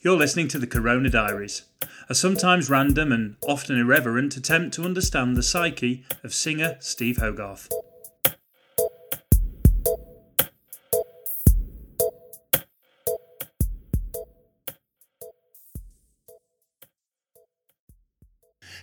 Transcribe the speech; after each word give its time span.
You're 0.00 0.16
listening 0.16 0.46
to 0.48 0.60
the 0.60 0.66
Corona 0.68 1.10
Diaries, 1.10 1.62
a 2.08 2.14
sometimes 2.14 2.70
random 2.70 3.10
and 3.10 3.34
often 3.48 3.76
irreverent 3.76 4.36
attempt 4.36 4.72
to 4.74 4.84
understand 4.84 5.36
the 5.36 5.42
psyche 5.42 6.04
of 6.22 6.32
singer 6.32 6.76
Steve 6.78 7.16
Hogarth. 7.16 7.68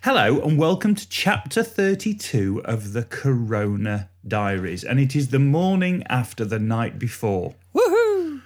Hello, 0.03 0.41
and 0.41 0.59
welcome 0.59 0.95
to 0.95 1.07
chapter 1.07 1.63
32 1.63 2.61
of 2.65 2.91
the 2.91 3.03
Corona 3.03 4.09
Diaries, 4.27 4.83
and 4.83 4.99
it 4.99 5.15
is 5.15 5.29
the 5.29 5.39
morning 5.39 6.03
after 6.09 6.43
the 6.43 6.59
night 6.59 6.99
before. 6.99 7.55
Woohoo! 7.73 8.41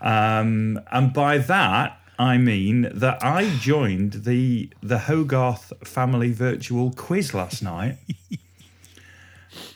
Um, 0.00 0.80
and 0.92 1.12
by 1.12 1.38
that, 1.38 1.98
I 2.22 2.38
mean 2.38 2.88
that 2.94 3.18
I 3.24 3.50
joined 3.58 4.12
the 4.24 4.70
the 4.80 5.00
Hogarth 5.00 5.72
family 5.82 6.30
virtual 6.30 6.92
quiz 6.92 7.34
last 7.34 7.64
night, 7.64 7.98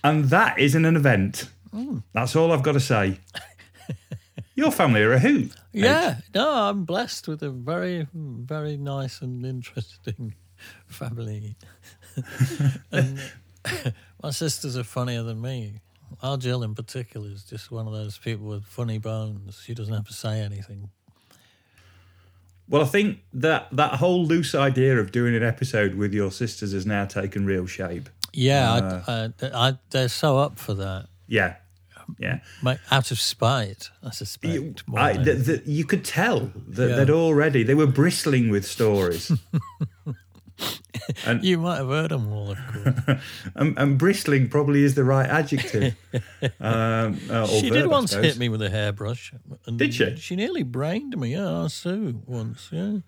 and 0.05 0.27
that 0.27 0.57
isn't 0.57 0.85
an 0.85 0.95
event. 0.95 1.51
Oh. 1.75 2.05
That's 2.13 2.37
all 2.37 2.53
I've 2.53 2.63
got 2.63 2.73
to 2.73 2.81
say. 2.81 3.19
Your 4.55 4.71
family 4.71 5.03
are 5.03 5.13
a 5.13 5.19
hoot. 5.19 5.51
Yeah, 5.73 6.19
no, 6.37 6.49
I'm 6.49 6.85
blessed 6.85 7.27
with 7.27 7.43
a 7.43 7.51
very, 7.51 8.07
very 8.15 8.77
nice 8.77 9.21
and 9.23 9.45
interesting 9.45 10.37
family. 10.87 11.57
and 12.93 13.21
my 14.23 14.31
sisters 14.31 14.79
are 14.79 14.85
funnier 14.85 15.25
than 15.25 15.41
me. 15.41 15.81
Our 16.23 16.37
Jill, 16.37 16.63
in 16.63 16.77
particular, 16.77 17.29
is 17.29 17.43
just 17.43 17.73
one 17.73 17.89
of 17.89 17.93
those 17.93 18.19
people 18.19 18.47
with 18.47 18.65
funny 18.65 18.99
bones. 18.99 19.61
She 19.65 19.75
doesn't 19.75 19.93
have 19.93 20.07
to 20.07 20.15
say 20.15 20.41
anything. 20.41 20.91
Well, 22.69 22.83
I 22.83 22.87
think 22.87 23.21
that 23.33 23.69
that 23.73 23.95
whole 23.95 24.25
loose 24.27 24.55
idea 24.55 24.99
of 24.99 25.13
doing 25.13 25.35
an 25.37 25.43
episode 25.43 25.95
with 25.95 26.13
your 26.13 26.31
sisters 26.33 26.73
has 26.73 26.85
now 26.87 27.05
taken 27.05 27.47
real 27.47 27.67
shape. 27.67 28.09
Yeah, 28.33 28.73
I, 28.73 28.79
uh, 28.79 29.29
I, 29.43 29.69
I, 29.69 29.79
they're 29.91 30.09
so 30.09 30.39
up 30.39 30.59
for 30.59 30.75
that. 30.75 31.07
Yeah, 31.29 31.57
yeah. 32.19 32.41
Out 32.91 33.11
of 33.11 33.19
spite, 33.21 33.91
I 34.03 34.11
suspect. 34.11 34.55
You, 34.55 34.75
I, 34.95 35.15
the, 35.15 35.35
the, 35.35 35.63
you 35.65 35.85
could 35.85 36.05
tell 36.05 36.53
that 36.69 36.89
Yeah. 36.91 36.97
they'd 36.97 37.11
already 37.11 37.63
they 37.63 37.75
were 37.75 37.87
bristling 37.87 38.51
with 38.51 38.67
stories. 38.67 39.31
you 41.41 41.59
might 41.59 41.77
have 41.77 41.89
heard 41.89 42.11
them 42.11 42.33
all, 42.33 42.51
of 42.51 42.59
course. 42.73 43.21
and, 43.55 43.79
and 43.79 43.99
bristling 43.99 44.49
probably 44.49 44.83
is 44.83 44.95
the 44.95 45.05
right 45.05 45.29
adjective. 45.29 45.95
um, 46.61 47.21
uh, 47.31 47.47
she 47.47 47.69
verb, 47.69 47.73
did 47.73 47.85
I 47.85 47.87
once 47.87 48.13
hit 48.13 48.39
me 48.39 48.49
with 48.49 48.63
a 48.63 48.71
hairbrush. 48.71 49.33
And 49.67 49.79
Did 49.79 49.95
she? 49.95 50.17
She 50.17 50.37
nearly 50.37 50.63
brained 50.63 51.17
me. 51.17 51.33
Yeah, 51.33 51.67
Sue 51.69 52.23
once. 52.27 52.69
Yeah, 52.73 52.99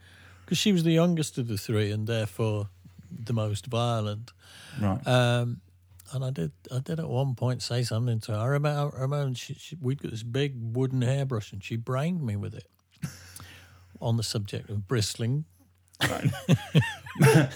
because 0.44 0.58
she 0.58 0.72
was 0.72 0.84
the 0.84 0.92
youngest 0.92 1.38
of 1.38 1.48
the 1.48 1.58
three 1.58 1.90
and 1.90 2.06
therefore 2.06 2.68
the 3.10 3.32
most 3.32 3.66
violent. 3.66 4.32
Right. 4.80 5.06
Um, 5.06 5.60
and 6.12 6.24
I 6.24 6.30
did, 6.30 6.52
I 6.72 6.78
did 6.78 6.98
at 7.00 7.08
one 7.08 7.34
point 7.34 7.62
say 7.62 7.82
something 7.82 8.20
to 8.20 8.32
her. 8.32 8.38
I 8.38 8.46
remember, 8.46 8.96
I 8.96 9.00
remember 9.02 9.34
she, 9.34 9.54
she, 9.54 9.76
we'd 9.80 10.00
got 10.00 10.10
this 10.10 10.22
big 10.22 10.54
wooden 10.56 11.02
hairbrush 11.02 11.52
and 11.52 11.62
she 11.62 11.76
brained 11.76 12.22
me 12.22 12.36
with 12.36 12.54
it 12.54 12.66
on 14.00 14.16
the 14.16 14.22
subject 14.22 14.70
of 14.70 14.88
bristling. 14.88 15.44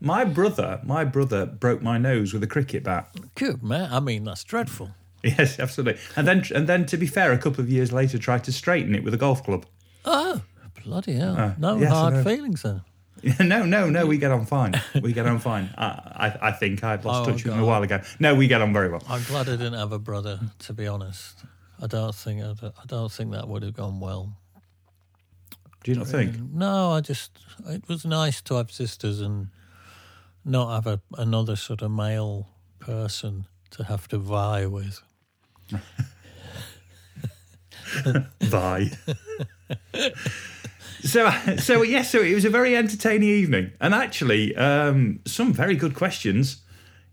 my 0.00 0.24
brother, 0.24 0.80
my 0.84 1.04
brother 1.04 1.46
broke 1.46 1.82
my 1.82 1.98
nose 1.98 2.32
with 2.32 2.42
a 2.42 2.46
cricket 2.46 2.84
bat. 2.84 3.08
Good 3.34 3.62
man. 3.62 3.88
I 3.92 4.00
mean, 4.00 4.24
that's 4.24 4.44
dreadful. 4.44 4.90
Yes, 5.22 5.58
absolutely. 5.58 6.00
And 6.14 6.26
then, 6.28 6.44
and 6.54 6.68
then, 6.68 6.86
to 6.86 6.96
be 6.96 7.06
fair, 7.06 7.32
a 7.32 7.38
couple 7.38 7.60
of 7.60 7.68
years 7.68 7.92
later, 7.92 8.18
tried 8.18 8.44
to 8.44 8.52
straighten 8.52 8.94
it 8.94 9.02
with 9.02 9.12
a 9.14 9.16
golf 9.16 9.42
club. 9.42 9.66
Oh, 10.04 10.42
bloody 10.84 11.14
hell! 11.14 11.36
Uh, 11.36 11.52
no 11.58 11.78
yes, 11.78 11.90
hard 11.90 12.14
know. 12.14 12.22
feelings 12.24 12.62
then. 12.62 12.82
no, 13.40 13.64
no, 13.64 13.88
no, 13.90 14.06
we 14.06 14.18
get 14.18 14.30
on 14.30 14.46
fine. 14.46 14.80
We 15.02 15.12
get 15.12 15.26
on 15.26 15.38
fine. 15.38 15.74
I, 15.76 15.86
I, 16.40 16.48
I 16.48 16.52
think 16.52 16.84
I'd 16.84 17.04
lost 17.04 17.28
Oh, 17.28 17.32
touch 17.32 17.44
with 17.44 17.54
him 17.54 17.60
a 17.60 17.64
while 17.66 17.82
ago. 17.82 18.00
No, 18.20 18.34
we 18.34 18.46
get 18.46 18.60
on 18.60 18.72
very 18.72 18.88
well. 18.90 19.02
I'm 19.08 19.22
glad 19.24 19.48
I 19.48 19.52
didn't 19.52 19.72
have 19.72 19.90
a 19.90 19.98
brother. 19.98 20.38
To 20.60 20.72
be 20.72 20.86
honest, 20.86 21.42
I 21.82 21.86
don't 21.86 22.14
think 22.14 22.42
I 22.42 22.52
don't, 22.52 22.74
I 22.80 22.86
don't 22.86 23.10
think 23.10 23.32
that 23.32 23.48
would 23.48 23.62
have 23.62 23.74
gone 23.74 23.98
well. 24.00 24.36
Do 25.86 25.92
you 25.92 25.98
not 25.98 26.08
think? 26.08 26.34
No, 26.52 26.90
I 26.90 27.00
just 27.00 27.38
it 27.68 27.86
was 27.86 28.04
nice 28.04 28.42
to 28.42 28.56
have 28.56 28.72
sisters 28.72 29.20
and 29.20 29.50
not 30.44 30.74
have 30.74 30.88
a, 30.88 31.00
another 31.16 31.54
sort 31.54 31.80
of 31.80 31.92
male 31.92 32.48
person 32.80 33.46
to 33.70 33.84
have 33.84 34.08
to 34.08 34.18
vie 34.18 34.66
with. 34.66 35.00
Bye. 38.50 38.90
so, 41.04 41.30
so 41.56 41.82
yes, 41.82 42.10
so 42.10 42.20
it 42.20 42.34
was 42.34 42.44
a 42.44 42.50
very 42.50 42.76
entertaining 42.76 43.28
evening, 43.28 43.70
and 43.80 43.94
actually, 43.94 44.56
um, 44.56 45.20
some 45.24 45.52
very 45.52 45.76
good 45.76 45.94
questions. 45.94 46.62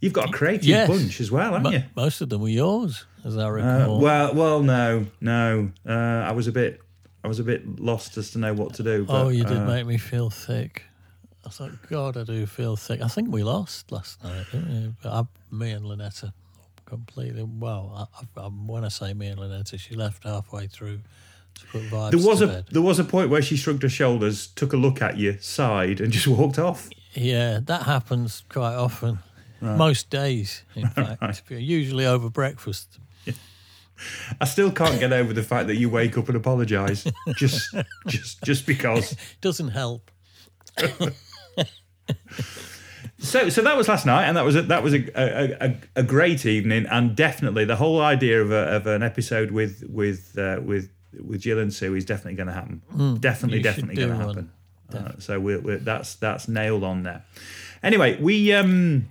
You've 0.01 0.13
got 0.13 0.29
a 0.29 0.31
creative 0.33 0.65
Yes. 0.65 0.87
bunch 0.89 1.21
as 1.21 1.29
well, 1.29 1.53
haven't 1.53 1.63
Mo- 1.63 1.69
you? 1.69 1.83
most 1.95 2.21
of 2.21 2.29
them 2.29 2.41
were 2.41 2.47
yours, 2.49 3.05
as 3.23 3.37
I 3.37 3.45
Uh, 3.45 3.49
recall. 3.49 3.99
well, 4.01 4.33
well, 4.33 4.63
no, 4.63 5.05
no. 5.21 5.71
Uh, 5.87 5.91
I 5.91 6.31
was 6.31 6.47
a 6.47 6.51
bit, 6.51 6.81
I 7.23 7.27
was 7.27 7.39
a 7.39 7.43
bit 7.43 7.79
lost 7.79 8.17
as 8.17 8.31
to 8.31 8.37
know 8.39 8.53
what 8.53 8.73
to 8.75 8.83
do. 8.83 9.05
But, 9.05 9.13
oh, 9.13 9.29
you 9.29 9.43
did 9.45 9.57
uh, 9.57 9.65
make 9.65 9.85
me 9.85 9.97
feel 9.97 10.29
thick. 10.29 10.83
I 11.45 11.49
thought, 11.49 11.71
God, 11.89 12.17
I 12.17 12.23
do 12.23 12.45
feel 12.45 12.75
thick. 12.75 13.01
I 13.01 13.07
think 13.07 13.29
we 13.31 13.43
lost 13.43 13.91
last 13.91 14.23
night, 14.23 14.45
didn't 14.51 14.69
we? 14.69 14.93
But 15.01 15.11
I, 15.11 15.23
me 15.55 15.71
and 15.71 15.85
Lynetta 15.85 16.33
completely. 16.85 17.43
Well, 17.43 18.09
I, 18.35 18.39
I, 18.39 18.43
when 18.45 18.85
I 18.85 18.89
say 18.89 19.13
me 19.13 19.27
and 19.27 19.39
Lynetta, 19.39 19.79
she 19.79 19.95
left 19.95 20.23
halfway 20.23 20.67
through 20.67 20.99
to 21.55 21.65
put 21.67 21.81
vibes 21.83 22.11
There 22.11 22.27
was 22.27 22.41
a 22.41 22.47
bed. 22.47 22.65
there 22.71 22.81
was 22.81 22.99
a 22.99 23.03
point 23.03 23.29
where 23.29 23.41
she 23.41 23.55
shrugged 23.55 23.83
her 23.83 23.89
shoulders, 23.89 24.47
took 24.47 24.73
a 24.73 24.77
look 24.77 25.01
at 25.01 25.17
you, 25.17 25.37
sighed, 25.39 25.99
and 26.01 26.11
just 26.11 26.27
walked 26.39 26.59
off. 26.59 26.89
Yeah, 27.13 27.59
that 27.63 27.83
happens 27.83 28.43
quite 28.49 28.75
often. 28.75 29.19
Most 29.61 30.09
days, 30.09 30.63
in 30.75 30.89
fact. 30.89 31.43
Usually 31.49 32.05
over 32.05 32.29
breakfast. 32.29 32.99
I 34.41 34.45
still 34.45 34.71
can't 34.71 34.99
get 34.99 35.13
over 35.13 35.33
the 35.33 35.43
fact 35.43 35.67
that 35.67 35.75
you 35.75 35.89
wake 35.89 36.17
up 36.17 36.27
and 36.27 36.37
apologise 36.37 37.05
just 37.35 37.75
just 38.07 38.43
just 38.43 38.65
because. 38.65 39.13
It 39.13 39.17
doesn't 39.41 39.69
help. 39.69 40.11
So 43.19 43.47
so 43.47 43.61
that 43.61 43.77
was 43.77 43.87
last 43.87 44.05
night, 44.05 44.25
and 44.25 44.35
that 44.35 44.43
was 44.43 44.55
a, 44.55 44.63
that 44.63 44.83
was 44.83 44.93
a, 44.93 45.05
a, 45.15 45.69
a, 45.69 45.77
a 45.97 46.03
great 46.03 46.45
evening, 46.45 46.85
and 46.87 47.15
definitely 47.15 47.63
the 47.63 47.77
whole 47.77 48.01
idea 48.01 48.41
of, 48.41 48.51
a, 48.51 48.75
of 48.75 48.87
an 48.87 49.01
episode 49.01 49.51
with 49.51 49.83
with 49.87 50.37
uh, 50.37 50.59
with 50.61 50.91
with 51.23 51.41
Jill 51.41 51.59
and 51.59 51.73
Sue 51.73 51.95
is 51.95 52.03
definitely 52.05 52.35
going 52.35 52.47
to 52.47 52.53
happen. 52.53 52.81
definitely, 53.19 53.61
definitely 53.61 53.95
going 53.95 54.09
to 54.09 54.15
happen. 54.15 54.51
Uh, 54.93 55.11
so 55.19 55.39
we're, 55.39 55.59
we're, 55.59 55.77
that's 55.77 56.15
that's 56.15 56.47
nailed 56.47 56.83
on 56.83 57.03
there. 57.03 57.23
Anyway, 57.81 58.19
we 58.21 58.51
um 58.53 59.09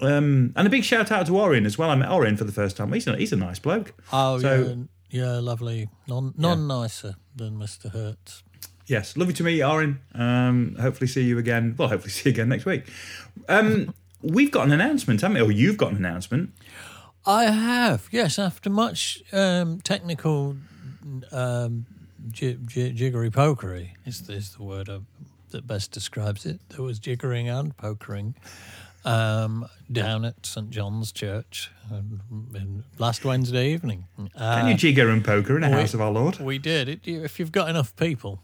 um 0.00 0.52
and 0.56 0.66
a 0.66 0.70
big 0.70 0.84
shout 0.84 1.10
out 1.10 1.26
to 1.26 1.38
Orin 1.38 1.64
as 1.66 1.78
well. 1.78 1.90
I 1.90 1.94
met 1.94 2.10
Orin 2.10 2.36
for 2.36 2.44
the 2.44 2.52
first 2.52 2.76
time. 2.76 2.92
He's 2.92 3.06
a, 3.06 3.16
he's 3.16 3.32
a 3.32 3.36
nice 3.36 3.58
bloke. 3.58 3.92
Oh, 4.12 4.38
So- 4.38 4.86
yeah, 5.10 5.24
yeah, 5.24 5.38
lovely. 5.38 5.88
None, 6.08 6.34
none 6.36 6.66
nicer 6.66 7.14
than 7.34 7.56
Mr. 7.56 7.90
Hertz. 7.92 8.42
Yes, 8.86 9.16
lovely 9.16 9.34
to 9.34 9.42
meet 9.42 9.56
you, 9.56 9.64
Orin. 9.64 9.98
Um, 10.14 10.76
hopefully 10.80 11.08
see 11.08 11.22
you 11.22 11.38
again. 11.38 11.74
Well, 11.78 11.88
hopefully 11.88 12.10
see 12.16 12.28
you 12.28 12.34
again 12.34 12.48
next 12.48 12.66
week. 12.66 12.84
Um, 13.48 13.94
we've 14.22 14.50
got 14.50 14.66
an 14.66 14.72
announcement, 14.72 15.20
haven't 15.22 15.36
we? 15.36 15.40
Or 15.42 15.50
you've 15.50 15.76
got 15.76 15.90
an 15.92 15.96
announcement. 15.96 16.50
I 17.24 17.44
have, 17.46 18.06
yes, 18.12 18.38
after 18.38 18.70
much 18.70 19.22
um, 19.32 19.80
technical 19.80 20.56
um, 21.32 21.86
j- 22.30 22.58
j- 22.66 22.92
jiggery 22.92 23.30
pokery, 23.30 23.90
is, 24.04 24.28
is 24.28 24.54
the 24.54 24.62
word 24.62 24.88
uh, 24.88 25.00
that 25.50 25.66
best 25.66 25.90
describes 25.92 26.46
it. 26.46 26.60
There 26.68 26.82
was 26.84 27.00
jiggering 27.00 27.46
and 27.48 27.76
pokering 27.76 28.34
um, 29.06 29.66
down 29.90 30.24
at 30.24 30.44
St 30.44 30.68
John's 30.70 31.12
Church 31.12 31.70
um, 31.92 32.20
in 32.54 32.84
last 32.98 33.24
Wednesday 33.24 33.72
evening. 33.72 34.04
Can 34.16 34.30
Uh, 34.36 34.66
you 34.68 34.74
jigger 34.74 35.08
and 35.10 35.24
poker 35.24 35.56
in 35.56 35.62
we- 35.62 35.70
house 35.70 35.94
of 35.94 36.00
our 36.00 36.10
Lord? 36.10 36.38
We 36.40 36.58
did. 36.58 36.88
It, 36.88 37.00
if 37.06 37.38
you've 37.38 37.52
got 37.52 37.68
enough 37.70 37.94
people, 37.96 38.40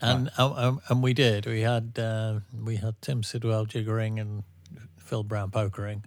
and 0.00 0.30
um, 0.38 0.52
um, 0.54 0.80
and 0.88 1.02
we 1.02 1.12
did. 1.12 1.46
We 1.46 1.60
had 1.60 1.98
uh, 1.98 2.40
we 2.64 2.76
had 2.76 2.94
Tim 3.02 3.22
Sidwell 3.22 3.66
jiggering 3.66 4.20
and 4.20 4.44
Phil 4.96 5.22
Brown 5.24 5.50
pokering, 5.50 6.04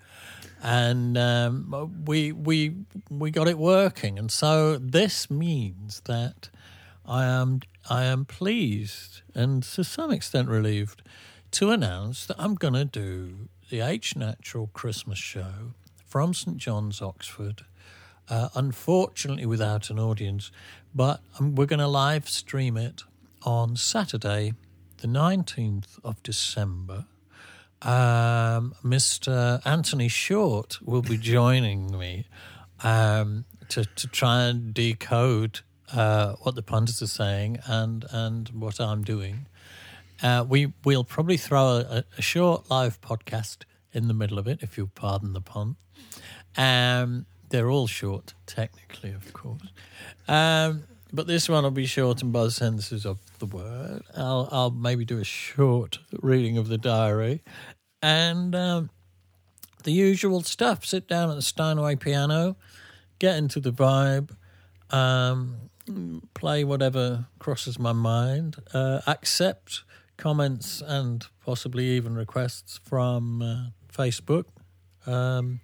and 0.63 1.17
um, 1.17 2.03
we 2.05 2.31
we 2.31 2.75
we 3.09 3.31
got 3.31 3.47
it 3.47 3.57
working. 3.57 4.17
And 4.17 4.31
so 4.31 4.77
this 4.77 5.29
means 5.29 6.01
that 6.05 6.49
I 7.05 7.25
am 7.25 7.59
I 7.89 8.05
am 8.05 8.25
pleased 8.25 9.21
and 9.35 9.63
to 9.75 9.83
some 9.83 10.11
extent 10.11 10.47
relieved 10.49 11.01
to 11.51 11.69
announce 11.71 12.25
that 12.27 12.35
I'm 12.39 12.55
going 12.55 12.73
to 12.75 12.85
do 12.85 13.49
the 13.71 13.79
H 13.79 14.17
Natural 14.17 14.69
Christmas 14.73 15.17
show 15.17 15.71
from 16.05 16.33
St 16.33 16.57
John's, 16.57 17.01
Oxford. 17.01 17.63
Uh, 18.29 18.49
unfortunately, 18.53 19.45
without 19.45 19.89
an 19.89 19.97
audience, 19.97 20.51
but 20.93 21.21
um, 21.39 21.55
we're 21.55 21.65
going 21.65 21.79
to 21.79 21.87
live 21.87 22.27
stream 22.27 22.75
it 22.75 23.03
on 23.43 23.77
Saturday, 23.77 24.53
the 24.97 25.07
19th 25.07 25.99
of 26.03 26.21
December. 26.21 27.05
Um, 27.81 28.75
Mr. 28.83 29.65
Anthony 29.65 30.09
Short 30.09 30.77
will 30.81 31.01
be 31.01 31.17
joining 31.17 31.97
me 31.97 32.27
um, 32.83 33.45
to, 33.69 33.85
to 33.85 34.07
try 34.07 34.43
and 34.43 34.73
decode 34.73 35.61
uh, 35.93 36.33
what 36.41 36.55
the 36.55 36.61
punters 36.61 37.01
are 37.01 37.07
saying 37.07 37.59
and, 37.65 38.05
and 38.11 38.49
what 38.49 38.81
I'm 38.81 39.03
doing. 39.03 39.47
Uh, 40.21 40.45
we, 40.47 40.73
we'll 40.83 41.03
probably 41.03 41.37
throw 41.37 41.77
a, 41.77 42.03
a 42.17 42.21
short 42.21 42.69
live 42.69 43.01
podcast 43.01 43.63
in 43.93 44.07
the 44.07 44.13
middle 44.13 44.39
of 44.39 44.47
it, 44.47 44.59
if 44.61 44.77
you'll 44.77 44.91
pardon 44.93 45.33
the 45.33 45.41
pun. 45.41 45.75
Um, 46.57 47.25
they're 47.49 47.69
all 47.69 47.87
short, 47.87 48.33
technically, 48.45 49.11
of 49.11 49.33
course. 49.33 49.61
Um, 50.27 50.83
but 51.13 51.27
this 51.27 51.49
one 51.49 51.63
will 51.63 51.71
be 51.71 51.85
short 51.85 52.21
in 52.21 52.31
both 52.31 52.53
senses 52.53 53.05
of 53.05 53.19
the 53.39 53.45
word. 53.45 54.03
I'll, 54.15 54.47
I'll 54.51 54.71
maybe 54.71 55.03
do 55.03 55.17
a 55.19 55.25
short 55.25 55.99
reading 56.21 56.57
of 56.57 56.69
the 56.69 56.77
diary 56.77 57.41
and 58.01 58.55
um, 58.55 58.89
the 59.83 59.91
usual 59.91 60.41
stuff. 60.41 60.85
Sit 60.85 61.07
down 61.07 61.29
at 61.29 61.35
the 61.35 61.41
Steinway 61.41 61.97
piano, 61.97 62.55
get 63.19 63.35
into 63.35 63.59
the 63.59 63.73
vibe, 63.73 64.31
um, 64.89 65.69
play 66.33 66.63
whatever 66.63 67.25
crosses 67.39 67.77
my 67.77 67.91
mind, 67.91 68.55
uh, 68.73 69.01
accept 69.05 69.83
comments 70.21 70.83
and 70.85 71.25
possibly 71.43 71.85
even 71.85 72.13
requests 72.13 72.79
from 72.83 73.41
uh, 73.41 73.65
Facebook. 73.91 74.45
Um, 75.07 75.61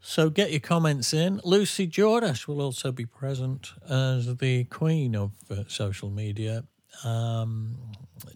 so 0.00 0.30
get 0.30 0.52
your 0.52 0.60
comments 0.60 1.12
in. 1.12 1.40
Lucy 1.42 1.88
Jordache 1.88 2.46
will 2.46 2.62
also 2.62 2.92
be 2.92 3.04
present 3.04 3.72
as 3.90 4.36
the 4.36 4.64
queen 4.64 5.16
of 5.16 5.32
uh, 5.50 5.64
social 5.66 6.08
media, 6.08 6.62
um, 7.02 7.76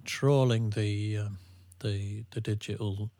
trawling 0.04 0.70
the 0.70 1.19
uh, 1.19 1.28
the 1.78 2.25
the 2.32 2.40
digital 2.40 3.12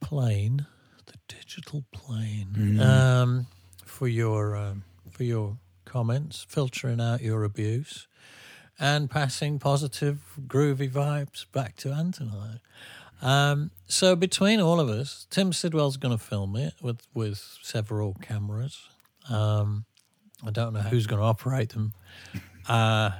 plane, 0.00 0.66
the 1.06 1.18
digital 1.28 1.84
plane 1.92 2.78
um, 2.78 3.46
for 3.86 4.06
your 4.06 4.54
um, 4.54 4.84
for 5.10 5.24
your 5.24 5.56
comments, 5.86 6.44
filtering 6.46 7.00
out 7.00 7.22
your 7.22 7.42
abuse, 7.44 8.06
and 8.78 9.10
passing 9.10 9.58
positive, 9.58 10.18
groovy 10.46 10.90
vibes 10.90 11.46
back 11.52 11.76
to 11.76 11.92
Anthony. 11.92 12.60
Um, 13.20 13.70
so 13.86 14.16
between 14.16 14.60
all 14.60 14.80
of 14.80 14.88
us, 14.88 15.26
Tim 15.30 15.52
Sidwell's 15.52 15.96
going 15.96 16.16
to 16.16 16.22
film 16.22 16.56
it 16.56 16.74
with 16.82 17.06
with 17.14 17.38
several 17.62 18.14
cameras. 18.14 18.88
Um, 19.30 19.84
I 20.44 20.50
don't 20.50 20.72
know 20.72 20.80
who's 20.80 21.06
going 21.06 21.20
to 21.20 21.26
operate 21.26 21.68
them. 21.70 21.92
Uh, 22.68 23.10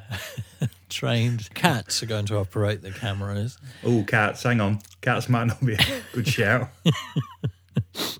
trained 0.88 1.52
cats 1.54 2.02
are 2.02 2.06
going 2.06 2.26
to 2.26 2.36
operate 2.38 2.82
the 2.82 2.90
cameras. 2.90 3.58
Oh, 3.84 4.02
cats, 4.06 4.42
hang 4.42 4.60
on. 4.60 4.80
Cats 5.00 5.28
might 5.28 5.44
not 5.46 5.64
be 5.64 5.74
a 5.74 5.78
good 6.12 6.26
shout. 6.26 6.68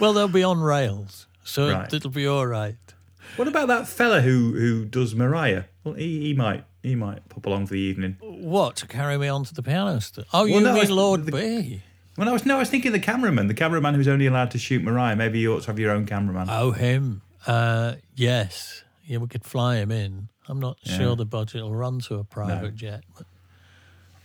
Well, 0.00 0.12
they'll 0.12 0.28
be 0.28 0.44
on 0.44 0.60
rails, 0.60 1.26
so 1.44 1.70
Right. 1.72 1.92
it'll 1.92 2.10
be 2.10 2.26
all 2.26 2.46
right. 2.46 2.76
What 3.36 3.48
about 3.48 3.68
that 3.68 3.86
fella 3.88 4.20
who 4.20 4.52
who 4.54 4.84
does 4.84 5.14
Mariah? 5.14 5.64
Well, 5.84 5.94
he, 5.94 6.20
he 6.20 6.34
might 6.34 6.64
he 6.82 6.94
might 6.94 7.28
pop 7.28 7.46
along 7.46 7.66
for 7.66 7.74
the 7.74 7.80
evening. 7.80 8.16
What 8.20 8.76
to 8.76 8.86
carry 8.86 9.16
me 9.18 9.28
onto 9.28 9.54
the 9.54 9.62
piano? 9.62 10.00
St- 10.00 10.26
oh, 10.32 10.44
you 10.44 10.54
Well, 10.54 10.62
no, 10.62 10.74
mean 10.74 10.90
Lord 10.90 11.26
the- 11.26 11.32
B? 11.32 11.82
Well, 12.16 12.28
I 12.28 12.32
was 12.32 12.44
no, 12.44 12.56
I 12.56 12.58
was 12.58 12.68
thinking 12.70 12.90
the 12.92 12.98
cameraman, 12.98 13.46
the 13.46 13.54
cameraman 13.54 13.94
who's 13.94 14.08
only 14.08 14.26
allowed 14.26 14.50
to 14.52 14.58
shoot 14.58 14.82
Mariah. 14.82 15.14
Maybe 15.14 15.38
you 15.38 15.54
ought 15.54 15.60
to 15.62 15.66
have 15.68 15.78
your 15.78 15.92
own 15.92 16.04
cameraman. 16.04 16.48
Oh, 16.50 16.72
him. 16.72 17.22
Uh, 17.46 17.94
yes. 18.16 18.82
Yeah, 19.04 19.18
we 19.18 19.28
could 19.28 19.44
fly 19.44 19.76
him 19.76 19.92
in. 19.92 20.28
I'm 20.48 20.58
not 20.58 20.78
Yeah. 20.82 20.98
sure 20.98 21.16
the 21.16 21.24
budget 21.24 21.62
will 21.62 21.74
run 21.74 22.00
to 22.00 22.16
a 22.16 22.24
private 22.24 22.74
jet, 22.74 23.04
but 23.16 23.26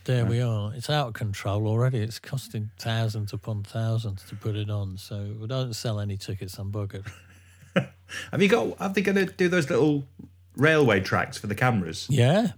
there 0.04 0.26
we 0.26 0.40
are. 0.40 0.72
It's 0.74 0.90
out 0.90 1.08
of 1.08 1.12
control 1.14 1.66
already. 1.68 1.98
It's 1.98 2.18
costing 2.18 2.70
thousands 2.78 3.32
upon 3.32 3.62
thousands 3.62 4.24
to 4.28 4.34
put 4.34 4.56
it 4.56 4.68
on. 4.70 4.98
So 4.98 5.34
we 5.40 5.46
don't 5.46 5.72
sell 5.74 6.00
any 6.00 6.16
tickets. 6.16 6.58
I'm 6.58 6.72
buggered. 6.72 7.06
Have 8.30 8.42
you 8.42 8.48
got? 8.48 8.80
Are 8.80 8.88
they 8.88 9.02
going 9.02 9.16
to 9.16 9.26
do 9.26 9.48
those 9.48 9.68
little 9.70 10.04
railway 10.56 11.00
tracks 11.00 11.38
for 11.38 11.46
the 11.46 11.54
cameras? 11.54 12.06
Yeah, 12.08 12.52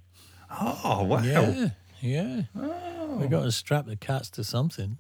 Oh 0.51 1.05
wow! 1.05 1.23
yeah, 1.23 1.69
yeah. 2.01 2.43
Oh. 2.59 3.17
We 3.17 3.29
got 3.29 3.45
to 3.45 3.53
strap 3.53 3.87
the 3.87 3.97
cats 3.97 4.31
to 4.31 4.45
something. 4.45 4.99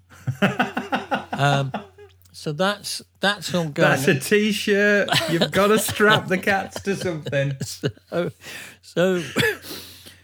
um, 1.32 1.72
so 2.32 2.52
that's 2.52 3.02
that's 3.20 3.54
all 3.54 3.68
going. 3.68 3.88
That's 3.88 4.08
a 4.08 4.18
t-shirt. 4.18 5.08
You've 5.30 5.50
got 5.50 5.68
to 5.68 5.78
strap 5.78 6.26
the 6.26 6.38
cats 6.38 6.80
to 6.82 6.96
something. 6.96 7.56
so, 7.62 8.30
so 8.82 9.22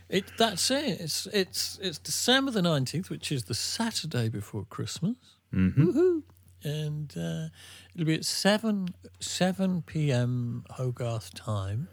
it 0.09 0.25
that's 0.37 0.71
it. 0.71 1.01
It's 1.01 1.27
it's 1.33 1.79
it's 1.81 1.99
December 1.99 2.51
the 2.51 2.63
nineteenth, 2.63 3.11
which 3.11 3.31
is 3.33 3.45
the 3.45 3.55
Saturday 3.55 4.29
before 4.29 4.65
Christmas. 4.69 5.17
Mm-hmm. 5.55 5.87
Woohoo! 5.87 6.23
And 6.65 7.13
uh, 7.17 7.49
it'll 7.95 8.07
be 8.07 8.15
at 8.15 8.25
seven 8.25 8.89
seven 9.21 9.83
p.m. 9.83 10.65
Hogarth 10.71 11.35
time, 11.35 11.89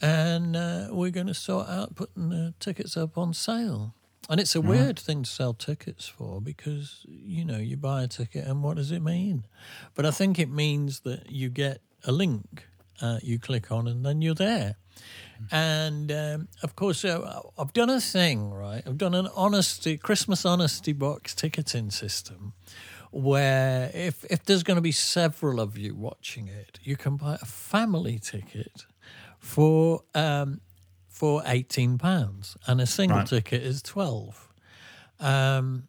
and 0.00 0.56
uh, 0.56 0.88
we're 0.90 1.10
going 1.10 1.26
to 1.26 1.34
sort 1.34 1.68
out 1.68 1.94
putting 1.94 2.30
the 2.30 2.54
tickets 2.60 2.96
up 2.96 3.16
on 3.18 3.34
sale. 3.34 3.94
And 4.28 4.38
it's 4.38 4.54
a 4.54 4.60
weird 4.60 4.96
thing 4.96 5.24
to 5.24 5.30
sell 5.30 5.54
tickets 5.54 6.06
for 6.06 6.40
because 6.40 7.04
you 7.08 7.44
know 7.44 7.56
you 7.58 7.76
buy 7.76 8.04
a 8.04 8.08
ticket 8.08 8.46
and 8.46 8.62
what 8.62 8.76
does 8.76 8.92
it 8.92 9.00
mean? 9.00 9.44
But 9.94 10.06
I 10.06 10.12
think 10.12 10.38
it 10.38 10.48
means 10.48 11.00
that 11.00 11.32
you 11.32 11.48
get 11.48 11.80
a 12.04 12.12
link 12.12 12.66
uh, 13.00 13.18
you 13.22 13.38
click 13.38 13.70
on 13.72 13.86
and 13.88 14.04
then 14.04 14.22
you're 14.22 14.34
there. 14.34 14.76
And 15.50 16.12
um, 16.12 16.48
of 16.62 16.76
course, 16.76 17.04
uh, 17.04 17.40
I've 17.58 17.72
done 17.72 17.88
a 17.88 18.00
thing, 18.00 18.50
right? 18.50 18.82
I've 18.86 18.98
done 18.98 19.14
an 19.14 19.28
honesty 19.34 19.96
Christmas 19.96 20.44
honesty 20.44 20.92
box 20.92 21.34
ticketing 21.34 21.90
system 21.90 22.52
where 23.10 23.90
if 23.94 24.24
if 24.30 24.44
there's 24.44 24.62
going 24.62 24.76
to 24.76 24.82
be 24.82 24.92
several 24.92 25.60
of 25.60 25.76
you 25.76 25.94
watching 25.94 26.48
it, 26.48 26.78
you 26.82 26.96
can 26.96 27.16
buy 27.16 27.34
a 27.40 27.44
family 27.46 28.18
ticket 28.18 28.86
for 29.38 30.02
um, 30.14 30.60
for 31.08 31.42
eighteen 31.46 31.98
pounds, 31.98 32.56
and 32.66 32.80
a 32.80 32.86
single 32.86 33.18
Right. 33.18 33.26
ticket 33.26 33.62
is 33.62 33.82
twelve. 33.82 34.48
Um, 35.18 35.84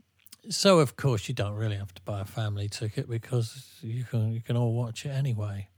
so 0.50 0.80
of 0.80 0.96
course 0.96 1.28
you 1.30 1.36
don't 1.36 1.54
really 1.56 1.76
have 1.78 1.94
to 1.94 2.02
buy 2.02 2.22
a 2.22 2.26
family 2.26 2.68
ticket 2.68 3.08
because 3.10 3.78
you 3.82 4.04
can 4.04 4.32
you 4.32 4.42
can 4.42 4.58
all 4.58 4.74
watch 4.74 5.06
it 5.06 5.10
anyway. 5.10 5.70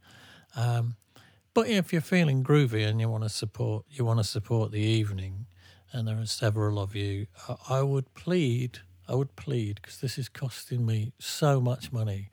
Um, 0.55 0.95
but 1.53 1.67
if 1.67 1.91
you're 1.91 2.01
feeling 2.01 2.43
groovy 2.43 2.87
and 2.87 2.99
you 2.99 3.09
want 3.09 3.23
to 3.23 3.29
support 3.29 3.85
you 3.89 4.05
want 4.05 4.19
to 4.19 4.23
support 4.23 4.71
the 4.71 4.79
evening, 4.81 5.45
and 5.91 6.07
there 6.07 6.19
are 6.19 6.25
several 6.25 6.79
of 6.79 6.95
you, 6.95 7.27
I, 7.49 7.55
I 7.77 7.81
would 7.81 8.13
plead 8.13 8.79
I 9.07 9.15
would 9.15 9.35
plead 9.35 9.79
because 9.81 9.99
this 9.99 10.17
is 10.17 10.29
costing 10.29 10.85
me 10.85 11.13
so 11.19 11.59
much 11.59 11.91
money 11.91 12.29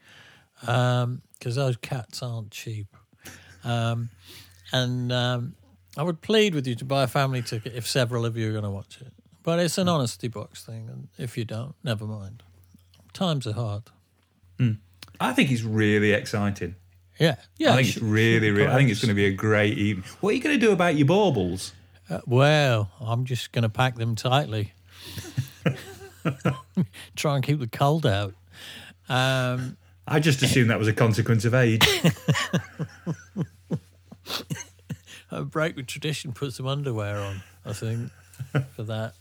because 0.60 1.56
those 1.56 1.76
cats 1.76 2.22
aren't 2.22 2.50
cheap. 2.50 2.96
Um, 3.64 4.10
and 4.72 5.12
um, 5.12 5.54
I 5.96 6.02
would 6.02 6.20
plead 6.20 6.54
with 6.54 6.66
you 6.66 6.74
to 6.76 6.84
buy 6.84 7.02
a 7.02 7.06
family 7.06 7.42
ticket 7.42 7.74
if 7.74 7.86
several 7.86 8.24
of 8.24 8.36
you 8.36 8.48
are 8.48 8.52
going 8.52 8.64
to 8.64 8.70
watch 8.70 8.98
it. 9.00 9.12
But 9.42 9.58
it's 9.58 9.78
an 9.78 9.88
honesty 9.88 10.28
box 10.28 10.64
thing, 10.64 10.88
and 10.88 11.08
if 11.18 11.38
you 11.38 11.44
don't, 11.44 11.74
never 11.82 12.04
mind. 12.04 12.42
Times 13.12 13.46
are 13.46 13.54
hard. 13.54 13.84
I 15.20 15.32
think 15.32 15.50
it's 15.50 15.62
really 15.62 16.12
exciting. 16.12 16.76
Yeah, 17.18 17.36
yeah. 17.58 17.72
I 17.72 17.76
think 17.76 17.88
it's 17.88 17.98
really, 17.98 18.50
really. 18.50 18.68
I 18.68 18.76
think 18.76 18.90
it's 18.90 19.00
going 19.00 19.10
to 19.10 19.14
be 19.14 19.26
a 19.26 19.32
great 19.32 19.76
evening. 19.76 20.04
What 20.20 20.30
are 20.30 20.32
you 20.32 20.42
going 20.42 20.58
to 20.58 20.66
do 20.66 20.72
about 20.72 20.96
your 20.96 21.06
baubles? 21.06 21.72
Uh, 22.08 22.20
well, 22.26 22.90
I'm 23.00 23.26
just 23.26 23.52
going 23.52 23.62
to 23.62 23.68
pack 23.68 23.96
them 23.96 24.14
tightly. 24.14 24.72
Try 27.16 27.36
and 27.36 27.44
keep 27.44 27.58
the 27.60 27.66
cold 27.66 28.06
out. 28.06 28.34
Um, 29.08 29.76
I 30.06 30.20
just 30.20 30.42
assumed 30.42 30.70
that 30.70 30.78
was 30.78 30.88
a 30.88 30.92
consequence 30.92 31.44
of 31.44 31.54
age. 31.54 31.86
a 35.30 35.44
break 35.44 35.76
with 35.76 35.86
tradition, 35.86 36.32
put 36.32 36.52
some 36.52 36.66
underwear 36.66 37.18
on. 37.18 37.42
I 37.64 37.72
think 37.72 38.10
for 38.74 38.82
that. 38.84 39.14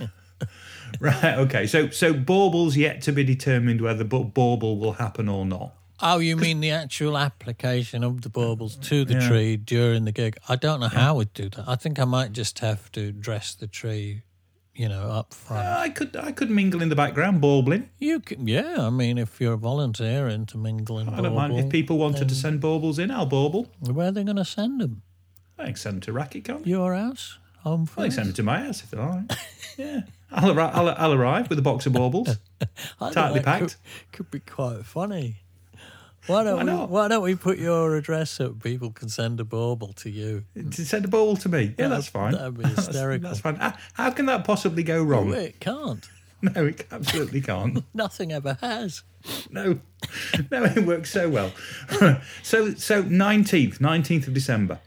right. 1.00 1.38
Okay. 1.38 1.66
So, 1.66 1.90
so 1.90 2.12
baubles 2.12 2.76
yet 2.76 3.02
to 3.02 3.12
be 3.12 3.24
determined 3.24 3.80
whether 3.80 4.04
bauble 4.04 4.78
will 4.78 4.94
happen 4.94 5.28
or 5.28 5.44
not. 5.44 5.74
Oh, 6.00 6.18
you 6.18 6.36
mean 6.36 6.60
the 6.60 6.70
actual 6.70 7.18
application 7.18 8.04
of 8.04 8.22
the 8.22 8.28
baubles 8.28 8.76
to 8.76 9.04
the 9.04 9.14
Yeah. 9.14 9.28
tree 9.28 9.56
during 9.56 10.04
the 10.04 10.12
gig? 10.12 10.38
I 10.48 10.54
don't 10.54 10.78
know 10.78 10.86
how 10.88 11.16
we'd 11.16 11.32
do 11.34 11.48
that. 11.50 11.68
I 11.68 11.74
think 11.74 11.98
I 11.98 12.04
might 12.04 12.32
just 12.32 12.60
have 12.60 12.92
to 12.92 13.10
dress 13.10 13.54
the 13.54 13.66
tree, 13.66 14.22
you 14.78 14.88
know, 14.88 15.10
up 15.10 15.34
front. 15.34 15.66
Uh, 15.66 15.78
I 15.80 15.88
could 15.88 16.16
I 16.16 16.30
could 16.30 16.50
mingle 16.50 16.80
in 16.80 16.88
the 16.88 16.94
background, 16.94 17.42
bawbling. 17.42 17.88
You 17.98 18.20
can, 18.20 18.46
yeah. 18.46 18.76
I 18.78 18.90
mean, 18.90 19.18
if 19.18 19.40
you're 19.40 19.56
volunteering 19.56 20.46
to 20.46 20.56
mingle 20.56 20.98
and 20.98 21.10
I 21.10 21.20
don't 21.20 21.34
mind 21.34 21.58
if 21.58 21.68
people 21.68 21.98
wanted 21.98 22.28
to 22.28 22.34
send 22.34 22.60
baubles 22.60 22.98
in. 22.98 23.10
I'll 23.10 23.26
bauble. 23.26 23.66
where 23.80 24.08
are 24.08 24.12
they 24.12 24.22
going 24.22 24.36
to 24.36 24.44
send 24.44 24.80
them? 24.80 25.02
I 25.58 25.66
can 25.66 25.76
send 25.76 25.94
them 25.96 26.00
to 26.02 26.12
Racket 26.12 26.44
Con. 26.44 26.62
Your 26.64 26.94
house, 26.94 27.38
home 27.64 27.88
I 27.96 28.02
can 28.02 28.10
send 28.12 28.28
them 28.28 28.34
to 28.34 28.42
my 28.44 28.60
house 28.60 28.84
if 28.84 28.90
they 28.90 28.98
like. 28.98 29.32
yeah, 29.76 30.02
I'll, 30.30 30.54
arri- 30.54 30.70
I'll, 30.72 30.88
I'll 30.90 31.14
arrive 31.14 31.50
with 31.50 31.58
a 31.58 31.62
box 31.62 31.86
of 31.86 31.94
baubles. 31.94 32.38
Tightly 33.12 33.40
packed. 33.40 33.76
Could, 34.12 34.12
could 34.12 34.30
be 34.30 34.38
quite 34.38 34.84
funny. 34.84 35.38
Why 36.26 36.44
don't 36.44 36.56
Why 36.56 36.64
we? 36.64 36.70
not? 36.70 36.90
Why 36.90 37.08
don't 37.08 37.22
we 37.22 37.34
put 37.34 37.58
your 37.58 37.96
address 37.96 38.30
so 38.30 38.50
people 38.50 38.90
can 38.90 39.08
send 39.08 39.40
a 39.40 39.44
bauble 39.44 39.92
to 39.94 40.10
you? 40.10 40.44
to 40.54 40.84
send 40.84 41.04
a 41.04 41.08
bauble 41.08 41.36
to 41.36 41.48
me. 41.48 41.74
Yeah, 41.78 41.88
that's 41.88 42.08
fine. 42.08 42.32
That'd 42.32 42.56
be 42.58 42.62
That's- 42.64 42.86
hysterical. 42.86 43.28
That's, 43.28 43.40
fine. 43.40 43.56
How, 43.56 43.74
how 43.94 44.10
can 44.10 44.26
that 44.26 44.44
possibly 44.44 44.82
go 44.82 45.02
wrong? 45.02 45.32
It 45.32 45.60
can't. 45.60 46.06
No, 46.40 46.66
it 46.66 46.86
absolutely 46.92 47.40
can't. 47.40 47.82
Nothing 47.94 48.30
ever 48.30 48.56
has. 48.60 49.02
No, 49.50 49.80
no, 50.52 50.64
it 50.66 50.86
works 50.86 51.10
so 51.10 51.28
well. 51.28 51.50
so, 52.44 52.74
so 52.74 53.02
nineteenth, 53.02 53.80
nineteenth 53.80 54.28
of 54.28 54.34
December. 54.34 54.78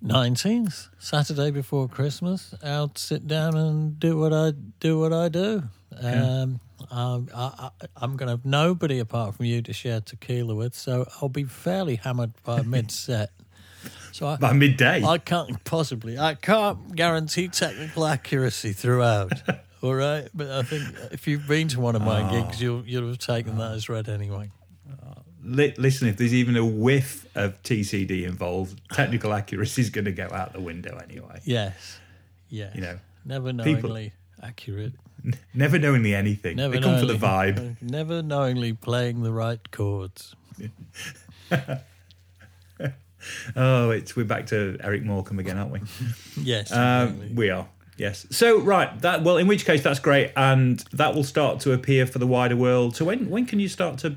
Nineteenth, 0.00 0.86
Saturday 1.00 1.50
before 1.50 1.88
Christmas. 1.88 2.54
I'll 2.62 2.92
sit 2.94 3.26
down 3.26 3.56
and 3.56 3.98
do 3.98 4.18
what 4.18 4.32
I 4.32 4.52
do. 4.78 5.00
What 5.00 5.12
I 5.12 5.28
do. 5.28 5.64
Um, 5.98 6.60
um, 6.90 7.28
I, 7.34 7.70
I, 7.80 7.86
I'm 7.96 8.16
going 8.16 8.26
to 8.28 8.32
have 8.32 8.44
nobody 8.44 8.98
apart 8.98 9.34
from 9.34 9.46
you 9.46 9.60
to 9.62 9.72
share 9.72 10.00
tequila 10.00 10.54
with, 10.54 10.74
so 10.74 11.06
I'll 11.20 11.28
be 11.28 11.44
fairly 11.44 11.96
hammered 11.96 12.32
by 12.44 12.62
mid 12.76 12.90
set. 12.90 13.30
So 14.12 14.26
I, 14.26 14.36
By 14.36 14.52
midday. 14.52 15.02
I 15.04 15.18
can't 15.18 15.62
possibly. 15.64 16.18
I 16.18 16.34
can't 16.34 16.94
guarantee 16.94 17.48
technical 17.48 18.04
accuracy 18.06 18.72
throughout. 18.72 19.32
All 19.82 19.94
right, 19.94 20.28
but 20.34 20.50
I 20.50 20.62
think 20.62 20.84
if 21.12 21.26
you've 21.26 21.46
been 21.48 21.68
to 21.68 21.80
one 21.80 21.96
of 21.96 22.02
my 22.02 22.28
Oh. 22.28 22.30
gigs, 22.42 22.60
you'll 22.60 22.84
you'll 22.86 23.08
have 23.08 23.18
taken 23.18 23.56
that 23.58 23.72
as 23.72 23.88
read 23.88 24.08
anyway. 24.08 24.50
Listen, 25.42 26.08
if 26.08 26.18
there's 26.18 26.34
even 26.34 26.54
a 26.56 26.64
whiff 26.64 27.26
of 27.34 27.62
TCD 27.62 28.24
involved, 28.24 28.78
technical 28.92 29.32
accuracy 29.32 29.80
is 29.80 29.88
going 29.90 30.04
to 30.04 30.12
go 30.12 30.28
out 30.32 30.52
the 30.52 30.60
window 30.60 30.98
anyway. 31.02 31.40
Yes, 31.44 31.98
yes. 32.50 32.74
You 32.74 32.82
know, 32.82 32.98
never 33.24 33.52
people- 33.54 33.64
knowingly 33.90 34.12
accurate. 34.42 34.92
Never 35.54 35.78
knowingly 35.78 36.14
anything. 36.14 36.56
Never 36.56 36.74
they 36.74 36.80
come 36.80 36.98
for 36.98 37.06
the 37.06 37.14
vibe. 37.14 37.80
Never 37.82 38.22
knowingly 38.22 38.72
playing 38.72 39.22
the 39.22 39.32
right 39.32 39.70
chords. 39.70 40.34
Oh, 43.54 43.90
it's 43.90 44.16
we're 44.16 44.24
back 44.24 44.46
to 44.46 44.78
Eric 44.82 45.02
Morecambe 45.02 45.40
again, 45.40 45.58
aren't 45.58 45.72
we? 45.72 45.80
Yes, 46.42 46.72
Um, 46.72 47.34
we 47.34 47.50
are. 47.50 47.68
Yes. 47.98 48.26
So 48.30 48.60
right, 48.60 48.98
that 49.02 49.22
well, 49.22 49.36
in 49.36 49.46
which 49.46 49.66
case 49.66 49.82
that's 49.82 49.98
great, 50.00 50.32
and 50.36 50.78
that 50.92 51.14
will 51.14 51.24
start 51.24 51.60
to 51.60 51.72
appear 51.72 52.06
for 52.06 52.18
the 52.18 52.26
wider 52.26 52.56
world. 52.56 52.96
So 52.96 53.04
when 53.04 53.28
when 53.28 53.44
can 53.44 53.60
you 53.60 53.68
start 53.68 53.98
to 53.98 54.16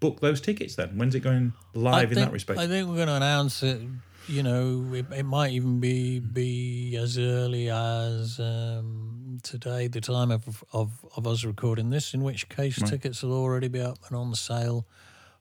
book 0.00 0.18
those 0.18 0.40
tickets? 0.40 0.74
Then 0.74 0.98
when's 0.98 1.14
it 1.14 1.20
going 1.20 1.52
live 1.74 2.08
I 2.08 2.12
in 2.12 2.14
that 2.16 2.32
respect? 2.32 2.58
I 2.58 2.66
think 2.66 2.88
we're 2.88 2.96
going 2.96 3.06
to 3.06 3.14
announce 3.14 3.62
it. 3.62 3.80
You 4.26 4.42
know, 4.42 4.94
it, 4.94 5.06
it 5.12 5.22
might 5.22 5.52
even 5.52 5.78
be 5.78 6.18
be 6.18 6.96
as 6.96 7.18
early 7.18 7.70
as 7.70 8.40
um, 8.40 9.19
today, 9.42 9.88
the 9.88 10.00
time 10.00 10.30
of, 10.30 10.64
of 10.72 11.04
of 11.16 11.26
us 11.26 11.44
recording 11.44 11.90
this. 11.90 12.14
In 12.14 12.22
which 12.22 12.48
case, 12.48 12.80
tickets 12.82 13.22
will 13.22 13.32
already 13.32 13.68
be 13.68 13.80
up 13.80 13.98
and 14.08 14.16
on 14.16 14.34
sale 14.34 14.86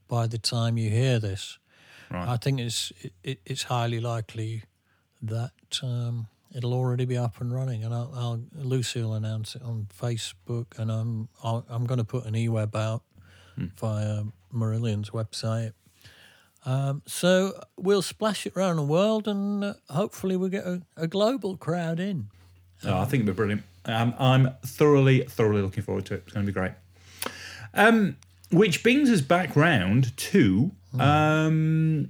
by 0.08 0.27
the 0.27 0.38
time 0.38 0.77
you 0.77 0.89
hear 0.89 1.20
this. 1.20 1.60
Right. 2.12 2.29
I 2.29 2.38
think 2.38 2.60
it's 2.60 2.91
it, 3.01 3.13
it, 3.24 3.41
it's 3.46 3.63
highly 3.63 4.00
likely 4.00 4.63
that 5.22 5.51
um, 5.84 6.27
it'll 6.56 6.74
already 6.74 7.06
be 7.06 7.18
up 7.18 7.41
and 7.41 7.53
running, 7.53 7.84
and 7.84 7.94
I'll, 7.94 8.12
I'll 8.15 8.41
Lucy 8.56 9.01
will 9.01 9.13
announce 9.13 9.56
it 9.56 9.62
on 9.62 9.88
Facebook, 9.96 10.79
and 10.79 10.91
I'm 10.91 11.29
I'll, 11.44 11.65
I'm 11.70 11.86
going 11.86 12.00
to 12.00 12.03
put 12.03 12.25
an 12.25 12.36
e-web 12.36 12.75
out 12.75 13.03
via 13.77 14.24
Marillion's 14.53 15.12
website. 15.12 15.74
Um, 16.65 17.01
so 17.06 17.62
we'll 17.77 18.01
splash 18.01 18.46
it 18.46 18.56
around 18.56 18.77
the 18.77 18.84
world, 18.84 19.27
and 19.27 19.63
uh, 19.63 19.74
hopefully 19.89 20.36
we'll 20.36 20.50
get 20.50 20.65
a, 20.65 20.82
a 20.98 21.08
global 21.08 21.58
crowd 21.58 22.00
in. 22.00 22.29
Oh, 22.86 23.00
I 23.00 23.06
think 23.06 23.24
it'll 23.24 23.34
be 23.34 23.36
brilliant. 23.36 23.64
Um, 23.86 24.14
I'm 24.20 24.52
thoroughly, 24.66 25.24
thoroughly 25.24 25.62
looking 25.62 25.84
forward 25.84 26.06
to 26.08 26.16
it. 26.16 26.24
It's 26.26 26.34
going 26.34 26.46
to 26.46 26.52
be 26.52 26.54
great. 26.54 26.72
Um, 27.74 28.18
which 28.52 28.84
brings 28.84 29.10
us 29.10 29.22
back 29.22 29.56
round 29.56 30.16
to 30.18 30.72
um, 31.00 32.10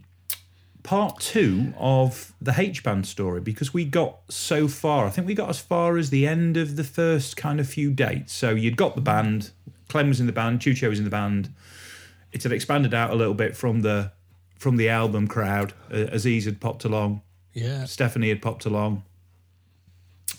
part 0.84 1.20
two 1.20 1.74
of 1.78 2.34
the 2.42 2.54
H 2.58 2.84
band 2.84 3.06
story 3.06 3.42
because 3.42 3.74
we 3.74 3.86
got 3.86 4.20
so 4.30 4.68
far. 4.68 5.06
I 5.06 5.10
think 5.10 5.28
we 5.28 5.34
got 5.34 5.50
as 5.50 5.60
far 5.60 5.98
as 5.98 6.10
the 6.10 6.26
end 6.28 6.58
of 6.58 6.76
the 6.76 6.84
first 6.84 7.36
kind 7.36 7.60
of 7.60 7.68
few 7.68 7.92
dates. 7.92 8.34
So 8.34 8.52
you'd 8.52 8.78
got 8.78 8.96
the 8.96 9.02
band, 9.02 9.52
Clem 9.90 10.10
was 10.10 10.20
in 10.20 10.28
the 10.28 10.34
band, 10.34 10.60
Chucho 10.60 10.90
was 10.90 11.00
in 11.00 11.06
the 11.06 11.12
band. 11.12 11.54
It 12.32 12.44
had 12.44 12.52
expanded 12.52 12.94
out 12.94 13.12
a 13.12 13.16
little 13.16 13.34
bit 13.34 13.58
from 13.58 13.82
the 13.82 14.12
from 14.58 14.76
the 14.76 14.90
album 14.90 15.28
crowd. 15.28 15.74
Uh, 15.92 16.08
Aziz 16.12 16.46
had 16.46 16.60
popped 16.60 16.84
along. 16.84 17.22
Yeah, 17.54 17.86
Stephanie 17.86 18.30
had 18.30 18.42
popped 18.42 18.66
along. 18.66 19.04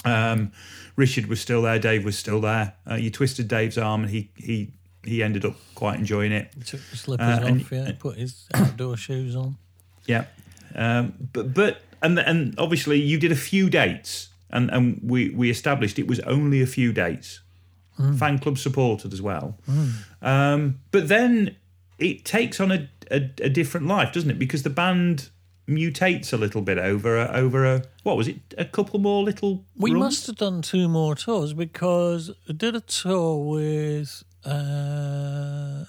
Um, 0.04 0.52
Richard 0.96 1.26
was 1.26 1.40
still 1.40 1.62
there. 1.62 1.78
Dave 1.78 2.04
was 2.04 2.18
still 2.18 2.40
there. 2.40 2.74
Uh, 2.90 2.94
you 2.94 3.10
twisted 3.10 3.48
Dave's 3.48 3.78
arm, 3.78 4.02
and 4.02 4.10
he 4.10 4.30
he 4.36 4.72
he 5.04 5.22
ended 5.22 5.44
up 5.44 5.56
quite 5.74 5.98
enjoying 5.98 6.32
it. 6.32 6.52
he 6.56 6.62
took 6.62 6.80
the 6.90 6.96
slippers 6.96 7.38
Uh, 7.38 7.46
and- 7.46 7.60
off, 7.62 7.72
yeah, 7.72 7.78
And, 7.86 7.98
put 7.98 8.16
his 8.18 8.46
outdoor 8.54 8.96
shoes 8.96 9.34
on. 9.36 9.56
Yeah, 10.06 10.24
um, 10.74 11.12
but 11.32 11.52
but 11.54 11.82
and 12.02 12.18
and 12.18 12.54
obviously 12.58 13.00
you 13.00 13.18
did 13.18 13.32
a 13.32 13.36
few 13.36 13.68
dates, 13.70 14.28
and 14.50 14.70
and 14.70 15.00
we 15.02 15.30
we 15.30 15.50
established 15.50 15.98
it 15.98 16.06
was 16.06 16.20
only 16.20 16.60
a 16.62 16.66
few 16.66 16.92
dates. 16.92 17.40
Fan 18.16 18.38
club 18.38 18.56
supported 18.56 19.12
as 19.12 19.20
well, 19.20 19.58
um, 20.22 20.80
but 20.90 21.08
then 21.08 21.56
it 21.98 22.24
takes 22.24 22.58
on 22.58 22.72
a, 22.72 22.88
a 23.10 23.16
a 23.42 23.48
different 23.50 23.86
life, 23.86 24.10
doesn't 24.10 24.30
it? 24.30 24.38
Because 24.38 24.62
the 24.62 24.70
band 24.70 25.28
mutates 25.70 26.32
a 26.32 26.36
little 26.36 26.60
bit 26.62 26.76
over 26.78 27.16
a, 27.18 27.28
over 27.32 27.64
a 27.64 27.82
what 28.02 28.16
was 28.16 28.28
it? 28.28 28.36
A 28.58 28.64
couple 28.64 28.98
more 28.98 29.22
little. 29.22 29.64
We 29.76 29.92
runs? 29.92 30.00
must 30.04 30.26
have 30.26 30.36
done 30.36 30.60
two 30.62 30.88
more 30.88 31.14
tours 31.14 31.52
because 31.54 32.30
I 32.48 32.52
did 32.52 32.74
a 32.74 32.80
tour 32.80 33.38
with 33.48 34.24
uh, 34.44 35.84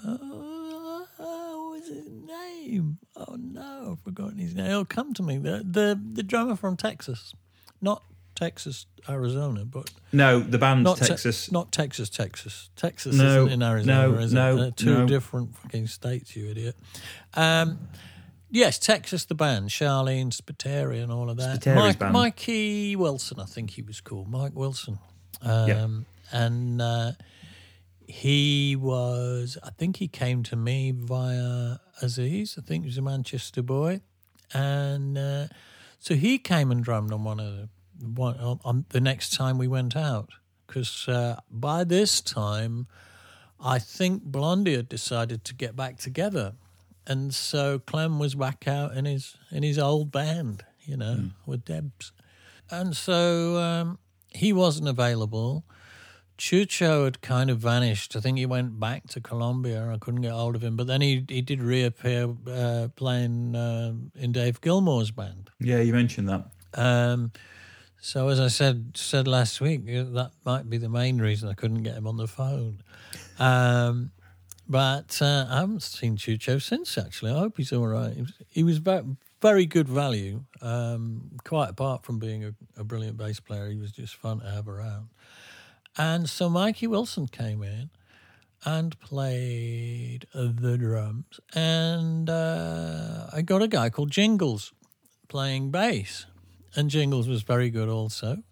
what 1.18 1.72
was 1.72 1.88
his 1.88 2.08
name? 2.10 2.98
Oh 3.16 3.36
no, 3.38 3.94
I've 3.94 4.04
forgotten 4.04 4.38
his 4.38 4.56
name. 4.56 4.68
It'll 4.68 4.86
come 4.86 5.14
to 5.16 5.24
me. 5.24 5.38
The 5.38 5.64
the 5.70 6.00
the 6.14 6.24
drummer 6.24 6.56
from 6.56 6.78
Texas, 6.78 7.34
not 7.82 8.04
Texas, 8.36 8.86
Arizona, 9.10 9.66
but 9.66 9.92
No, 10.12 10.40
the 10.40 10.58
band's 10.58 10.84
not 10.86 10.98
Te- 10.98 11.06
Texas. 11.08 11.52
not 11.52 11.72
Texas, 11.72 12.10
Texas. 12.10 12.70
Texas 12.76 13.16
No, 13.16 13.46
isn't 13.46 13.54
in 13.54 13.62
Arizona, 13.64 14.08
no, 14.12 14.18
is 14.20 14.34
no, 14.34 14.54
it? 14.54 14.58
They're 14.58 14.72
two 14.72 14.98
no. 15.00 15.06
different 15.08 15.56
fucking 15.58 15.88
states, 15.88 16.36
you 16.36 16.50
idiot. 16.50 16.76
Um, 17.36 17.80
yes, 18.52 18.78
Texas, 18.78 19.26
the 19.26 19.34
band, 19.36 19.70
Sharleen 19.70 20.32
Spiteri 20.32 21.02
and 21.02 21.12
all 21.12 21.30
of 21.30 21.38
that. 21.38 21.62
Spiteri's 21.62 21.76
Mike, 21.76 22.00
band. 22.00 22.14
Mikey 22.14 22.96
Wilson, 22.96 23.40
I 23.40 23.46
think 23.46 23.72
he 23.72 23.82
was 23.82 24.02
called. 24.02 24.30
Mike 24.30 24.54
Wilson. 24.54 25.00
Um, 25.42 25.68
Yeah. 25.68 25.88
And 26.34 26.82
uh, 26.82 27.12
he 28.06 28.76
was, 28.76 29.58
I 29.64 29.72
think 29.72 29.98
he 29.98 30.08
came 30.08 30.44
to 30.44 30.56
me 30.56 30.92
via 30.92 31.78
Aziz. 32.02 32.58
I 32.58 32.62
think 32.62 32.84
he 32.84 32.88
was 32.90 32.98
a 32.98 33.02
Manchester 33.02 33.62
boy. 33.62 34.02
And 34.54 35.18
uh, 35.18 35.48
so 36.00 36.16
he 36.16 36.38
came 36.38 36.72
and 36.72 36.84
drummed 36.84 37.12
on 37.12 37.24
one 37.24 37.40
of 37.40 37.54
the, 37.56 37.70
one, 38.06 38.38
on, 38.38 38.60
on 38.64 38.86
the 38.90 39.02
next 39.02 39.34
time 39.34 39.58
we 39.58 39.68
went 39.68 39.96
out. 39.96 40.30
Because 40.68 41.08
uh, 41.10 41.40
by 41.50 41.84
this 41.84 42.22
time, 42.22 42.88
I 43.60 43.78
think 43.78 44.24
Blondie 44.24 44.76
had 44.76 44.88
decided 44.88 45.44
to 45.46 45.54
get 45.54 45.76
back 45.76 45.98
together. 45.98 46.54
And 47.12 47.36
so 47.36 47.78
Clem 47.80 48.20
was 48.20 48.36
back 48.36 48.70
out 48.70 48.96
in 48.96 49.04
his 49.04 49.36
in 49.52 49.64
his 49.64 49.78
old 49.78 50.14
band, 50.14 50.64
you 50.86 50.96
know, 50.96 51.32
with 51.46 51.66
Debs. 51.66 52.14
And 52.70 52.96
so 52.96 53.58
um, 53.58 54.00
he 54.30 54.54
wasn't 54.54 54.88
available. 54.88 55.66
Chucho 56.38 57.04
had 57.04 57.22
kind 57.22 57.50
of 57.50 57.60
vanished. 57.60 58.16
I 58.16 58.22
think 58.22 58.38
he 58.38 58.46
went 58.46 58.80
back 58.80 59.08
to 59.10 59.20
Colombia. 59.20 59.92
I 59.94 59.98
couldn't 59.98 60.22
get 60.22 60.32
hold 60.32 60.56
of 60.56 60.64
him. 60.64 60.78
But 60.78 60.88
then 60.88 61.02
he, 61.02 61.26
he 61.28 61.42
did 61.42 61.62
reappear 61.62 62.34
uh, 62.50 62.88
playing 62.96 63.56
uh, 63.58 63.94
in 64.16 64.32
Dave 64.32 64.62
Gilmour's 64.62 65.12
band. 65.12 65.52
Yeah, 65.60 65.82
you 65.82 65.92
mentioned 65.92 66.30
that. 66.30 66.46
Um, 66.74 67.34
so 68.00 68.30
as 68.30 68.40
I 68.40 68.48
said 68.48 68.94
said 68.96 69.28
last 69.28 69.60
week, 69.60 69.86
that 69.86 70.32
might 70.46 70.70
be 70.70 70.78
the 70.78 70.90
main 70.90 71.20
reason 71.20 71.50
I 71.50 71.56
couldn't 71.56 71.84
get 71.84 71.96
him 71.96 72.08
on 72.08 72.16
the 72.16 72.28
phone. 72.28 72.82
Um, 73.38 74.12
but 74.72 75.22
uh, 75.22 75.46
I 75.50 75.60
haven't 75.60 75.84
seen 75.84 76.16
Chucho 76.16 76.62
since. 76.62 76.98
Actually, 76.98 77.32
I 77.34 77.40
hope 77.40 77.58
he's 77.58 77.74
all 77.74 77.88
right. 77.88 78.14
He 78.14 78.22
was, 78.22 78.34
he 78.48 78.64
was 78.64 78.78
ve- 78.78 79.18
very 79.42 79.66
good 79.66 79.90
value. 79.90 80.46
Um, 80.62 81.32
quite 81.44 81.70
apart 81.70 82.06
from 82.06 82.20
being 82.20 82.46
a, 82.46 82.54
a 82.78 82.86
brilliant 82.86 83.18
bass 83.18 83.42
player, 83.42 83.70
he 83.70 83.76
was 83.76 83.92
just 83.92 84.16
fun 84.16 84.40
to 84.40 84.50
have 84.50 84.70
around. 84.70 85.10
And 85.98 86.30
so 86.30 86.50
Mikey 86.50 86.88
Wilson 86.88 87.28
came 87.28 87.62
in 87.64 87.90
and 88.64 88.98
played 89.02 90.26
the 90.34 90.78
drums, 90.78 91.40
and 91.54 92.30
uh, 92.30 93.28
I 93.34 93.42
got 93.42 93.62
a 93.62 93.68
guy 93.68 93.90
called 93.90 94.12
Jingles 94.12 94.72
playing 95.28 95.72
bass, 95.72 96.28
and 96.76 96.90
Jingles 96.90 97.28
was 97.28 97.42
very 97.44 97.70
good 97.70 97.90
also. 97.90 98.44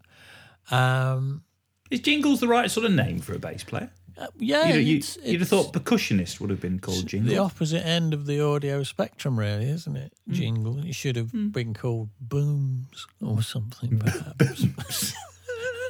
Um, 0.70 1.44
Is 1.90 2.02
Jingles 2.02 2.42
the 2.42 2.48
right 2.48 2.70
sort 2.70 2.88
of 2.88 2.92
name 2.92 3.20
for 3.20 3.34
a 3.34 3.40
bass 3.40 3.64
player? 3.64 3.92
Uh, 4.20 4.28
yeah, 4.38 4.68
You'd, 4.74 4.86
you, 4.86 4.98
it's, 4.98 5.18
you'd 5.24 5.40
have 5.40 5.48
thought 5.48 5.72
percussionist 5.72 6.42
would 6.42 6.50
have 6.50 6.60
been 6.60 6.80
called 6.80 7.08
Jingles. 7.08 7.34
the 7.34 7.38
opposite 7.38 7.86
end 7.86 8.14
of 8.14 8.26
the 8.26 8.44
audio 8.44 8.84
spectrum, 8.84 9.40
really, 9.40 9.70
isn't 9.70 9.96
it? 9.96 10.12
Hmm. 10.28 10.34
Jingle. 10.34 10.86
It 10.86 10.94
should 10.94 11.16
have 11.16 11.32
been 11.54 11.74
called 11.74 12.10
booms 12.20 13.08
or 13.22 13.42
something, 13.42 13.98
perhaps. 13.98 15.14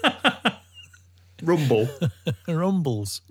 Rumble. 1.41 1.89
Rumbles. 2.47 3.21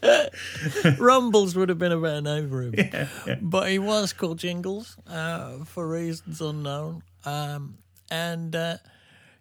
Rumbles 0.98 1.56
would 1.56 1.68
have 1.68 1.78
been 1.78 1.92
a 1.92 1.98
better 1.98 2.20
name 2.20 2.48
for 2.48 2.62
him. 2.62 3.08
But 3.42 3.70
he 3.70 3.80
was 3.80 4.12
called 4.12 4.38
Jingles 4.38 4.96
uh, 5.08 5.64
for 5.64 5.88
reasons 5.88 6.40
unknown. 6.40 7.02
Um, 7.24 7.78
and 8.10 8.54
uh, 8.54 8.76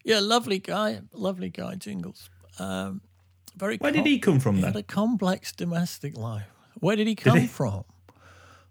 yeah, 0.07 0.19
lovely 0.21 0.59
guy, 0.59 1.01
lovely 1.11 1.49
guy, 1.49 1.75
Jingles. 1.75 2.29
Um, 2.59 3.01
very. 3.57 3.77
where 3.77 3.91
did 3.91 4.05
he 4.05 4.19
come 4.19 4.39
from 4.39 4.55
He 4.55 4.61
had 4.61 4.75
a 4.75 4.81
complex 4.81 5.51
domestic 5.51 6.17
life. 6.17 6.47
Where 6.79 6.95
did 6.95 7.07
he 7.07 7.15
come 7.15 7.47
from? 7.47 7.83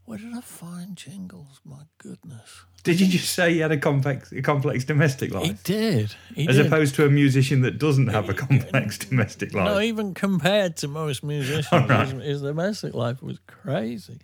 Where 0.06 0.18
did 0.18 0.32
I 0.34 0.40
find 0.40 0.96
Jingles? 0.96 1.60
My 1.64 1.82
goodness. 1.98 2.62
Did 2.84 3.00
you 3.00 3.08
just 3.08 3.34
say 3.34 3.52
he 3.52 3.58
had 3.58 3.72
a 3.72 3.76
complex, 3.76 4.32
a 4.32 4.40
complex 4.40 4.84
domestic 4.84 5.34
life? 5.34 5.44
He 5.44 5.52
did. 5.64 6.14
He 6.34 6.48
As 6.48 6.56
did. 6.56 6.66
opposed 6.66 6.94
to 6.94 7.04
a 7.04 7.10
musician 7.10 7.62
that 7.62 7.78
doesn't 7.78 8.06
have 8.06 8.28
a 8.30 8.34
complex 8.34 8.96
domestic 9.08 9.52
life. 9.52 9.64
No, 9.66 9.80
even 9.80 10.14
compared 10.14 10.76
to 10.78 10.88
most 10.88 11.22
musicians, 11.22 11.90
right. 11.90 12.08
his, 12.08 12.22
his 12.22 12.42
domestic 12.42 12.94
life 12.94 13.20
was 13.22 13.40
crazy. 13.46 14.20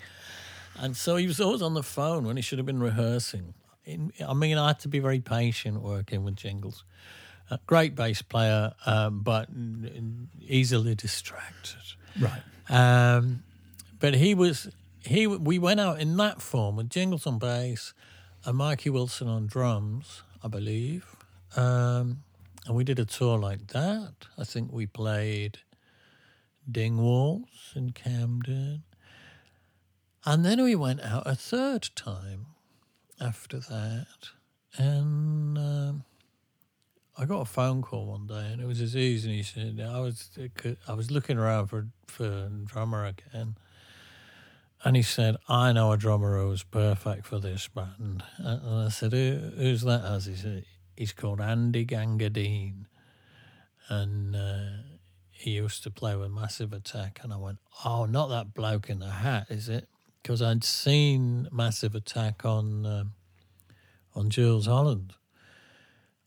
And 0.79 0.97
so 0.97 1.17
he 1.17 1.27
was 1.27 1.41
always 1.41 1.61
on 1.61 1.75
the 1.75 1.83
phone 1.83 2.25
when 2.25 2.37
he 2.37 2.43
should 2.43 2.59
have 2.59 2.67
been 2.67 2.81
rehearsing. 2.81 3.55
In, 3.85 4.13
I 4.27 4.35
mean, 4.35 4.59
I 4.59 4.69
had 4.69 4.81
to 4.81 4.89
be 4.89 5.01
very 5.01 5.21
patient 5.21 5.83
working 5.83 6.25
with 6.25 6.37
Jingles. 6.37 6.85
A 7.51 7.59
great 7.67 7.95
bass 7.95 8.23
player, 8.23 8.73
um, 8.87 9.21
but 9.21 9.49
easily 10.41 10.95
distracted. 10.95 11.83
right. 12.21 12.43
Um, 12.69 13.43
but 13.99 14.15
he 14.15 14.35
was 14.35 14.69
he. 15.05 15.27
We 15.27 15.59
went 15.59 15.81
out 15.81 16.01
in 16.01 16.17
that 16.17 16.41
form 16.41 16.77
with 16.77 16.89
Jingles 16.89 17.27
on 17.27 17.39
bass 17.39 17.93
and 18.45 18.57
Mikey 18.57 18.91
Wilson 18.91 19.29
on 19.29 19.47
drums, 19.47 20.23
I 20.43 20.49
believe. 20.49 21.05
Um, 21.57 22.23
and 22.67 22.77
we 22.77 22.85
did 22.85 22.99
a 22.99 23.05
tour 23.05 23.39
like 23.39 23.69
that. 23.69 24.15
I 24.39 24.45
think 24.45 24.73
we 24.73 24.87
played 24.87 25.59
Dingwalls 26.71 27.75
in 27.77 27.91
Camden, 27.91 28.85
and 30.25 30.45
then 30.45 30.63
we 30.63 30.75
went 30.75 31.01
out 31.01 31.25
a 31.27 31.35
third 31.35 31.91
time 31.95 32.47
after 33.23 33.59
that, 33.59 34.31
and. 34.77 35.59
Um, 35.59 36.05
I 37.17 37.27
got 37.27 37.43
a 37.43 37.45
phone 37.45 37.83
call 37.83 38.07
one 38.07 38.27
day, 38.27 38.49
and 38.53 38.61
it 38.61 38.67
was 38.67 38.81
Aziz, 38.81 39.25
and 39.25 39.35
he 39.35 39.43
said 39.43 39.81
I 39.81 40.01
was 40.01 40.31
I 40.89 40.95
was 40.95 41.11
looking 41.11 41.39
around 41.39 41.67
for 41.67 41.89
for 42.07 42.25
a 42.25 42.49
drummer 42.65 43.05
again, 43.05 43.57
and 44.83 44.97
he 44.97 45.03
said 45.03 45.37
I 45.49 45.73
know 45.73 45.93
a 45.93 45.99
drummer 45.99 46.41
who's 46.41 46.63
perfect 46.63 47.27
for 47.27 47.39
this 47.39 47.69
band, 47.69 48.25
and 48.39 48.85
I 48.87 48.89
said 48.89 49.13
Who, 49.13 49.53
who's 49.57 49.83
that? 49.83 50.05
As 50.05 50.25
he 50.27 50.35
said 50.35 50.65
he's 50.97 51.13
called 51.13 51.41
Andy 51.41 51.85
Gangadeen, 51.85 52.87
and 53.89 54.35
uh, 54.35 54.71
he 55.31 55.51
used 55.51 55.83
to 55.83 55.91
play 55.91 56.17
with 56.17 56.31
Massive 56.31 56.73
Attack, 56.73 57.21
and 57.23 57.33
I 57.33 57.37
went 57.37 57.59
oh 57.85 58.07
not 58.07 58.29
that 58.29 58.55
bloke 58.55 58.89
in 58.89 59.01
the 59.01 59.11
hat, 59.11 59.49
is 59.51 59.69
it? 59.69 59.87
Because 60.23 60.41
I'd 60.41 60.65
seen 60.65 61.49
Massive 61.51 61.95
Attack 61.95 62.45
on 62.45 62.87
um, 62.87 63.13
on 64.15 64.31
Jools 64.31 64.67
Holland 64.67 65.15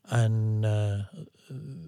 and 0.08 0.64
uh, 0.64 0.98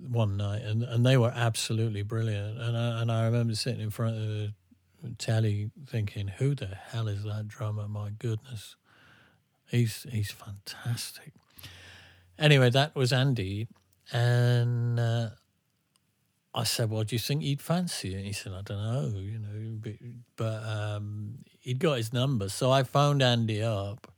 one 0.08 0.36
night, 0.36 0.62
and, 0.62 0.82
and 0.82 1.04
they 1.04 1.16
were 1.16 1.32
absolutely 1.34 2.02
brilliant. 2.02 2.58
And 2.58 2.76
I, 2.76 3.02
and 3.02 3.12
I 3.12 3.24
remember 3.26 3.54
sitting 3.54 3.80
in 3.80 3.90
front 3.90 4.16
of 4.16 4.22
the 4.22 4.52
telly 5.18 5.70
thinking, 5.86 6.28
"Who 6.28 6.54
the 6.54 6.66
hell 6.66 7.08
is 7.08 7.24
that 7.24 7.48
drummer? 7.48 7.88
My 7.88 8.10
goodness, 8.18 8.76
he's 9.66 10.06
he's 10.10 10.30
fantastic." 10.30 11.32
Anyway, 12.38 12.70
that 12.70 12.94
was 12.94 13.12
Andy, 13.12 13.68
and 14.12 14.98
uh, 14.98 15.30
I 16.54 16.64
said, 16.64 16.90
"Well, 16.90 17.04
do 17.04 17.14
you 17.14 17.20
think 17.20 17.42
he'd 17.42 17.60
fancy 17.60 18.14
it?" 18.14 18.24
He 18.24 18.32
said, 18.32 18.52
"I 18.52 18.62
don't 18.62 18.82
know, 18.82 19.18
you 19.18 19.38
know, 19.38 19.78
but, 19.80 19.92
but 20.36 20.62
um, 20.64 21.38
he'd 21.60 21.78
got 21.78 21.98
his 21.98 22.12
number, 22.12 22.48
so 22.48 22.70
I 22.70 22.82
phoned 22.82 23.22
Andy 23.22 23.62
up." 23.62 24.10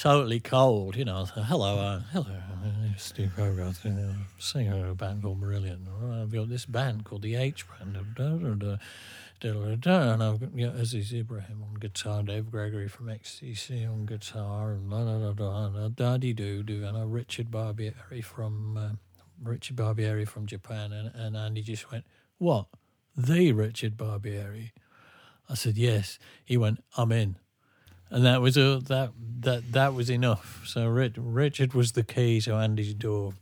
totally 0.00 0.40
cold, 0.40 0.96
you 0.96 1.04
know. 1.04 1.26
So, 1.26 1.42
hello, 1.42 1.78
uh, 1.78 2.00
hello, 2.12 2.32
uh, 2.32 2.96
Steve 2.96 3.32
Hogarth, 3.36 3.84
you 3.84 3.90
know, 3.90 4.14
singer 4.38 4.84
of 4.84 4.90
a 4.90 4.94
band 4.94 5.22
called 5.22 5.40
Marillion. 5.40 5.86
I've 6.22 6.32
got 6.32 6.48
this 6.48 6.64
band 6.64 7.04
called 7.04 7.20
the 7.20 7.34
H 7.34 7.66
Band. 7.68 7.94
Da, 7.94 8.24
da, 8.24 8.38
da, 8.54 8.76
da, 9.40 9.52
da, 9.52 9.74
da, 9.76 10.12
and 10.14 10.22
I've 10.22 10.40
got 10.40 10.56
you 10.56 10.68
know, 10.68 10.72
Aziz 10.72 11.12
Ibrahim 11.12 11.62
on 11.62 11.74
guitar, 11.74 12.22
Dave 12.22 12.50
Gregory 12.50 12.88
from 12.88 13.06
XTC 13.06 13.86
on 13.86 14.06
guitar, 14.06 14.72
and 14.72 14.90
da 14.90 15.04
da 15.04 15.18
da 15.18 15.32
da, 15.32 15.66
and 15.66 15.76
a 15.76 15.88
Daddy 15.90 16.32
Doo 16.32 16.62
Doo, 16.62 16.84
and 16.84 17.12
Richard 17.12 17.50
Barbieri 17.50 18.24
from 18.24 18.76
uh, 18.78 18.90
Richard 19.42 19.76
Barbieri 19.76 20.26
from 20.26 20.46
Japan, 20.46 20.92
and, 20.92 21.10
and 21.14 21.36
Andy 21.36 21.62
just 21.62 21.90
went, 21.90 22.04
"What? 22.38 22.66
The 23.16 23.52
Richard 23.52 23.96
Barbieri?" 23.96 24.72
I 25.48 25.54
said, 25.54 25.76
"Yes." 25.76 26.18
He 26.44 26.56
went, 26.56 26.82
"I'm 26.96 27.12
in." 27.12 27.36
and 28.10 28.24
that 28.26 28.42
was 28.42 28.56
a, 28.56 28.80
that 28.86 29.12
that 29.40 29.72
that 29.72 29.94
was 29.94 30.10
enough. 30.10 30.62
So 30.66 30.86
Rich, 30.86 31.14
Richard 31.16 31.74
was 31.74 31.92
the 31.92 32.02
key 32.02 32.40
to 32.42 32.54
Andy's 32.54 32.94
door, 32.94 33.34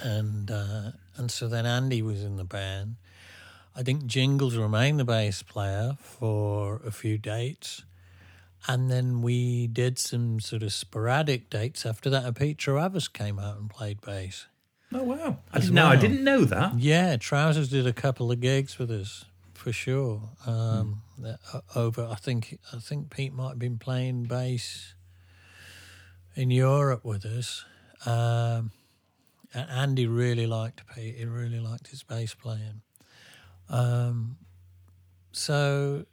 and 0.00 0.50
uh, 0.50 0.92
and 1.16 1.30
so 1.30 1.48
then 1.48 1.66
Andy 1.66 2.02
was 2.02 2.22
in 2.22 2.36
the 2.36 2.44
band. 2.44 2.96
I 3.74 3.82
think 3.82 4.06
Jingles 4.06 4.56
remained 4.56 5.00
the 5.00 5.04
bass 5.04 5.42
player 5.42 5.96
for 5.98 6.80
a 6.86 6.92
few 6.92 7.18
dates, 7.18 7.82
and 8.68 8.90
then 8.90 9.22
we 9.22 9.66
did 9.66 9.98
some 9.98 10.38
sort 10.40 10.62
of 10.62 10.72
sporadic 10.72 11.50
dates 11.50 11.84
after 11.84 12.10
that. 12.10 12.24
And 12.24 12.36
Pete 12.36 12.58
Trewavas 12.58 13.12
came 13.12 13.38
out 13.38 13.56
and 13.56 13.68
played 13.70 14.00
bass. 14.00 14.46
Oh 14.96 15.02
wow! 15.02 15.38
I 15.52 15.58
didn't 15.58 15.74
know. 15.74 15.86
I 15.86 15.96
didn't 15.96 16.22
know 16.22 16.44
that. 16.44 16.78
Yeah, 16.78 17.16
Trousers 17.16 17.68
did 17.68 17.86
a 17.86 17.92
couple 17.92 18.30
of 18.30 18.40
gigs 18.40 18.78
with 18.78 18.90
us 18.90 19.24
for 19.64 19.72
sure. 19.72 20.20
Um, 20.46 21.02
uh, 21.24 21.60
Over, 21.74 22.06
I 22.10 22.16
think, 22.16 22.58
I 22.72 22.78
think 22.78 23.08
Pete 23.08 23.32
might 23.32 23.50
have 23.50 23.58
been 23.58 23.78
playing 23.78 24.24
bass 24.24 24.94
in 26.36 26.50
Europe 26.50 27.04
with 27.04 27.24
us. 27.24 27.64
Um, 28.04 28.72
and 29.54 29.70
Andy 29.70 30.06
really 30.06 30.46
liked 30.46 30.82
Pete. 30.94 31.16
He 31.16 31.24
really 31.24 31.60
liked 31.60 31.88
his 31.88 32.02
bass 32.02 32.34
playing. 32.34 32.82
Um, 33.70 34.36
so 35.32 36.04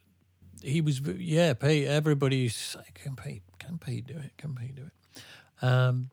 he 0.64 0.80
was, 0.80 1.02
yeah, 1.02 1.54
Pete. 1.54 1.88
Everybody 1.88 2.38
used 2.38 2.58
to 2.58 2.78
say, 2.78 2.86
"Can 2.94 3.16
Pete? 3.16 3.44
Can 3.60 3.78
Pete 3.78 4.08
do 4.08 4.14
it? 4.14 4.32
Can 4.38 4.56
Pete 4.56 4.76
do 4.76 4.84
it?" 4.84 5.66
Um, 5.66 6.12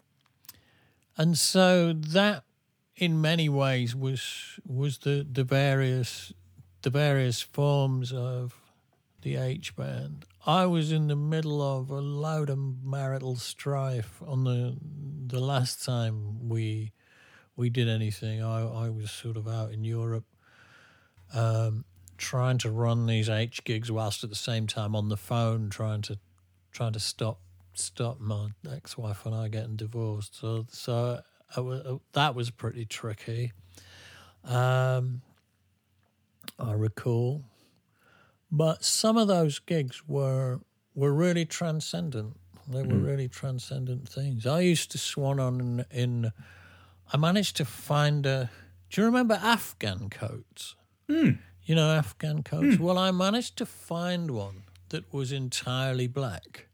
and 1.17 1.39
so 1.39 1.93
that 1.93 2.45
in 2.99 3.21
many 3.21 3.49
ways 3.49 3.95
was 3.95 4.59
was 4.67 4.99
the 4.99 5.27
the 5.31 5.45
various 5.45 6.33
the 6.83 6.91
various 6.91 7.41
forms 7.41 8.13
of 8.13 8.61
the 9.23 9.37
H 9.37 9.75
band. 9.77 10.25
I 10.47 10.67
was 10.67 10.93
in 10.93 11.09
the 11.09 11.17
middle 11.17 11.61
of 11.61 11.91
a 11.91 12.01
load 12.01 12.51
of 12.51 12.59
marital 12.85 13.37
strife 13.37 14.21
on 14.27 14.45
the 14.45 14.77
the 15.27 15.41
last 15.41 15.85
time 15.85 16.49
we 16.49 16.93
we 17.57 17.71
did 17.71 17.89
anything. 17.89 18.43
I 18.43 18.63
I 18.63 18.89
was 18.91 19.11
sort 19.11 19.37
of 19.37 19.47
out 19.47 19.73
in 19.73 19.85
Europe 19.85 20.27
um, 21.33 21.85
trying 22.17 22.59
to 22.59 22.71
run 22.71 23.07
these 23.07 23.29
H 23.29 23.63
gigs 23.65 23.93
whilst 23.93 24.25
at 24.25 24.31
the 24.31 24.37
same 24.37 24.67
time 24.67 24.97
on 24.97 25.09
the 25.09 25.17
phone 25.17 25.71
trying 25.71 26.03
to 26.03 26.19
trying 26.73 26.93
to 26.95 27.01
stop 27.01 27.41
stop 27.75 28.19
my 28.19 28.49
ex-wife 28.69 29.25
and 29.25 29.35
I 29.35 29.47
getting 29.47 29.77
divorced. 29.77 30.35
So 30.41 30.67
so 30.69 31.21
I 31.57 31.61
wa- 31.61 31.99
that 32.13 32.35
was 32.35 32.51
pretty 32.51 32.85
tricky. 32.85 33.53
Um, 34.45 35.23
I 36.59 36.73
recall, 36.73 37.45
but 38.51 38.85
some 38.85 39.17
of 39.17 39.29
those 39.29 39.59
gigs 39.59 40.03
were 40.07 40.61
were 40.95 41.13
really 41.13 41.45
transcendent. 41.45 42.37
They 42.69 42.83
were 42.83 42.95
mm. 42.95 43.07
really 43.07 43.29
transcendent 43.29 44.09
things. 44.09 44.47
I 44.47 44.61
used 44.61 44.91
to 44.93 44.99
swan 44.99 45.41
on 45.41 45.61
in, 45.61 45.85
in. 45.91 46.33
I 47.13 47.17
managed 47.17 47.57
to 47.57 47.65
find 47.65 48.27
a. 48.27 48.51
Do 48.91 49.01
you 49.01 49.07
remember 49.07 49.35
Afghan 49.35 50.11
coats? 50.11 50.75
Hmm. 51.09 51.31
You 51.65 51.75
know 51.75 51.91
Afghan 51.91 52.43
coats. 52.43 52.77
Hmm. 52.77 52.83
Well, 52.83 52.99
I 52.99 53.11
managed 53.11 53.57
to 53.59 53.67
find 53.67 54.31
one 54.31 54.65
that 54.91 55.13
was 55.13 55.33
entirely 55.33 56.07
black. 56.07 56.67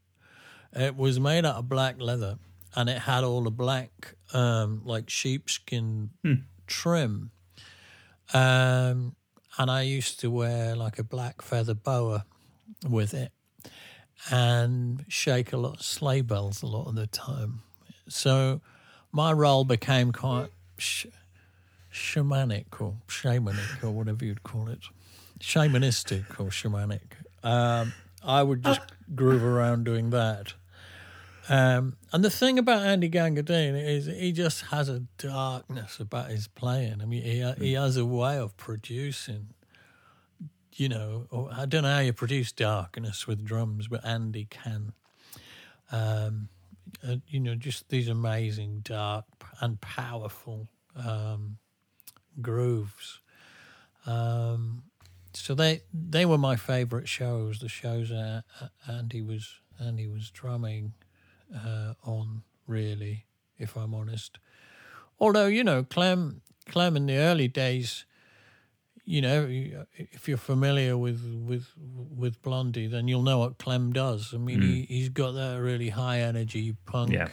It 0.72 0.96
was 0.96 1.20
made 1.20 1.44
out 1.44 1.56
of 1.56 1.68
black 1.68 2.00
leather, 2.00 2.38
and 2.74 2.88
it 2.88 2.98
had 2.98 3.24
all 3.24 3.42
the 3.42 3.50
black, 3.50 4.14
um, 4.32 4.82
like 4.84 5.08
sheepskin 5.10 6.10
trim. 6.66 7.30
Um, 8.32 9.14
and 9.58 9.70
I 9.70 9.82
used 9.82 10.20
to 10.20 10.30
wear 10.30 10.74
like 10.74 10.98
a 10.98 11.04
black 11.04 11.42
feather 11.42 11.74
boa 11.74 12.24
with 12.88 13.14
it, 13.14 13.32
and 14.30 15.04
shake 15.08 15.52
a 15.52 15.56
lot 15.56 15.76
of 15.76 15.82
sleigh 15.82 16.22
bells 16.22 16.62
a 16.62 16.66
lot 16.66 16.88
of 16.88 16.94
the 16.94 17.06
time. 17.06 17.60
So 18.08 18.60
my 19.12 19.32
role 19.32 19.64
became 19.64 20.12
quite 20.12 20.50
sh- 20.78 21.06
shamanic 21.92 22.80
or 22.80 22.96
shamanic 23.06 23.84
or 23.84 23.90
whatever 23.90 24.24
you'd 24.24 24.42
call 24.42 24.68
it, 24.68 24.80
shamanistic 25.38 26.40
or 26.40 26.46
shamanic. 26.46 27.12
Um, 27.42 27.92
I 28.24 28.42
would 28.42 28.64
just 28.64 28.80
groove 29.14 29.44
around 29.44 29.84
doing 29.84 30.10
that. 30.10 30.54
Um, 31.48 31.96
and 32.12 32.24
the 32.24 32.30
thing 32.30 32.59
about 32.59 32.83
Andy 32.83 33.11
Gangadeen 33.11 33.80
is 33.83 34.07
he 34.07 34.33
just 34.33 34.62
has 34.66 34.88
a 34.88 35.00
darkness 35.18 36.00
about 36.00 36.30
his 36.30 36.48
playing. 36.48 37.02
I 37.02 37.04
mean, 37.04 37.22
he 37.22 37.52
he 37.59 37.72
has 37.74 37.96
a 37.96 38.04
way 38.04 38.38
of 38.38 38.57
producing. 38.57 39.48
You 40.72 40.88
know, 40.88 41.48
I 41.52 41.66
don't 41.66 41.83
know 41.83 41.92
how 41.92 42.00
you 42.00 42.12
produce 42.12 42.50
darkness 42.50 43.26
with 43.26 43.44
drums, 43.44 43.88
but 43.88 44.04
Andy 44.04 44.46
can. 44.50 44.92
Um, 45.92 46.48
uh, 47.07 47.16
you 47.28 47.40
know, 47.40 47.54
just 47.54 47.88
these 47.90 48.09
amazing 48.09 48.80
dark 48.83 49.24
and 49.61 49.80
powerful 49.80 50.68
um, 50.96 51.59
grooves. 52.40 53.20
Um, 54.07 54.85
so 55.33 55.54
they 55.54 55.83
they 55.92 56.24
were 56.24 56.38
my 56.38 56.57
favourite 56.57 57.09
shows. 57.09 57.59
The 57.59 57.68
shows 57.68 58.11
uh, 58.11 58.42
uh, 58.61 58.68
Andy 58.88 59.22
was 59.22 59.61
Andy 59.80 60.07
was 60.07 60.30
drumming 60.30 60.94
uh, 61.54 61.94
on, 62.04 62.42
really, 62.66 63.26
if 63.58 63.76
I'm 63.76 63.94
honest. 63.94 64.38
Although 65.20 65.46
you 65.46 65.64
know, 65.64 65.84
Clem 65.84 66.42
Clem 66.66 66.96
in 66.96 67.06
the 67.06 67.16
early 67.16 67.48
days, 67.48 68.04
you 69.04 69.20
know, 69.20 69.46
if 69.96 70.28
you're 70.28 70.36
familiar 70.38 70.96
with 70.96 71.22
with 71.46 71.68
with 71.76 72.42
Blondie, 72.42 72.86
then 72.86 73.06
you'll 73.08 73.22
know 73.22 73.38
what 73.38 73.58
Clem 73.58 73.92
does. 73.92 74.32
I 74.34 74.38
mean, 74.38 74.60
he, 74.62 74.82
he's 74.88 75.08
got 75.10 75.32
that 75.32 75.60
really 75.60 75.90
high 75.90 76.20
energy 76.20 76.74
punk 76.86 77.12
Yeah. 77.12 77.28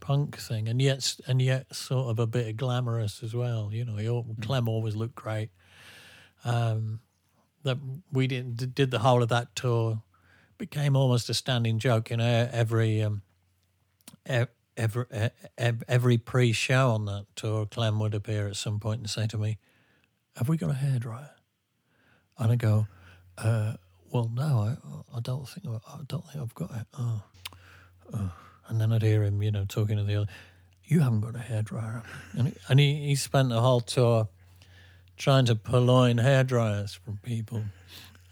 punk 0.00 0.36
thing, 0.36 0.68
and 0.68 0.80
yet 0.80 1.16
and 1.26 1.40
yet 1.42 1.74
sort 1.74 2.10
of 2.10 2.18
a 2.18 2.26
bit 2.26 2.46
of 2.48 2.56
glamorous 2.56 3.22
as 3.22 3.34
well. 3.34 3.70
You 3.72 3.84
know, 3.84 3.96
he, 3.96 4.06
al- 4.06 4.26
Clem 4.42 4.68
always 4.68 4.94
looked 4.96 5.14
great. 5.16 5.50
Um, 6.44 7.00
that 7.64 7.78
we 8.12 8.26
did 8.26 8.74
did 8.74 8.90
the 8.90 9.00
whole 9.00 9.22
of 9.22 9.28
that 9.30 9.56
tour 9.56 10.02
became 10.56 10.94
almost 10.96 11.28
a 11.28 11.34
standing 11.34 11.78
joke. 11.78 12.10
You 12.10 12.18
know, 12.18 12.48
every 12.52 13.02
um, 13.02 13.22
every 14.76 15.04
every 15.56 16.18
pre-show 16.18 16.90
on 16.90 17.04
that 17.06 17.26
tour, 17.36 17.66
Clem 17.66 17.98
would 18.00 18.14
appear 18.14 18.46
at 18.46 18.56
some 18.56 18.78
point 18.80 19.00
and 19.00 19.10
say 19.10 19.26
to 19.26 19.38
me, 19.38 19.58
"Have 20.36 20.48
we 20.48 20.56
got 20.56 20.70
a 20.70 20.74
hairdryer?" 20.74 21.30
And 22.38 22.52
I 22.52 22.56
go, 22.56 22.86
uh, 23.36 23.74
"Well, 24.10 24.30
no, 24.32 24.76
I, 25.14 25.16
I 25.16 25.20
don't 25.20 25.48
think 25.48 25.66
I 25.66 26.00
don't 26.06 26.24
think 26.26 26.42
I've 26.42 26.54
got 26.54 26.70
it." 26.70 26.86
Oh, 26.98 27.22
oh. 28.14 28.32
and 28.68 28.80
then 28.80 28.92
I'd 28.92 29.02
hear 29.02 29.24
him, 29.24 29.42
you 29.42 29.50
know, 29.50 29.64
talking 29.64 29.96
to 29.96 30.04
the 30.04 30.16
other. 30.16 30.28
You 30.84 31.00
haven't 31.00 31.20
got 31.20 31.34
a 31.34 31.38
hairdryer, 31.38 32.02
and 32.32 32.56
and 32.68 32.80
he, 32.80 33.06
he 33.08 33.14
spent 33.14 33.50
the 33.50 33.60
whole 33.60 33.80
tour 33.80 34.28
trying 35.18 35.44
to 35.46 35.54
purloin 35.54 36.18
hairdryers 36.18 36.96
from 36.96 37.18
people. 37.18 37.64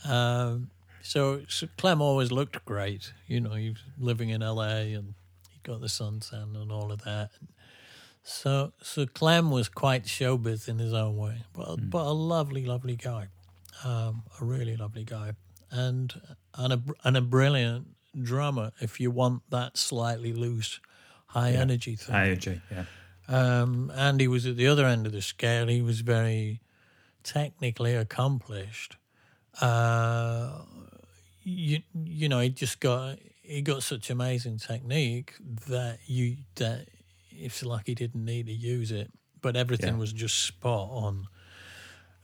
Um, 0.04 0.70
so, 1.02 1.42
so 1.48 1.68
Clem 1.76 2.00
always 2.00 2.32
looked 2.32 2.64
great. 2.64 3.12
You 3.26 3.40
know, 3.40 3.54
he 3.54 3.70
was 3.70 3.82
living 3.98 4.30
in 4.30 4.40
LA 4.40 4.94
and 4.94 5.14
got 5.66 5.80
the 5.80 5.88
suntan 5.88 6.54
and 6.54 6.70
all 6.70 6.92
of 6.92 7.02
that. 7.02 7.30
So, 8.22 8.72
so 8.82 9.06
Clem 9.06 9.50
was 9.50 9.68
quite 9.68 10.04
showbiz 10.04 10.68
in 10.68 10.78
his 10.78 10.92
own 10.92 11.16
way, 11.16 11.42
but 11.52 11.90
but 11.90 12.06
a 12.06 12.12
lovely, 12.12 12.64
lovely 12.64 12.96
guy, 12.96 13.28
um, 13.84 14.22
a 14.40 14.44
really 14.44 14.76
lovely 14.76 15.04
guy, 15.04 15.32
and 15.70 16.12
and 16.54 16.72
a 16.72 16.82
and 17.04 17.16
a 17.16 17.20
brilliant 17.20 17.86
drummer. 18.20 18.72
If 18.80 18.98
you 19.00 19.10
want 19.10 19.42
that 19.50 19.76
slightly 19.76 20.32
loose, 20.32 20.80
high 21.26 21.52
energy 21.52 21.94
thing. 21.94 22.14
IOG, 22.14 22.60
yeah. 22.70 22.84
Um, 23.28 23.92
Andy 23.94 24.28
was 24.28 24.46
at 24.46 24.56
the 24.56 24.66
other 24.66 24.86
end 24.86 25.06
of 25.06 25.12
the 25.12 25.22
scale. 25.22 25.66
He 25.66 25.82
was 25.82 26.00
very 26.00 26.60
technically 27.22 27.94
accomplished. 27.94 28.96
Uh, 29.60 30.62
you 31.44 31.82
you 31.94 32.28
know, 32.28 32.40
he 32.40 32.48
just 32.48 32.80
got 32.80 33.18
he 33.46 33.62
got 33.62 33.82
such 33.82 34.10
amazing 34.10 34.58
technique 34.58 35.34
that 35.68 35.98
you 36.06 36.36
that 36.56 36.88
it's 37.30 37.64
like 37.64 37.86
he 37.86 37.94
didn't 37.94 38.24
need 38.24 38.46
to 38.46 38.52
use 38.52 38.90
it, 38.90 39.10
but 39.40 39.56
everything 39.56 39.94
Yeah. 39.94 40.00
was 40.00 40.12
just 40.12 40.38
spot 40.38 40.88
on 40.90 41.28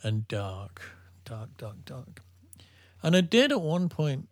and 0.02 0.26
dark, 0.26 0.82
dark, 1.24 1.56
dark, 1.56 1.84
dark. 1.84 2.22
And 3.02 3.14
I 3.16 3.20
did 3.20 3.52
at 3.52 3.60
one 3.60 3.88
point. 3.88 4.28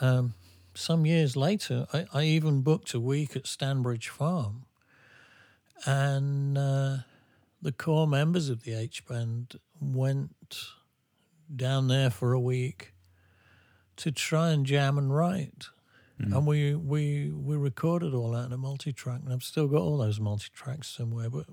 Um, 0.00 0.34
some 0.74 1.04
years 1.06 1.36
later, 1.36 1.86
I, 1.92 2.06
I 2.12 2.22
even 2.24 2.62
booked 2.62 2.94
a 2.94 3.00
week 3.00 3.36
at 3.36 3.44
Stanbridge 3.44 4.08
Farm 4.08 4.64
and 5.84 6.56
uh, 6.56 6.96
the 7.60 7.72
core 7.72 8.06
members 8.06 8.48
of 8.48 8.62
the 8.64 8.72
H 8.74 9.06
band 9.06 9.58
went 9.80 10.34
down 11.54 11.88
there 11.88 12.08
for 12.10 12.32
a 12.32 12.40
week 12.40 12.94
to 14.02 14.10
try 14.10 14.50
and 14.50 14.66
jam 14.66 14.98
and 14.98 15.14
write. 15.14 15.68
Mm. 16.20 16.36
And 16.36 16.46
we, 16.46 16.74
we 16.74 17.30
we 17.30 17.56
recorded 17.56 18.14
all 18.14 18.32
that 18.32 18.46
in 18.46 18.52
a 18.52 18.58
multi 18.58 18.92
track, 18.92 19.20
and 19.24 19.32
I've 19.32 19.44
still 19.44 19.68
got 19.68 19.80
all 19.80 19.98
those 19.98 20.18
multi 20.18 20.48
tracks 20.52 20.88
somewhere, 20.88 21.30
but 21.30 21.46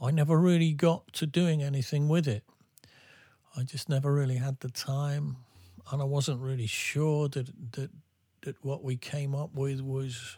I 0.00 0.10
never 0.10 0.38
really 0.38 0.72
got 0.72 1.14
to 1.14 1.26
doing 1.26 1.62
anything 1.62 2.08
with 2.08 2.28
it. 2.28 2.44
I 3.56 3.62
just 3.62 3.88
never 3.88 4.12
really 4.12 4.36
had 4.36 4.60
the 4.60 4.68
time, 4.68 5.36
and 5.90 6.02
I 6.02 6.04
wasn't 6.04 6.40
really 6.40 6.66
sure 6.66 7.28
that 7.30 7.46
that 7.72 7.90
that 8.42 8.62
what 8.62 8.84
we 8.84 8.98
came 8.98 9.34
up 9.34 9.54
with 9.54 9.80
was 9.80 10.36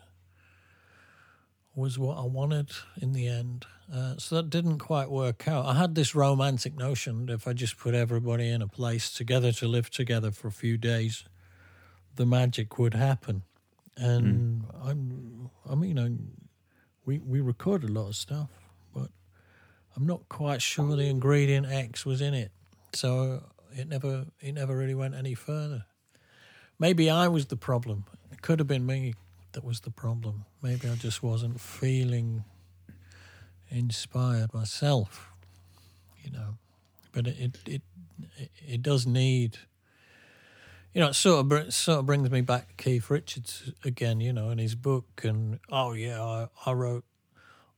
was 1.78 1.98
what 1.98 2.18
I 2.18 2.24
wanted 2.24 2.70
in 3.00 3.12
the 3.12 3.28
end. 3.28 3.64
Uh, 3.92 4.16
so 4.18 4.34
that 4.36 4.50
didn't 4.50 4.80
quite 4.80 5.10
work 5.10 5.46
out. 5.48 5.64
I 5.64 5.74
had 5.74 5.94
this 5.94 6.14
romantic 6.14 6.76
notion 6.76 7.26
that 7.26 7.32
if 7.32 7.48
I 7.48 7.52
just 7.52 7.78
put 7.78 7.94
everybody 7.94 8.50
in 8.50 8.60
a 8.60 8.68
place 8.68 9.10
together 9.12 9.52
to 9.52 9.68
live 9.68 9.88
together 9.88 10.30
for 10.30 10.48
a 10.48 10.52
few 10.52 10.76
days, 10.76 11.24
the 12.16 12.26
magic 12.26 12.78
would 12.78 12.94
happen. 12.94 13.44
And 13.96 14.64
I'm, 14.84 15.50
I 15.68 15.74
mean, 15.74 15.98
I, 15.98 16.10
we 17.06 17.18
we 17.18 17.40
recorded 17.40 17.90
a 17.90 17.92
lot 17.92 18.08
of 18.08 18.16
stuff, 18.16 18.50
but 18.92 19.10
I'm 19.96 20.06
not 20.06 20.28
quite 20.28 20.60
sure 20.60 20.96
the 20.96 21.06
ingredient 21.06 21.66
X 21.66 22.04
was 22.04 22.20
in 22.20 22.34
it. 22.34 22.50
So 22.92 23.44
it 23.72 23.88
never 23.88 24.26
it 24.40 24.52
never 24.52 24.76
really 24.76 24.94
went 24.94 25.14
any 25.14 25.34
further. 25.34 25.86
Maybe 26.78 27.08
I 27.08 27.28
was 27.28 27.46
the 27.46 27.56
problem. 27.56 28.04
It 28.30 28.42
could 28.42 28.58
have 28.58 28.68
been 28.68 28.86
me 28.86 29.14
that 29.52 29.64
was 29.64 29.80
the 29.80 29.90
problem. 29.90 30.44
Maybe 30.62 30.88
I 30.88 30.94
just 30.94 31.22
wasn't 31.22 31.60
feeling 31.60 32.44
inspired 33.70 34.52
myself, 34.54 35.32
you 36.22 36.30
know. 36.30 36.58
But 37.12 37.26
it 37.26 37.58
it 37.66 37.82
it, 38.36 38.50
it, 38.66 38.82
does 38.82 39.06
need. 39.06 39.58
You 40.92 41.02
know, 41.02 41.08
it 41.08 41.14
sort 41.14 41.52
of 41.52 41.74
sort 41.74 41.98
of 42.00 42.06
brings 42.06 42.30
me 42.30 42.40
back 42.40 42.76
Keith 42.76 43.10
Richards 43.10 43.72
again. 43.84 44.20
You 44.20 44.32
know, 44.32 44.50
in 44.50 44.58
his 44.58 44.74
book, 44.74 45.22
and 45.24 45.60
oh 45.70 45.92
yeah, 45.92 46.22
I, 46.22 46.48
I 46.66 46.72
wrote 46.72 47.04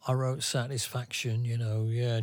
I 0.07 0.13
wrote 0.15 0.43
Satisfaction, 0.43 1.45
you 1.45 1.59
know, 1.59 1.87
yeah, 1.91 2.21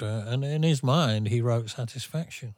and 0.00 0.44
in 0.44 0.62
his 0.62 0.82
mind, 0.82 1.28
he 1.28 1.40
wrote 1.40 1.70
Satisfaction. 1.70 2.54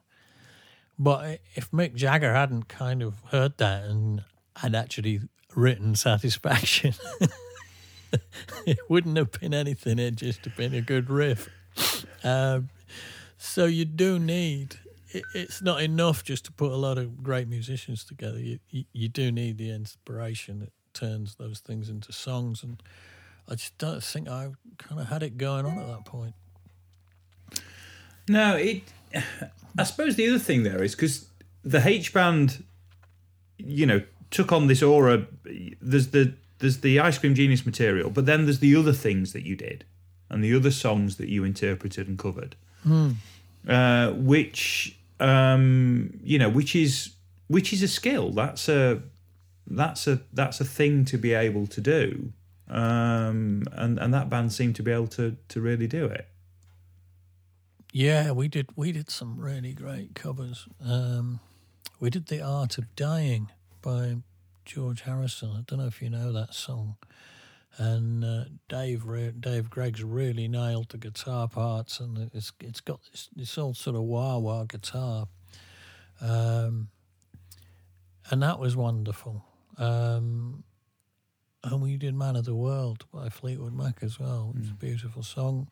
But 1.00 1.40
if 1.54 1.70
Mick 1.70 1.94
Jagger 1.94 2.34
hadn't 2.34 2.68
kind 2.68 3.02
of 3.02 3.22
heard 3.30 3.56
that 3.56 3.84
and 3.84 4.22
had 4.56 4.74
actually 4.74 5.22
written 5.56 5.94
Satisfaction, 5.94 6.92
it 8.66 8.78
wouldn't 8.90 9.16
have 9.16 9.32
been 9.32 9.54
anything. 9.54 9.98
It'd 9.98 10.18
just 10.18 10.44
have 10.44 10.54
been 10.58 10.74
a 10.74 10.82
good 10.82 11.08
riff. 11.08 11.48
Um, 12.22 12.68
so 13.38 13.64
you 13.64 13.86
do 13.86 14.18
need. 14.18 14.76
It, 15.08 15.24
it's 15.34 15.62
not 15.62 15.80
enough 15.80 16.22
just 16.22 16.44
to 16.44 16.52
put 16.52 16.70
a 16.70 16.76
lot 16.76 16.98
of 16.98 17.22
great 17.22 17.48
musicians 17.48 18.04
together. 18.04 18.38
You, 18.38 18.58
you 18.68 18.84
you 18.92 19.08
do 19.08 19.32
need 19.32 19.56
the 19.56 19.70
inspiration 19.70 20.58
that 20.58 20.72
turns 20.92 21.36
those 21.36 21.60
things 21.60 21.88
into 21.88 22.12
songs, 22.12 22.62
and 22.62 22.82
I 23.48 23.54
just 23.54 23.78
don't 23.78 24.04
think 24.04 24.28
I 24.28 24.50
kind 24.76 25.00
of 25.00 25.08
had 25.08 25.22
it 25.22 25.38
going 25.38 25.64
on 25.64 25.78
at 25.78 25.86
that 25.86 26.04
point. 26.04 26.34
No, 28.30 28.54
it. 28.54 28.84
I 29.76 29.82
suppose 29.82 30.14
the 30.14 30.28
other 30.28 30.38
thing 30.38 30.62
there 30.62 30.84
is 30.84 30.94
because 30.94 31.26
the 31.64 31.84
H 31.84 32.14
band, 32.14 32.62
you 33.58 33.86
know, 33.86 34.02
took 34.30 34.52
on 34.52 34.68
this 34.68 34.84
aura. 34.84 35.26
There's 35.82 36.08
the 36.08 36.34
there's 36.60 36.78
the 36.78 37.00
Ice 37.00 37.18
Cream 37.18 37.34
Genius 37.34 37.66
material, 37.66 38.08
but 38.08 38.26
then 38.26 38.44
there's 38.44 38.60
the 38.60 38.76
other 38.76 38.92
things 38.92 39.32
that 39.32 39.44
you 39.44 39.56
did, 39.56 39.84
and 40.28 40.44
the 40.44 40.54
other 40.54 40.70
songs 40.70 41.16
that 41.16 41.28
you 41.28 41.42
interpreted 41.42 42.06
and 42.06 42.16
covered, 42.16 42.54
uh, 43.66 44.12
which 44.12 44.96
um, 45.18 46.20
you 46.22 46.38
know, 46.38 46.48
which 46.48 46.76
is 46.76 47.10
which 47.48 47.72
is 47.72 47.82
a 47.82 47.88
skill. 47.88 48.30
That's 48.30 48.68
a 48.68 49.02
that's 49.66 50.06
a 50.06 50.20
that's 50.32 50.60
a 50.60 50.64
thing 50.64 51.04
to 51.06 51.18
be 51.18 51.32
able 51.34 51.66
to 51.66 51.80
do, 51.80 52.32
um, 52.68 53.64
and 53.72 53.98
and 53.98 54.14
that 54.14 54.30
band 54.30 54.52
seemed 54.52 54.76
to 54.76 54.84
be 54.84 54.92
able 54.92 55.08
to 55.08 55.36
to 55.48 55.60
really 55.60 55.88
do 55.88 56.04
it. 56.06 56.28
Yeah, 57.92 58.31
we 58.31 58.48
did. 58.48 58.68
We 58.76 58.92
did 58.92 59.11
some 59.11 59.38
really 59.38 59.72
great 59.72 60.14
covers. 60.14 60.66
Um, 60.85 61.40
we 61.98 62.09
did 62.11 62.26
"The 62.26 62.40
Art 62.40 62.79
of 62.79 62.94
Dying" 62.94 63.50
by 63.83 64.16
George 64.64 65.03
Harrison. 65.03 65.50
I 65.50 65.62
don't 65.66 65.81
know 65.81 65.87
if 65.87 66.00
you 66.00 66.09
know 66.11 66.33
that 66.33 66.55
song. 66.55 66.96
And 67.79 68.24
uh, 68.24 68.44
Dave 68.68 69.07
re- 69.07 69.33
Dave 69.38 69.70
Gregg's 69.70 70.05
really 70.05 70.46
nailed 70.46 70.90
the 70.90 70.98
guitar 70.98 71.48
parts, 71.48 71.98
and 71.98 72.31
it's 72.33 72.53
it's 72.61 72.81
got 72.81 73.00
this, 73.11 73.29
this 73.35 73.59
old 73.59 73.76
sort 73.76 73.96
of 73.96 74.03
wah 74.03 74.38
wah 74.38 74.64
guitar, 74.64 75.26
um, 76.20 76.88
and 78.31 78.42
that 78.42 78.61
was 78.61 78.76
wonderful. 78.76 79.44
Um, 79.79 80.62
and 81.64 81.83
we 81.83 81.96
did 81.96 82.14
"Man 82.14 82.37
of 82.37 82.44
the 82.44 82.55
World" 82.55 83.05
by 83.12 83.31
Fleetwood 83.31 83.72
Mac 83.72 84.03
as 84.03 84.20
well. 84.20 84.55
It's 84.59 84.70
a 84.70 84.74
beautiful 84.74 85.22
song. 85.24 85.68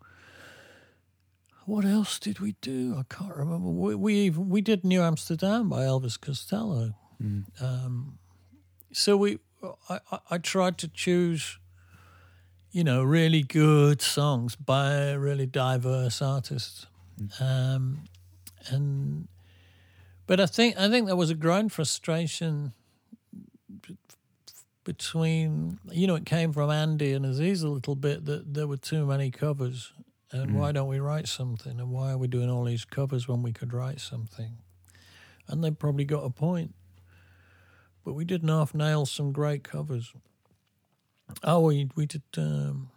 What 1.69 1.85
else 1.85 2.19
did 2.19 2.41
we 2.41 2.53
do? 2.63 2.97
I 2.99 3.03
can't 3.15 3.37
remember. 3.37 3.69
We, 3.69 3.95
we 3.95 4.15
even 4.15 4.49
we 4.49 4.63
did 4.63 4.85
New 4.85 5.03
Amsterdam 5.03 5.69
by 5.69 5.83
Elvis 5.83 6.19
Costello. 6.19 6.95
Um, 7.61 8.19
so 8.91 9.19
we, 9.19 9.39
I, 9.91 10.01
I, 10.31 10.39
tried 10.39 10.79
to 10.79 10.89
choose, 10.89 11.59
you 12.71 12.85
know, 12.85 13.03
really 13.03 13.43
good 13.43 14.01
songs 14.01 14.57
by 14.57 15.13
really 15.13 15.45
diverse 15.45 16.23
artists, 16.23 16.87
um, 17.39 18.05
and 18.69 19.29
but 20.27 20.41
I 20.41 20.47
think 20.47 20.79
I 20.79 20.89
think 20.89 21.07
there 21.07 21.17
was 21.17 21.29
a 21.29 21.35
growing 21.35 21.69
frustration 21.69 22.73
between 24.85 25.81
you 25.93 26.07
know 26.07 26.15
it 26.15 26.25
came 26.25 26.55
from 26.55 26.71
Andy 26.71 27.13
and 27.13 27.27
Aziz 27.27 27.63
a 27.63 27.69
little 27.69 27.95
bit 27.95 28.25
that 28.25 28.55
there 28.55 28.67
were 28.67 28.79
too 28.79 29.05
many 29.05 29.31
covers 29.31 29.93
and 30.31 30.55
why 30.59 30.73
don't 30.73 30.89
we 30.89 30.99
write 30.99 31.27
something? 31.29 31.81
And 31.81 31.91
why 31.91 32.13
are 32.13 32.19
we 32.19 32.29
doing 32.29 32.51
all 32.51 32.65
these 32.65 32.85
covers 32.85 33.27
when 33.27 33.43
we 33.43 33.53
could 33.53 33.73
write 33.73 34.01
something? 34.01 34.59
And 35.47 35.65
they 35.65 35.71
probably 35.71 36.05
got 36.05 36.25
a 36.25 36.31
point. 36.31 36.75
But 38.05 38.15
we 38.15 38.25
did 38.25 38.49
half 38.49 38.75
nail 38.75 39.07
some 39.07 39.33
great 39.33 39.65
covers. 39.65 40.13
Oh 41.43 41.61
we 41.61 41.91
we 41.95 42.07
did 42.07 42.23
um, 42.37 42.91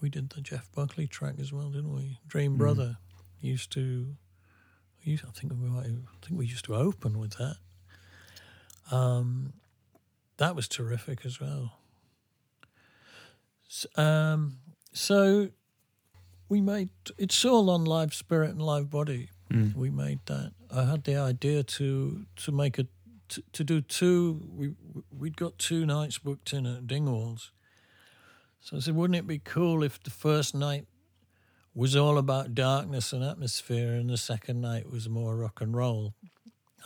we 0.00 0.08
did 0.08 0.30
the 0.30 0.40
Jeff 0.40 0.70
Buckley 0.72 1.06
track 1.06 1.36
as 1.40 1.52
well 1.52 1.70
didn't 1.70 1.94
we? 1.94 2.18
Dream 2.26 2.56
Brother 2.56 2.96
used 3.40 3.70
to 3.72 4.16
used, 5.06 5.24
I 5.24 5.30
think 5.30 5.52
we 5.52 5.68
might, 5.68 5.86
I 5.86 6.26
think 6.26 6.38
we 6.38 6.46
used 6.46 6.64
to 6.66 6.74
open 6.74 7.18
with 7.18 7.34
that. 7.34 7.56
Um, 8.90 9.54
that 10.36 10.54
was 10.54 10.68
terrific 10.68 11.24
as 11.24 11.40
well. 11.40 11.78
S- 13.68 13.86
um, 13.96 14.58
so 14.92 15.50
we 16.48 16.60
made 16.60 16.90
it's 17.18 17.44
all 17.44 17.70
on 17.70 17.84
live 17.84 18.14
spirit 18.14 18.50
and 18.50 18.62
live 18.62 18.90
body. 18.90 19.30
We 19.76 19.90
made 19.90 20.20
that. 20.26 20.52
I 20.74 20.84
had 20.84 21.04
the 21.04 21.16
idea 21.16 21.62
to 21.62 22.26
to 22.36 22.52
make 22.52 22.78
a 22.78 22.86
to, 23.28 23.42
to 23.52 23.64
do 23.64 23.80
two. 23.80 24.40
We 24.54 24.74
we'd 25.16 25.36
got 25.36 25.58
two 25.58 25.86
nights 25.86 26.18
booked 26.18 26.52
in 26.52 26.66
at 26.66 26.86
dingwalls. 26.86 27.50
So 28.60 28.76
i 28.76 28.80
said 28.80 28.96
wouldn't 28.96 29.16
it 29.16 29.26
be 29.26 29.38
cool 29.38 29.84
if 29.84 30.02
the 30.02 30.10
first 30.10 30.54
night 30.54 30.86
was 31.74 31.94
all 31.94 32.18
about 32.18 32.54
darkness 32.54 33.12
and 33.12 33.22
atmosphere 33.22 33.92
and 33.92 34.10
the 34.10 34.16
second 34.16 34.60
night 34.60 34.90
was 34.90 35.08
more 35.08 35.36
rock 35.36 35.60
and 35.60 35.76
roll? 35.76 36.14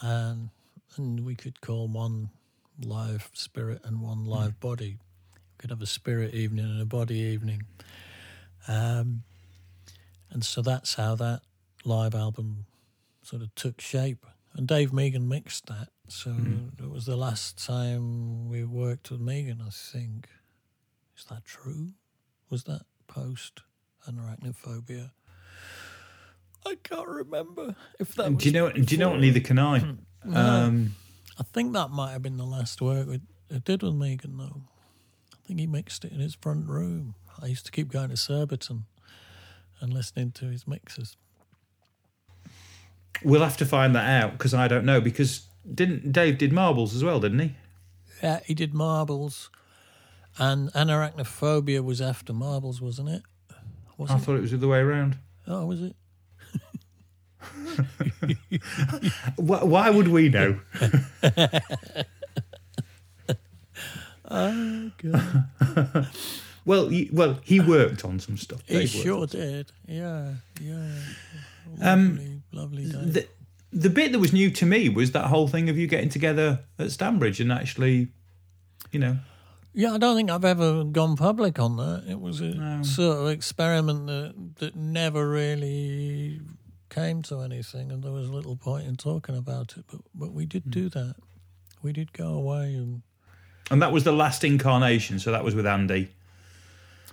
And 0.03 0.51
and 0.97 1.25
we 1.25 1.35
could 1.35 1.61
call 1.61 1.89
one 1.89 2.31
live 2.85 3.31
spirit 3.35 3.81
and 3.85 4.01
one 4.01 4.25
live 4.25 4.59
body. 4.61 4.99
We 5.35 5.41
could 5.59 5.71
have 5.71 5.83
a 5.83 5.87
spirit 5.87 6.35
evening 6.35 6.65
and 6.67 6.81
a 6.81 6.87
body 6.87 7.17
evening. 7.19 7.63
Um, 8.69 9.23
and 10.31 10.45
so 10.45 10.63
that's 10.63 10.95
how 10.95 11.15
that 11.17 11.43
live 11.85 12.15
album 12.15 12.67
sort 13.23 13.43
of 13.43 13.55
took 13.55 13.81
shape. 13.81 14.27
And 14.55 14.67
Dave 14.67 14.91
Meegan 14.91 15.29
mixed 15.29 15.67
that. 15.67 15.89
So 16.09 16.35
it 16.79 16.91
was 16.91 17.07
the 17.07 17.17
last 17.17 17.65
time 17.65 18.49
we 18.49 18.65
worked 18.65 19.11
with 19.11 19.21
Meegan, 19.21 19.61
I 19.65 19.71
think. 19.71 20.29
Is 21.17 21.25
that 21.27 21.45
true? 21.45 21.93
Was 22.49 22.65
that 22.65 22.83
post 23.07 23.61
Anoraknophobia? 24.09 25.13
I 26.67 26.77
can't 26.83 27.09
remember 27.09 27.77
if 27.99 28.15
that 28.17 28.35
was 28.35 28.43
do 28.43 28.49
you 28.49 28.53
know? 28.53 28.71
Do 28.71 28.83
you 28.83 28.99
know? 28.99 29.11
what? 29.11 29.21
Neither 29.21 29.41
can 29.41 29.59
I. 29.59 29.79
Um, 30.35 30.95
I 31.39 31.43
think 31.43 31.73
that 31.73 31.91
might 31.91 32.13
have 32.13 32.23
been 32.23 32.37
the 32.37 32.45
last 32.45 32.83
work 32.83 33.09
we 33.09 33.21
did 33.65 33.83
with 33.83 33.95
Meegan, 33.95 34.37
though. 34.37 34.63
I 35.33 35.37
think 35.47 35.61
he 35.61 35.67
mixed 35.67 36.05
it 36.05 36.13
in 36.13 36.21
his 36.21 36.35
front 36.35 36.69
room. 36.69 37.15
I 37.41 37.47
used 37.47 37.65
to 37.67 37.73
keep 37.73 37.91
going 37.91 38.11
to 38.11 38.17
Surbiton 38.17 38.85
and 39.81 39.93
listening 39.93 40.31
to 40.33 40.47
his 40.47 40.67
mixes. 40.67 41.17
we'll 43.25 43.43
have 43.43 43.57
to 43.59 43.67
find 43.67 43.95
that 43.95 44.09
out 44.23 44.33
because 44.33 44.55
I 44.55 44.69
don't 44.69 44.85
know. 44.85 45.01
Because 45.01 45.47
didn't 45.75 46.13
Dave 46.13 46.39
did 46.39 46.53
marbles 46.53 46.95
as 46.95 47.03
well, 47.05 47.21
didn't 47.21 47.39
he? 47.41 47.55
Yeah, 48.23 48.41
he 48.45 48.53
did 48.55 48.75
Marbles, 48.75 49.49
and 50.39 50.71
Anoraknophobia 50.75 51.83
was 51.83 52.01
after 52.03 52.33
Marbles, 52.35 52.81
wasn't 52.81 53.09
it? 53.09 53.23
Was 53.97 54.11
I 54.11 54.17
it? 54.17 54.21
thought 54.21 54.37
it 54.37 54.43
was 54.43 54.51
the 54.51 54.59
other 54.59 54.69
way 54.69 54.79
around. 54.81 55.17
Oh, 55.47 55.65
was 55.67 55.81
it? 55.83 55.95
Why, 59.37 59.65
why 59.65 59.89
would 59.91 60.09
we 60.09 60.29
know? 60.29 60.61
Oh, 64.33 64.93
God. 64.99 65.47
Well, 66.65 66.89
he, 66.89 67.09
well, 67.13 67.39
he 67.43 67.61
worked 67.61 68.05
on 68.05 68.19
some 68.21 68.37
stuff. 68.37 68.63
he 68.67 68.87
sure 68.87 69.27
did. 69.27 69.73
Yeah, 69.89 70.35
yeah. 70.61 70.93
Um, 71.81 72.17
Lovely, 72.17 72.43
lovely 72.53 72.85
day. 72.87 73.05
The, 73.05 73.29
the 73.73 73.91
bit 73.91 74.13
that 74.13 74.19
was 74.19 74.33
new 74.33 74.51
to 74.51 74.67
me 74.67 74.89
was 74.89 75.13
that 75.13 75.27
whole 75.27 75.49
thing 75.49 75.69
of 75.71 75.79
you 75.79 75.87
getting 75.87 76.09
together 76.09 76.61
at 76.79 76.89
Stanbridge 76.89 77.41
and 77.41 77.53
actually, 77.53 78.09
you 78.91 78.99
know, 78.99 79.19
Yeah, 79.73 79.95
I 79.95 79.99
don't 79.99 80.17
think 80.17 80.31
I've 80.31 80.45
ever 80.45 80.85
gone 80.85 81.17
public 81.17 81.59
on 81.59 81.77
that. 81.77 82.05
It 82.09 82.21
was 82.21 82.41
a 82.41 82.83
sort 82.85 83.19
of 83.19 83.29
experiment 83.29 84.07
that 84.09 84.35
that 84.57 84.75
never 84.77 85.29
really 85.29 86.41
came 86.89 87.23
to 87.23 87.41
anything, 87.41 87.93
and 87.93 88.03
there 88.03 88.11
was 88.13 88.29
little 88.29 88.57
point 88.57 88.89
in 88.89 88.97
talking 88.97 89.37
about 89.37 89.77
it. 89.77 89.85
But 89.91 90.01
but 90.15 90.33
we 90.33 90.45
did 90.47 90.71
do 90.71 90.89
that. 90.89 91.15
We 91.83 91.93
did 91.93 92.13
go 92.13 92.35
away, 92.35 92.75
and 92.75 93.03
and 93.71 93.81
that 93.81 93.93
was 93.93 94.03
the 94.03 94.13
last 94.13 94.43
incarnation. 94.43 95.21
So 95.21 95.31
that 95.31 95.45
was 95.45 95.55
with 95.55 95.67
Andy. 95.67 96.11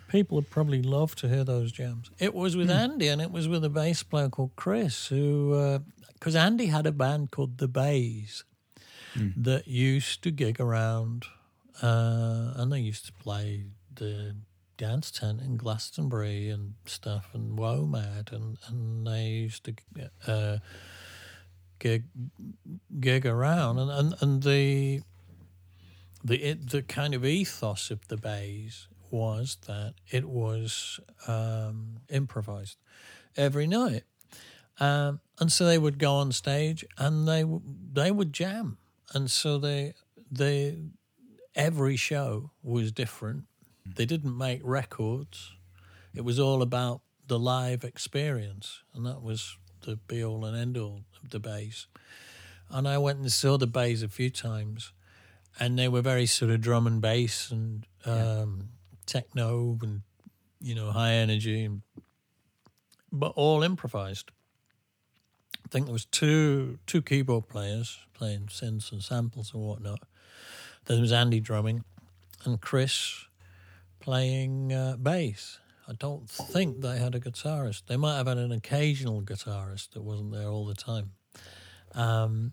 People 0.08 0.36
would 0.36 0.50
probably 0.50 0.82
love 0.82 1.16
to 1.16 1.28
hear 1.28 1.44
those 1.44 1.72
jams. 1.72 2.10
It 2.20 2.34
was 2.34 2.56
with 2.56 2.70
Andy, 2.70 3.08
and 3.08 3.22
it 3.22 3.32
was 3.32 3.48
with 3.48 3.64
a 3.64 3.70
bass 3.70 4.04
player 4.04 4.30
called 4.30 4.52
Chris, 4.56 5.08
who 5.08 5.82
because 6.14 6.36
Andy 6.36 6.68
had 6.68 6.86
a 6.86 6.92
band 6.92 7.32
called 7.32 7.58
the 7.58 7.68
Bays 7.68 8.44
that 9.36 9.68
used 9.68 10.22
to 10.24 10.32
gig 10.32 10.60
around, 10.60 11.26
uh, 11.82 12.54
and 12.56 12.72
they 12.72 12.80
used 12.80 13.06
to 13.08 13.14
play 13.14 13.66
the 13.94 14.36
dance 14.78 15.10
tent 15.10 15.42
in 15.42 15.58
Glastonbury 15.58 16.50
and 16.50 16.76
stuff, 16.86 17.30
and 17.34 17.58
WOMAD, 17.58 18.32
and 18.32 18.58
and 18.68 19.08
they 19.08 19.26
used 19.26 19.64
to 19.66 19.74
uh, 20.28 20.58
gig 21.80 22.06
gig 23.00 23.26
around, 23.26 23.80
and 23.80 23.92
and, 23.92 24.16
and 24.22 24.44
the 24.44 25.02
the 26.24 26.44
it, 26.44 26.70
the 26.70 26.82
kind 26.82 27.14
of 27.14 27.26
ethos 27.26 27.90
of 27.92 28.08
the 28.08 28.18
Bays 28.18 28.88
was 29.18 29.58
that 29.68 29.96
it 30.10 30.26
was 30.26 31.00
um, 31.28 31.98
improvised 32.10 32.78
every 33.36 33.68
night, 33.68 34.04
um, 34.80 35.20
and 35.40 35.52
so 35.52 35.66
they 35.66 35.78
would 35.78 36.00
go 36.00 36.14
on 36.14 36.32
stage 36.32 36.86
and 36.98 37.28
they 37.28 37.44
they 37.94 38.12
would 38.12 38.34
jam, 38.34 38.78
and 39.14 39.30
so 39.30 39.58
they 39.58 39.94
they 40.32 40.78
every 41.56 41.96
show 41.96 42.52
was 42.64 42.92
different. 42.92 43.46
They 43.86 44.06
didn't 44.06 44.38
make 44.38 44.62
records; 44.64 45.54
it 46.14 46.24
was 46.24 46.40
all 46.40 46.62
about 46.62 47.02
the 47.28 47.40
live 47.40 47.84
experience, 47.84 48.84
and 48.94 49.06
that 49.06 49.22
was 49.22 49.58
the 49.82 49.96
be 49.96 50.24
all 50.24 50.46
and 50.46 50.56
end 50.56 50.78
all 50.78 51.02
of 51.24 51.30
the 51.32 51.40
bass. 51.40 51.88
And 52.70 52.88
I 52.88 52.98
went 52.98 53.20
and 53.20 53.32
saw 53.32 53.58
the 53.58 53.68
bass 53.68 54.02
a 54.02 54.10
few 54.10 54.30
times. 54.30 54.92
And 55.60 55.80
they 55.80 55.88
were 55.88 56.02
very 56.02 56.28
sort 56.28 56.52
of 56.52 56.62
drum 56.62 56.86
and 56.86 57.02
bass 57.02 57.50
and 57.50 57.86
um, 58.06 58.67
techno 59.08 59.78
and 59.82 60.02
you 60.62 60.76
know 60.76 60.92
high 60.92 61.14
energy, 61.14 61.70
but 63.12 63.34
all 63.36 63.64
improvised. 63.64 64.32
I 65.66 65.70
think 65.70 65.86
there 65.86 65.94
was 65.94 66.06
two 66.06 66.80
two 66.86 67.02
keyboard 67.02 67.48
players 67.48 68.00
playing 68.14 68.48
synths 68.48 68.92
and 68.92 69.02
samples 69.02 69.54
and 69.54 69.64
whatnot. 69.64 70.00
Then 70.86 70.98
there 70.98 71.02
was 71.02 71.12
Andy 71.12 71.40
drumming, 71.40 71.84
and 72.46 72.62
Chris 72.62 73.26
playing 74.00 74.72
uh, 74.72 74.98
bass. 74.98 75.60
I 75.90 75.94
don't 75.94 76.30
think 76.30 76.82
they 76.82 76.98
had 76.98 77.16
a 77.16 77.20
guitarist. 77.20 77.84
They 77.88 77.98
might 77.98 78.18
have 78.18 78.28
had 78.28 78.38
an 78.38 78.52
occasional 78.52 79.22
guitarist 79.22 79.92
that 79.92 80.02
wasn't 80.02 80.34
there 80.34 80.48
all 80.48 80.66
the 80.66 80.76
time. 80.76 81.12
Um, 81.96 82.52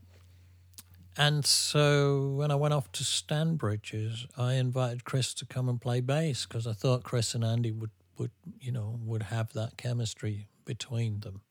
and 1.16 1.44
so 1.44 2.30
when 2.30 2.50
I 2.50 2.56
went 2.56 2.74
off 2.74 2.90
to 2.92 3.04
Stanbridges, 3.04 4.26
I 4.36 4.54
invited 4.54 5.04
Chris 5.04 5.32
to 5.34 5.46
come 5.46 5.68
and 5.68 5.80
play 5.80 6.00
bass 6.00 6.46
because 6.46 6.66
I 6.66 6.72
thought 6.72 7.04
Chris 7.04 7.34
and 7.34 7.44
Andy 7.44 7.70
would, 7.70 7.90
would 8.18 8.32
you 8.60 8.72
know 8.72 8.98
would 9.04 9.24
have 9.24 9.52
that 9.52 9.76
chemistry 9.76 10.48
between 10.64 11.20
them, 11.20 11.42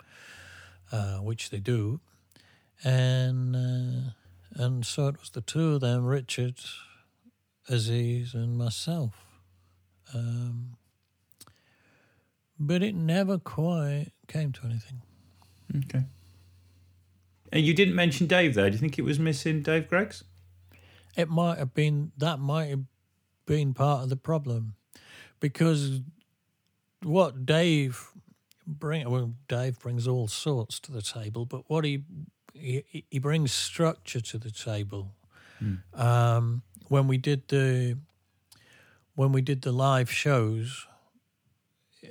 uh, 0.91 1.17
which 1.17 1.49
they 1.49 1.60
do, 1.60 2.02
and 2.84 3.56
uh, 3.56 4.12
and 4.56 4.86
so 4.86 5.08
it 5.08 5.19
was 5.19 5.30
the 5.30 5.41
two 5.41 5.76
of 5.76 5.82
them, 5.82 6.06
Richard, 6.06 6.56
Aziz 7.69 8.34
and 8.34 8.58
myself. 8.58 9.26
Um, 10.13 10.78
but 12.60 12.84
it 12.84 12.95
never 12.95 13.39
quite 13.39 14.12
came 14.28 14.52
to 14.54 14.65
anything. 14.65 15.02
Okay. 15.76 16.06
And 17.54 17.63
you 17.63 17.76
didn't 17.76 17.94
mention 17.94 18.26
Dave 18.26 18.56
there. 18.56 18.68
Do 18.68 18.74
you 18.74 18.80
think 18.80 18.98
it 18.98 19.04
was 19.04 19.20
missing 19.20 19.62
Dave 19.62 19.88
Greggs? 19.88 20.24
It 21.16 21.30
might 21.30 21.60
have 21.60 21.76
been 21.76 22.12
that 22.18 22.39
might 22.39 22.70
have 22.72 22.86
been 23.46 23.76
part 23.76 24.02
of 24.02 24.10
the 24.10 24.16
problem 24.16 24.74
because 25.39 26.02
what 27.04 27.46
Dave 27.46 28.10
bring 28.66 29.08
well 29.08 29.36
Dave 29.48 29.78
brings 29.80 30.08
all 30.08 30.28
sorts 30.28 30.80
to 30.80 30.92
the 30.92 31.04
table, 31.04 31.46
but 31.46 31.70
what 31.70 31.86
he 31.86 32.04
he, 32.56 33.06
he 33.12 33.20
brings 33.20 33.54
structure 33.54 34.20
to 34.20 34.39
the 34.39 34.52
table. 34.52 35.12
Um, 35.94 36.63
when 36.88 37.08
we 37.08 37.20
did 37.20 37.48
the 37.50 38.00
when 39.13 39.32
we 39.32 39.44
did 39.44 39.62
the 39.62 39.72
live 39.72 40.12
shows 40.12 40.88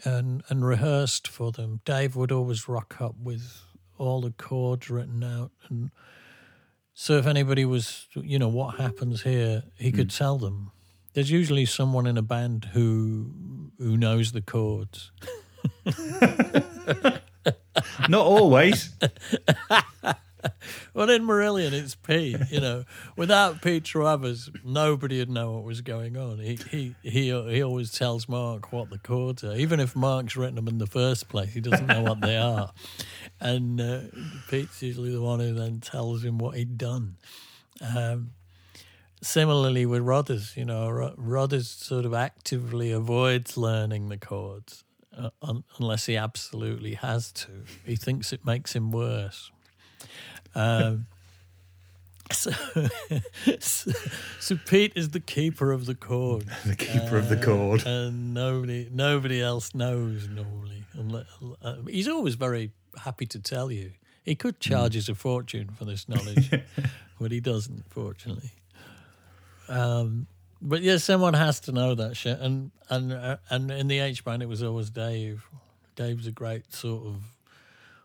and 0.04 0.44
and 0.48 0.64
rehearsed 0.64 1.26
for 1.26 1.50
them, 1.50 1.80
Dave 1.84 2.14
would 2.14 2.30
always 2.30 2.68
rock 2.68 3.00
up 3.00 3.16
with 3.20 3.60
all 4.02 4.20
the 4.20 4.32
chords 4.32 4.90
written 4.90 5.22
out 5.24 5.52
and 5.68 5.90
so 6.94 7.16
if 7.16 7.26
anybody 7.26 7.64
was 7.64 8.06
you 8.14 8.38
know 8.38 8.48
what 8.48 8.76
happens 8.76 9.22
here, 9.22 9.64
he 9.76 9.92
could 9.92 10.12
hmm. 10.12 10.16
tell 10.18 10.38
them. 10.38 10.70
There's 11.14 11.30
usually 11.30 11.66
someone 11.66 12.06
in 12.06 12.16
a 12.16 12.22
band 12.22 12.66
who 12.72 13.70
who 13.78 13.96
knows 13.96 14.32
the 14.32 14.42
chords. 14.42 15.10
Not 18.08 18.26
always. 18.26 18.94
Well, 20.94 21.08
in 21.08 21.22
Marillion, 21.22 21.72
it's 21.72 21.94
Pete. 21.94 22.36
You 22.50 22.60
know, 22.60 22.84
without 23.16 23.62
Pete 23.62 23.84
Trewavas, 23.84 24.50
nobody 24.64 25.18
would 25.20 25.30
know 25.30 25.52
what 25.52 25.64
was 25.64 25.80
going 25.80 26.16
on. 26.16 26.38
He 26.38 26.58
he 26.70 26.94
he 27.02 27.30
he 27.30 27.62
always 27.62 27.90
tells 27.90 28.28
Mark 28.28 28.72
what 28.72 28.90
the 28.90 28.98
chords 28.98 29.42
are, 29.42 29.54
even 29.54 29.80
if 29.80 29.96
Mark's 29.96 30.36
written 30.36 30.56
them 30.56 30.68
in 30.68 30.78
the 30.78 30.86
first 30.86 31.28
place. 31.28 31.52
He 31.52 31.60
doesn't 31.60 31.86
know 31.86 32.02
what 32.02 32.20
they 32.20 32.36
are, 32.36 32.72
and 33.40 33.80
uh, 33.80 34.00
Pete's 34.50 34.82
usually 34.82 35.12
the 35.12 35.22
one 35.22 35.40
who 35.40 35.54
then 35.54 35.80
tells 35.80 36.24
him 36.24 36.38
what 36.38 36.56
he'd 36.56 36.76
done. 36.76 37.16
Um, 37.80 38.32
similarly 39.22 39.86
with 39.86 40.02
Rodders, 40.02 40.56
you 40.56 40.64
know, 40.64 40.90
Ro- 40.90 41.14
Rodders 41.16 41.66
sort 41.66 42.04
of 42.04 42.12
actively 42.12 42.90
avoids 42.92 43.56
learning 43.56 44.08
the 44.08 44.18
chords 44.18 44.84
uh, 45.16 45.30
un- 45.40 45.64
unless 45.78 46.06
he 46.06 46.16
absolutely 46.16 46.94
has 46.94 47.32
to. 47.32 47.64
He 47.84 47.96
thinks 47.96 48.32
it 48.32 48.44
makes 48.44 48.74
him 48.74 48.90
worse. 48.90 49.50
Um, 50.54 51.06
so, 52.32 52.50
so, 53.60 54.56
Pete 54.66 54.92
is 54.96 55.10
the 55.10 55.20
keeper 55.20 55.70
of 55.72 55.86
the 55.86 55.94
chord. 55.94 56.46
the 56.66 56.76
keeper 56.76 57.16
of 57.18 57.28
the 57.28 57.38
Uh, 57.38 57.42
chord. 57.44 57.86
and 57.86 58.32
nobody 58.34 58.88
nobody 58.92 59.40
else 59.42 59.74
knows 59.74 60.28
normally. 60.28 60.84
Uh, 61.62 61.76
he's 61.88 62.08
always 62.08 62.34
very 62.34 62.70
happy 63.04 63.26
to 63.26 63.38
tell 63.38 63.70
you. 63.72 63.92
He 64.24 64.34
could 64.34 64.60
charge 64.60 64.96
us 64.96 65.08
a 65.08 65.14
fortune 65.14 65.70
for 65.76 65.84
this 65.84 66.08
knowledge, 66.08 66.50
but 67.20 67.32
he 67.32 67.40
doesn't, 67.40 67.84
fortunately. 67.90 68.52
Um, 69.68 70.26
but 70.60 70.82
yeah, 70.82 70.98
someone 70.98 71.34
has 71.34 71.58
to 71.60 71.72
know 71.72 71.94
that 71.96 72.16
shit. 72.16 72.38
And 72.38 72.70
and 72.88 73.12
uh, 73.12 73.36
and 73.50 73.70
in 73.70 73.88
the 73.88 73.98
H 73.98 74.24
band, 74.24 74.42
it 74.42 74.48
was 74.48 74.62
always 74.62 74.90
Dave. 74.90 75.44
Dave's 75.96 76.26
a 76.26 76.32
great 76.32 76.72
sort 76.72 77.04
of 77.06 77.16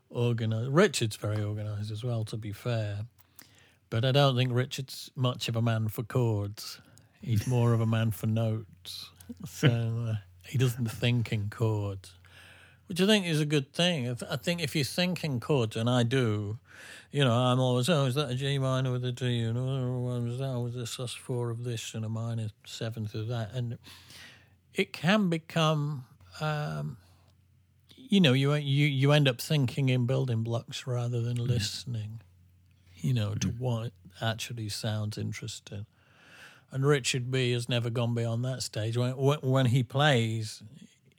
organized. 0.09 0.69
Richard's 0.69 1.15
very 1.15 1.43
organized 1.43 1.91
as 1.91 2.03
well, 2.03 2.23
to 2.25 2.37
be 2.37 2.51
fair. 2.51 3.05
But 3.89 4.03
I 4.03 4.11
don't 4.11 4.35
think 4.35 4.51
Richard's 4.53 5.11
much 5.15 5.47
of 5.47 5.55
a 5.55 5.61
man 5.61 5.87
for 5.87 6.03
chords. 6.03 6.79
He's 7.21 7.47
more 7.47 7.73
of 7.73 7.81
a 7.81 7.85
man 7.85 8.11
for 8.11 8.27
notes. 8.27 9.11
So 9.45 9.67
uh, 10.09 10.15
he 10.45 10.57
doesn't 10.57 10.89
think 10.89 11.31
in 11.31 11.49
chords, 11.49 12.13
which 12.87 13.01
I 13.01 13.05
think 13.05 13.25
is 13.25 13.41
a 13.41 13.45
good 13.45 13.73
thing. 13.73 14.15
I 14.29 14.35
think 14.37 14.61
if 14.61 14.75
you 14.75 14.83
think 14.83 15.23
in 15.23 15.39
chords, 15.39 15.75
and 15.75 15.89
I 15.89 16.03
do, 16.03 16.59
you 17.11 17.23
know, 17.23 17.33
I'm 17.33 17.59
always, 17.59 17.89
oh, 17.89 18.05
is 18.05 18.15
that 18.15 18.31
a 18.31 18.35
G 18.35 18.57
minor 18.57 18.91
with 18.91 19.03
a 19.05 19.11
D? 19.11 19.41
And 19.41 19.57
oh, 19.57 20.21
was 20.23 20.39
that? 20.39 20.59
Was 20.59 20.75
a 20.75 20.85
sus 20.85 21.13
four 21.13 21.49
of 21.49 21.63
this 21.63 21.93
and 21.93 22.05
a 22.05 22.09
minor 22.09 22.49
seventh 22.65 23.15
of 23.15 23.27
that? 23.27 23.53
And 23.53 23.77
it 24.73 24.93
can 24.93 25.29
become, 25.29 26.05
um, 26.39 26.97
you 28.09 28.21
know, 28.21 28.33
you 28.33 28.53
you 28.55 28.87
you 28.87 29.11
end 29.11 29.27
up 29.27 29.41
thinking 29.41 29.89
in 29.89 30.05
building 30.05 30.43
blocks 30.43 30.87
rather 30.87 31.21
than 31.21 31.37
mm. 31.37 31.47
listening, 31.47 32.21
you 32.95 33.13
know, 33.13 33.33
to 33.35 33.47
mm. 33.47 33.59
what 33.59 33.91
actually 34.21 34.69
sounds 34.69 35.17
interesting. 35.17 35.85
And 36.71 36.85
Richard 36.85 37.31
B 37.31 37.51
has 37.51 37.69
never 37.69 37.89
gone 37.89 38.13
beyond 38.13 38.43
that 38.45 38.63
stage. 38.63 38.97
When 38.97 39.11
when, 39.13 39.65
he 39.67 39.83
plays, 39.83 40.63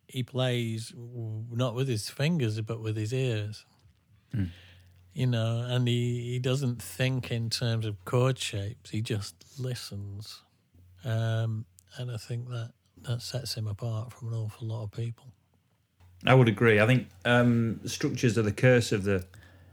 he 0.07 0.23
plays 0.23 0.93
not 0.97 1.75
with 1.75 1.89
his 1.89 2.09
fingers 2.09 2.61
but 2.61 2.81
with 2.81 2.97
his 2.97 3.13
ears. 3.13 3.65
Hmm. 4.33 4.45
You 5.15 5.27
know, 5.27 5.67
and 5.67 5.89
he, 5.89 6.33
he 6.33 6.39
doesn't 6.39 6.81
think 6.81 7.33
in 7.33 7.51
terms 7.51 7.87
of 7.87 8.05
chord 8.05 8.39
shapes. 8.39 8.91
He 8.91 9.01
just 9.01 9.35
listens, 9.59 10.43
um, 11.05 11.65
and 11.97 12.11
I 12.13 12.19
think 12.19 12.49
that 12.51 12.73
that 13.03 13.23
sets 13.23 13.55
him 13.55 13.67
apart 13.67 14.13
from 14.13 14.29
an 14.29 14.35
awful 14.35 14.69
lot 14.69 14.85
of 14.85 14.93
people. 14.93 15.33
I 16.27 16.35
would 16.35 16.49
agree. 16.49 16.81
I 16.81 16.87
think 16.87 17.09
um, 17.25 17.81
structures 17.87 18.37
are 18.37 18.43
the 18.43 18.53
curse 18.53 18.93
of 18.93 19.05
the 19.05 19.25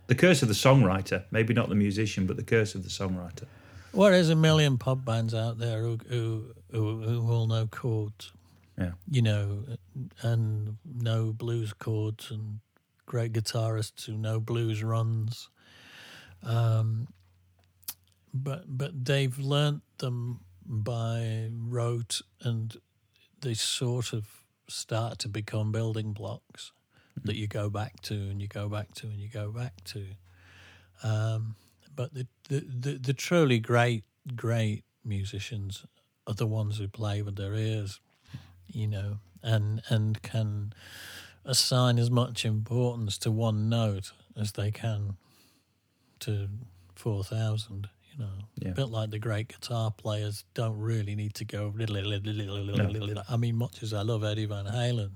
the 0.07 0.15
curse 0.15 0.43
of 0.43 0.47
the 0.47 0.53
songwriter. 0.53 1.23
Maybe 1.31 1.53
not 1.53 1.69
the 1.69 1.75
musician, 1.75 2.27
but 2.27 2.37
the 2.37 2.43
curse 2.43 2.75
of 2.75 2.83
the 2.83 2.89
songwriter. 2.89 3.45
Well, 3.91 4.11
there's 4.11 4.29
a 4.29 4.35
million 4.35 4.77
pub 4.77 5.03
bands 5.03 5.33
out 5.33 5.57
there 5.57 5.81
who 5.81 5.97
who 6.09 6.53
who, 6.71 7.01
who 7.01 7.31
all 7.31 7.47
know 7.47 7.67
chords. 7.67 8.31
Yeah. 8.77 8.91
you 9.09 9.21
know, 9.21 9.63
and 10.21 10.75
know 10.85 11.31
blues 11.31 11.71
chords 11.71 12.29
and 12.29 12.59
great 13.05 13.31
guitarists 13.31 14.05
who 14.05 14.17
know 14.17 14.41
blues 14.41 14.83
runs. 14.83 15.49
Um, 16.43 17.07
but 18.33 18.65
but 18.67 19.05
they've 19.05 19.37
learnt 19.39 19.81
them 19.99 20.41
by 20.65 21.49
rote, 21.53 22.21
and 22.41 22.75
they 23.41 23.53
sort 23.53 24.11
of 24.11 24.44
start 24.67 25.19
to 25.19 25.29
become 25.29 25.71
building 25.71 26.13
blocks 26.13 26.71
that 27.23 27.35
you 27.35 27.47
go 27.47 27.69
back 27.69 28.01
to 28.01 28.13
and 28.13 28.41
you 28.41 28.47
go 28.47 28.67
back 28.67 28.93
to 28.95 29.07
and 29.07 29.19
you 29.19 29.29
go 29.29 29.51
back 29.51 29.73
to. 29.85 30.05
Um, 31.03 31.55
but 31.95 32.13
the, 32.13 32.27
the, 32.49 32.59
the, 32.59 32.91
the 32.97 33.13
truly 33.13 33.59
great, 33.59 34.03
great 34.35 34.83
musicians 35.03 35.85
are 36.27 36.33
the 36.33 36.47
ones 36.47 36.77
who 36.77 36.87
play 36.87 37.21
with 37.21 37.35
their 37.35 37.53
ears, 37.53 37.99
you 38.67 38.87
know, 38.87 39.19
and 39.43 39.81
and 39.89 40.21
can 40.23 40.73
assign 41.45 41.99
as 41.99 42.09
much 42.09 42.43
importance 42.43 43.17
to 43.19 43.31
one 43.31 43.69
note 43.69 44.11
as 44.35 44.53
they 44.53 44.71
can 44.71 45.17
to 46.19 46.49
four 46.95 47.23
thousand. 47.23 47.89
You 48.17 48.23
know, 48.23 48.31
Yeah. 48.55 48.69
a 48.69 48.73
bit 48.73 48.85
like 48.89 49.11
the 49.11 49.19
great 49.19 49.49
guitar 49.49 49.91
players 49.91 50.45
don't 50.53 50.79
really 50.79 51.15
need 51.15 51.33
to 51.35 51.45
go. 51.45 51.73
I 53.29 53.37
mean, 53.37 53.55
much 53.55 53.83
as 53.83 53.93
I 53.93 54.01
love 54.01 54.23
Eddie 54.23 54.45
Van 54.45 54.65
Halen, 54.65 55.11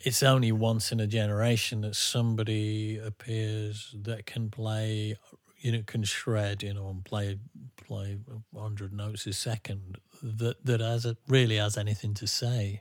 it's 0.00 0.22
only 0.22 0.50
once 0.50 0.92
in 0.92 1.00
a 1.00 1.06
generation 1.06 1.82
that 1.82 1.94
somebody 1.94 2.98
appears 2.98 3.94
that 4.02 4.26
can 4.26 4.50
play, 4.50 5.16
you 5.58 5.72
know, 5.72 5.82
can 5.86 6.04
shred, 6.04 6.62
you 6.62 6.74
know, 6.74 6.88
and 6.88 7.04
play 7.04 7.38
play 7.76 8.18
hundred 8.56 8.92
notes 8.92 9.26
a 9.26 9.32
second 9.32 9.98
that 10.22 10.64
that 10.64 10.80
has 10.80 11.04
a, 11.04 11.16
really 11.28 11.56
has 11.56 11.76
anything 11.76 12.14
to 12.14 12.26
say. 12.26 12.80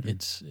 Mm. 0.00 0.08
It's 0.08 0.42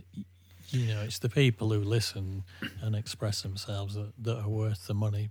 you 0.69 0.87
know, 0.87 1.01
it's 1.01 1.19
the 1.19 1.29
people 1.29 1.71
who 1.71 1.79
listen 1.83 2.43
and 2.81 2.95
express 2.95 3.41
themselves 3.41 3.95
that, 3.95 4.13
that 4.19 4.37
are 4.39 4.49
worth 4.49 4.87
the 4.87 4.93
money. 4.93 5.29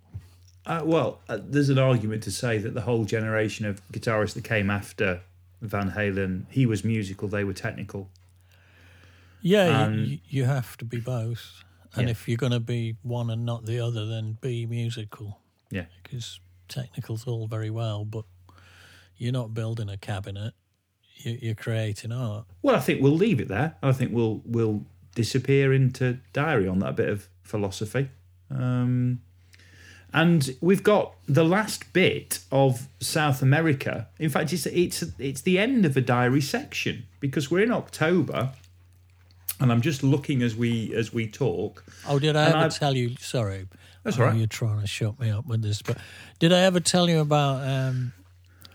Uh, 0.67 0.83
well, 0.85 1.21
uh, 1.29 1.39
there's 1.43 1.69
an 1.71 1.79
argument 1.79 2.23
to 2.25 2.31
say 2.31 2.59
that 2.59 2.75
the 2.75 2.83
whole 2.83 3.05
generation 3.05 3.65
of 3.67 3.81
guitarists 3.93 4.35
that 4.35 4.45
came 4.45 4.71
after 4.71 5.21
Van 5.63 5.93
Halen, 5.93 6.45
he 6.51 6.67
was 6.67 6.85
musical, 6.85 7.29
they 7.29 7.45
were 7.45 7.53
technical. 7.55 8.11
Yeah, 9.43 9.85
Um, 9.85 10.05
you, 10.05 10.19
you 10.29 10.45
have 10.45 10.77
to 10.79 10.85
be 10.85 11.01
both, 11.01 11.65
and 11.95 12.07
Yeah. 12.07 12.11
if 12.13 12.29
you're 12.29 12.37
going 12.37 12.53
to 12.53 12.61
be 12.61 12.97
one 13.03 13.31
and 13.31 13.47
not 13.47 13.65
the 13.65 13.81
other, 13.81 14.05
then 14.07 14.37
be 14.41 14.67
musical. 14.67 15.41
Yeah. 15.71 15.85
because 16.03 16.41
technical's 16.69 17.27
all 17.27 17.47
very 17.47 17.71
well, 17.71 18.05
but 18.05 18.25
you're 19.17 19.33
not 19.33 19.55
building 19.55 19.89
a 19.89 19.97
cabinet; 19.97 20.53
you, 21.17 21.39
you're 21.41 21.55
creating 21.55 22.11
art. 22.13 22.47
Well, 22.63 22.75
I 22.77 22.81
think 22.81 23.01
we'll 23.03 23.13
leave 23.17 23.41
it 23.41 23.49
there. 23.49 23.77
I 23.83 23.93
think 23.93 24.13
we'll 24.13 24.43
we'll 24.45 24.85
disappear 25.15 25.73
into 25.73 26.19
diary 26.33 26.67
on 26.69 26.81
that 26.81 26.97
bit 26.97 27.09
of 27.09 27.29
philosophy. 27.43 28.09
Um, 28.51 29.21
and 30.13 30.57
we've 30.61 30.83
got 30.83 31.15
the 31.27 31.45
last 31.45 31.93
bit 31.93 32.41
of 32.51 32.89
South 33.01 33.43
America. 33.43 34.09
In 34.19 34.29
fact, 34.31 34.53
it's 34.53 34.67
it's 34.67 35.03
it's 35.19 35.43
the 35.43 35.59
end 35.59 35.85
of 35.87 35.97
a 35.97 36.01
diary 36.01 36.41
section 36.41 37.05
because 37.21 37.51
we're 37.51 37.63
in 37.63 37.73
October, 37.73 38.53
and 39.61 39.71
I'm 39.71 39.81
just 39.81 40.03
looking 40.03 40.43
as 40.43 40.57
we 40.57 40.95
as 40.95 41.13
we 41.13 41.29
talk. 41.29 41.85
Oh, 42.09 42.19
did 42.19 42.37
I 42.37 42.49
ever 42.49 42.57
I've- 42.59 42.75
tell 42.79 42.97
you? 42.97 43.15
Sorry, 43.21 43.67
That's 44.03 44.19
I 44.19 44.23
all 44.23 44.29
right. 44.29 44.37
You're 44.37 44.47
trying 44.47 44.81
to 44.81 44.87
shut 44.87 45.19
me 45.21 45.31
up 45.31 45.47
with 45.47 45.63
this, 45.63 45.83
but 45.83 45.99
did 46.39 46.53
I 46.53 46.61
ever 46.61 46.81
tell 46.81 47.09
you 47.09 47.21
about 47.21 47.67
um, 47.67 48.13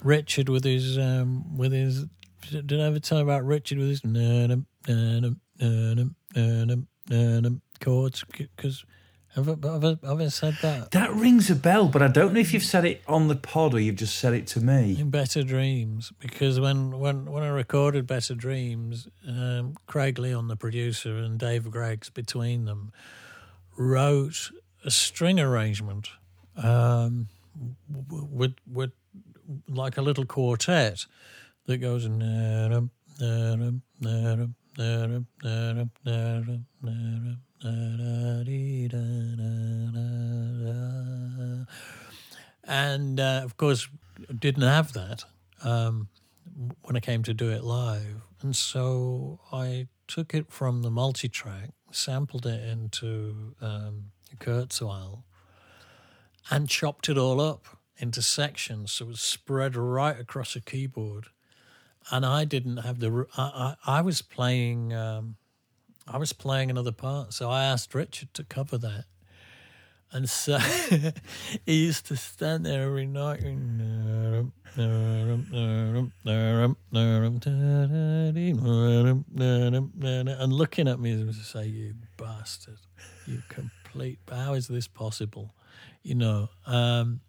Richard 0.03 0.49
with 0.49 0.63
his 0.63 0.97
um, 0.97 1.57
with 1.57 1.71
his. 1.71 2.05
Did 2.51 2.79
I 2.79 2.85
ever 2.85 2.99
tell 2.99 3.17
you 3.17 3.23
about 3.23 3.43
Richard 3.43 3.79
with 3.79 3.87
his 3.89 4.03
num 4.05 4.67
num 4.87 5.39
num 5.59 6.15
num 6.35 6.87
num 7.09 7.61
chords? 7.79 8.23
Because 8.55 8.85
have 9.35 9.65
I, 9.65 9.71
have, 9.71 9.83
I, 9.83 10.07
have 10.07 10.21
I 10.21 10.27
said 10.29 10.57
that 10.61 10.91
That 10.91 11.13
rings 11.13 11.49
a 11.49 11.55
bell, 11.55 11.87
but 11.87 12.01
I 12.01 12.07
don't 12.07 12.33
know 12.33 12.39
if 12.39 12.53
you've 12.53 12.63
said 12.63 12.85
it 12.85 13.01
on 13.07 13.27
the 13.27 13.35
pod 13.35 13.73
or 13.73 13.79
you've 13.79 13.97
just 13.97 14.17
said 14.17 14.33
it 14.33 14.47
to 14.47 14.61
me. 14.61 14.97
in 14.99 15.09
Better 15.09 15.43
Dreams? 15.43 16.11
Because 16.19 16.59
when 16.59 16.99
when 16.99 17.25
when 17.25 17.43
I 17.43 17.49
recorded 17.49 18.07
Better 18.07 18.33
Dreams, 18.33 19.07
um, 19.27 19.75
Craig 19.87 20.17
Leon, 20.17 20.47
the 20.47 20.55
producer, 20.55 21.17
and 21.17 21.37
Dave 21.37 21.69
Greggs 21.69 22.09
between 22.09 22.65
them 22.65 22.91
wrote 23.77 24.51
a 24.83 24.91
string 24.91 25.39
arrangement 25.39 26.09
um, 26.61 27.27
with 28.09 28.55
with 28.71 28.91
like 29.67 29.97
a 29.97 30.01
little 30.01 30.25
quartet 30.25 31.05
that 31.65 31.77
goes 31.77 32.05
and 42.63 43.19
uh, 43.19 43.41
of 43.43 43.57
course 43.57 43.87
didn't 44.37 44.63
have 44.63 44.93
that 44.93 45.23
um, 45.63 46.07
when 46.83 46.95
I 46.95 46.99
came 46.99 47.23
to 47.23 47.33
do 47.33 47.51
it 47.51 47.63
live, 47.63 48.21
and 48.41 48.55
so 48.55 49.39
I 49.51 49.87
took 50.07 50.33
it 50.33 50.51
from 50.51 50.81
the 50.83 50.91
multi-track, 50.91 51.71
sampled 51.91 52.45
it 52.45 52.63
into 52.63 53.55
um, 53.61 54.11
Kurzweil, 54.39 55.23
and 56.49 56.69
chopped 56.69 57.09
it 57.09 57.17
all 57.17 57.41
up 57.41 57.65
into 57.97 58.21
sections 58.21 58.91
so 58.91 59.05
it 59.05 59.07
was 59.09 59.21
spread 59.21 59.75
right 59.75 60.19
across 60.19 60.55
a 60.55 60.61
keyboard. 60.61 61.27
And 62.11 62.25
I 62.25 62.45
didn't 62.45 62.77
have 62.77 62.99
the. 62.99 63.25
i 63.37 63.75
i 63.85 64.01
was 64.01 64.21
playing. 64.21 64.93
Um, 64.93 65.37
I 66.07 66.17
was 66.17 66.33
playing 66.33 66.69
another 66.69 66.91
part, 66.91 67.33
so 67.33 67.49
I 67.49 67.63
asked 67.63 67.95
Richard 67.95 68.33
to 68.35 68.43
cover 68.43 68.77
that. 68.77 69.05
And 70.11 70.29
so 70.29 70.57
he 71.65 71.85
used 71.85 72.05
to 72.07 72.15
stand 72.15 72.65
there 72.65 72.83
every 72.83 73.07
night 73.07 73.41
and 73.41 74.51
and 80.27 80.53
looking 80.53 80.87
at 80.87 80.99
me 80.99 81.11
and 81.11 81.35
say, 81.35 81.65
"You 81.65 81.95
bastard, 82.17 82.77
you 83.25 83.41
complete. 83.49 84.19
How 84.29 84.53
is 84.53 84.67
this 84.67 84.87
possible?" 84.87 85.55
You 86.03 86.15
know. 86.15 86.49
Um, 86.65 87.21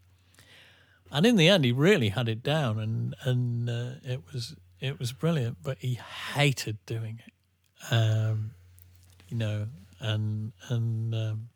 and 1.10 1.24
in 1.24 1.36
the 1.36 1.48
end, 1.48 1.64
he 1.64 1.72
really 1.72 2.10
had 2.10 2.28
it 2.28 2.42
down, 2.42 2.78
and 2.78 3.14
and 3.22 3.70
uh, 3.70 3.92
it 4.04 4.22
was 4.32 4.54
it 4.80 4.98
was 4.98 5.12
brilliant. 5.12 5.58
But 5.62 5.78
he 5.78 5.98
hated 6.34 6.78
doing 6.86 7.20
it, 7.26 7.32
um, 7.94 8.52
you 9.28 9.36
know, 9.36 9.66
and 10.00 10.52
and 10.68 11.14
um, 11.14 11.48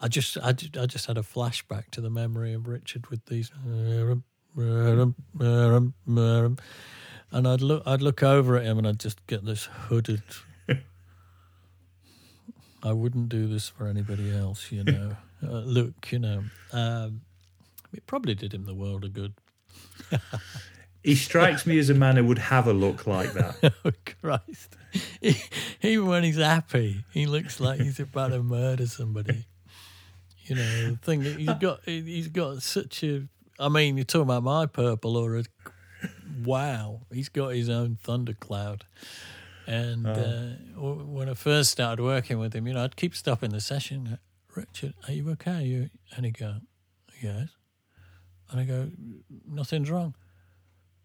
I 0.00 0.08
just 0.08 0.36
I, 0.38 0.48
I 0.50 0.86
just 0.86 1.06
had 1.06 1.18
a 1.18 1.22
flashback 1.22 1.90
to 1.92 2.00
the 2.00 2.10
memory 2.10 2.52
of 2.52 2.66
Richard 2.68 3.08
with 3.08 3.24
these, 3.26 3.50
and 7.32 7.48
I'd 7.48 7.60
look 7.60 7.82
I'd 7.86 8.02
look 8.02 8.22
over 8.22 8.56
at 8.56 8.64
him 8.64 8.78
and 8.78 8.86
I'd 8.86 9.00
just 9.00 9.26
get 9.26 9.44
this 9.44 9.64
hooded. 9.64 10.22
I 12.82 12.92
wouldn't 12.92 13.28
do 13.28 13.48
this 13.48 13.68
for 13.68 13.88
anybody 13.88 14.30
else, 14.30 14.70
you 14.70 14.84
know. 14.84 15.16
uh, 15.42 15.60
look, 15.60 16.12
you 16.12 16.20
know. 16.20 16.44
Um, 16.72 17.22
it 17.92 18.06
probably 18.06 18.34
did 18.34 18.54
him 18.54 18.64
the 18.64 18.74
world 18.74 19.04
of 19.04 19.12
good. 19.12 19.32
He 21.06 21.14
strikes 21.14 21.66
me 21.66 21.78
as 21.78 21.88
a 21.88 21.94
man 21.94 22.16
who 22.16 22.24
would 22.24 22.38
have 22.38 22.66
a 22.66 22.72
look 22.72 23.06
like 23.06 23.32
that. 23.34 23.72
Oh 23.84 23.92
Christ! 24.20 24.76
He, 25.20 25.36
even 25.80 26.06
when 26.08 26.24
he's 26.24 26.36
happy, 26.36 27.04
he 27.12 27.26
looks 27.26 27.60
like 27.60 27.80
he's 27.80 28.00
about 28.00 28.32
to 28.32 28.42
murder 28.42 28.86
somebody. 28.86 29.46
You 30.46 30.56
know, 30.56 30.90
the 30.90 30.98
thing 31.00 31.22
that 31.22 31.36
he's 31.36 31.54
got, 31.54 31.80
he's 31.84 32.28
got 32.28 32.62
such 32.62 33.04
a. 33.04 33.28
I 33.58 33.68
mean, 33.68 33.96
you're 33.96 34.04
talking 34.04 34.22
about 34.22 34.42
my 34.42 34.66
purple 34.66 35.16
or 35.16 35.36
a. 35.36 35.44
Wow, 36.44 37.02
he's 37.12 37.28
got 37.28 37.54
his 37.54 37.68
own 37.68 37.98
thundercloud. 38.02 38.84
And 39.66 40.06
uh, 40.06 40.46
when 40.76 41.28
I 41.28 41.34
first 41.34 41.70
started 41.70 42.02
working 42.02 42.38
with 42.38 42.52
him, 42.52 42.66
you 42.66 42.74
know, 42.74 42.82
I'd 42.82 42.96
keep 42.96 43.14
stopping 43.14 43.50
the 43.50 43.60
session. 43.60 44.18
Richard, 44.54 44.94
are 45.06 45.12
you 45.12 45.30
okay? 45.30 45.62
You 45.64 45.90
and 46.16 46.24
he'd 46.24 46.38
go, 46.38 46.56
yes. 47.22 47.48
And 48.50 48.60
I 48.60 48.64
go, 48.64 48.90
nothing's 49.46 49.90
wrong. 49.90 50.14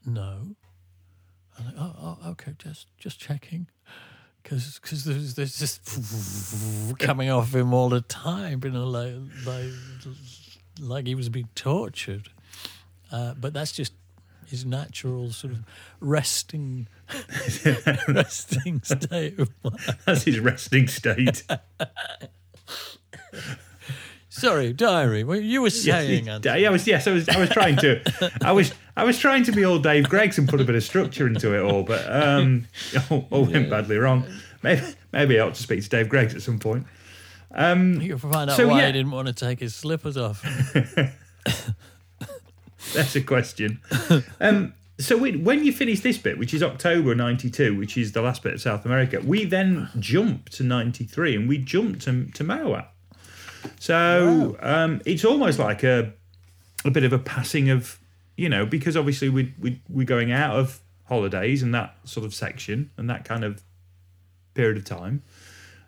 No. 0.05 0.55
And 1.57 1.67
I, 1.67 1.71
oh, 1.77 2.17
oh, 2.23 2.29
okay, 2.31 2.53
just 2.57 2.87
just 2.97 3.19
checking, 3.19 3.67
because 4.41 4.79
because 4.81 5.03
there's 5.03 5.35
there's 5.35 5.59
just 5.59 6.97
coming 6.99 7.29
off 7.29 7.53
him 7.53 7.73
all 7.73 7.89
the 7.89 8.01
time, 8.01 8.61
you 8.63 8.71
know, 8.71 8.87
like 8.87 9.13
like 9.45 9.71
like 10.79 11.07
he 11.07 11.15
was 11.15 11.29
being 11.29 11.49
tortured. 11.55 12.29
Uh, 13.11 13.33
but 13.33 13.53
that's 13.53 13.73
just 13.73 13.93
his 14.47 14.65
natural 14.65 15.31
sort 15.31 15.53
of 15.53 15.63
resting 15.99 16.87
resting 18.07 18.81
state 18.83 19.39
of 19.39 19.49
mind. 19.63 19.97
That's 20.05 20.23
his 20.23 20.39
resting 20.39 20.87
state. 20.87 21.43
Sorry, 24.29 24.73
diary. 24.73 25.23
What 25.23 25.43
you 25.43 25.61
were 25.61 25.69
saying, 25.69 26.25
yes, 26.25 26.41
yeah, 26.43 26.67
I 26.67 26.69
was. 26.69 26.87
Yes, 26.87 27.07
I 27.07 27.11
was. 27.11 27.29
I 27.29 27.39
was 27.39 27.49
trying 27.49 27.77
to. 27.77 28.01
I 28.41 28.51
was. 28.51 28.73
I 28.95 29.03
was 29.03 29.17
trying 29.17 29.43
to 29.43 29.51
be 29.51 29.63
all 29.63 29.79
Dave 29.79 30.09
Greggs 30.09 30.37
and 30.37 30.47
put 30.47 30.61
a 30.61 30.63
bit 30.63 30.75
of 30.75 30.83
structure 30.83 31.27
into 31.27 31.55
it 31.55 31.61
all, 31.61 31.83
but 31.83 32.05
um, 32.11 32.67
all, 33.09 33.27
all 33.31 33.45
went 33.45 33.69
badly 33.69 33.97
wrong. 33.97 34.25
Maybe, 34.63 34.81
maybe 35.11 35.39
I 35.39 35.45
ought 35.45 35.55
to 35.55 35.63
speak 35.63 35.81
to 35.83 35.89
Dave 35.89 36.09
Greggs 36.09 36.35
at 36.35 36.41
some 36.41 36.59
point. 36.59 36.85
You 37.51 38.17
can 38.17 38.19
find 38.31 38.49
out 38.49 38.57
So, 38.57 38.67
why 38.67 38.79
yeah. 38.79 38.87
he 38.87 38.91
didn't 38.93 39.11
want 39.11 39.27
to 39.27 39.33
take 39.33 39.59
his 39.59 39.75
slippers 39.75 40.17
off. 40.17 40.43
That's 42.93 43.15
a 43.15 43.21
question. 43.21 43.79
Um, 44.39 44.73
so 44.99 45.17
we, 45.17 45.35
when 45.35 45.63
you 45.63 45.71
finish 45.71 46.01
this 46.01 46.17
bit, 46.17 46.37
which 46.37 46.53
is 46.53 46.61
October 46.61 47.15
'92, 47.15 47.77
which 47.77 47.97
is 47.97 48.11
the 48.11 48.21
last 48.21 48.43
bit 48.43 48.53
of 48.53 48.61
South 48.61 48.85
America, 48.85 49.19
we 49.23 49.45
then 49.45 49.89
jump 49.99 50.49
to 50.49 50.63
'93 50.63 51.35
and 51.35 51.49
we 51.49 51.57
jump 51.57 51.99
to 52.01 52.25
to 52.25 52.43
Marouatte. 52.43 52.87
So 53.79 54.57
um, 54.61 55.01
it's 55.05 55.25
almost 55.25 55.59
like 55.59 55.83
a 55.83 56.13
a 56.85 56.91
bit 56.91 57.03
of 57.03 57.13
a 57.13 57.19
passing 57.19 57.69
of 57.69 57.99
you 58.41 58.49
know 58.49 58.65
because 58.65 58.97
obviously 58.97 59.29
we 59.29 59.53
we 59.59 59.79
we're 59.87 60.05
going 60.05 60.31
out 60.31 60.55
of 60.55 60.81
holidays 61.05 61.61
and 61.61 61.75
that 61.75 61.95
sort 62.05 62.25
of 62.25 62.33
section 62.33 62.89
and 62.97 63.07
that 63.07 63.23
kind 63.23 63.43
of 63.43 63.61
period 64.55 64.77
of 64.77 64.85
time. 64.85 65.21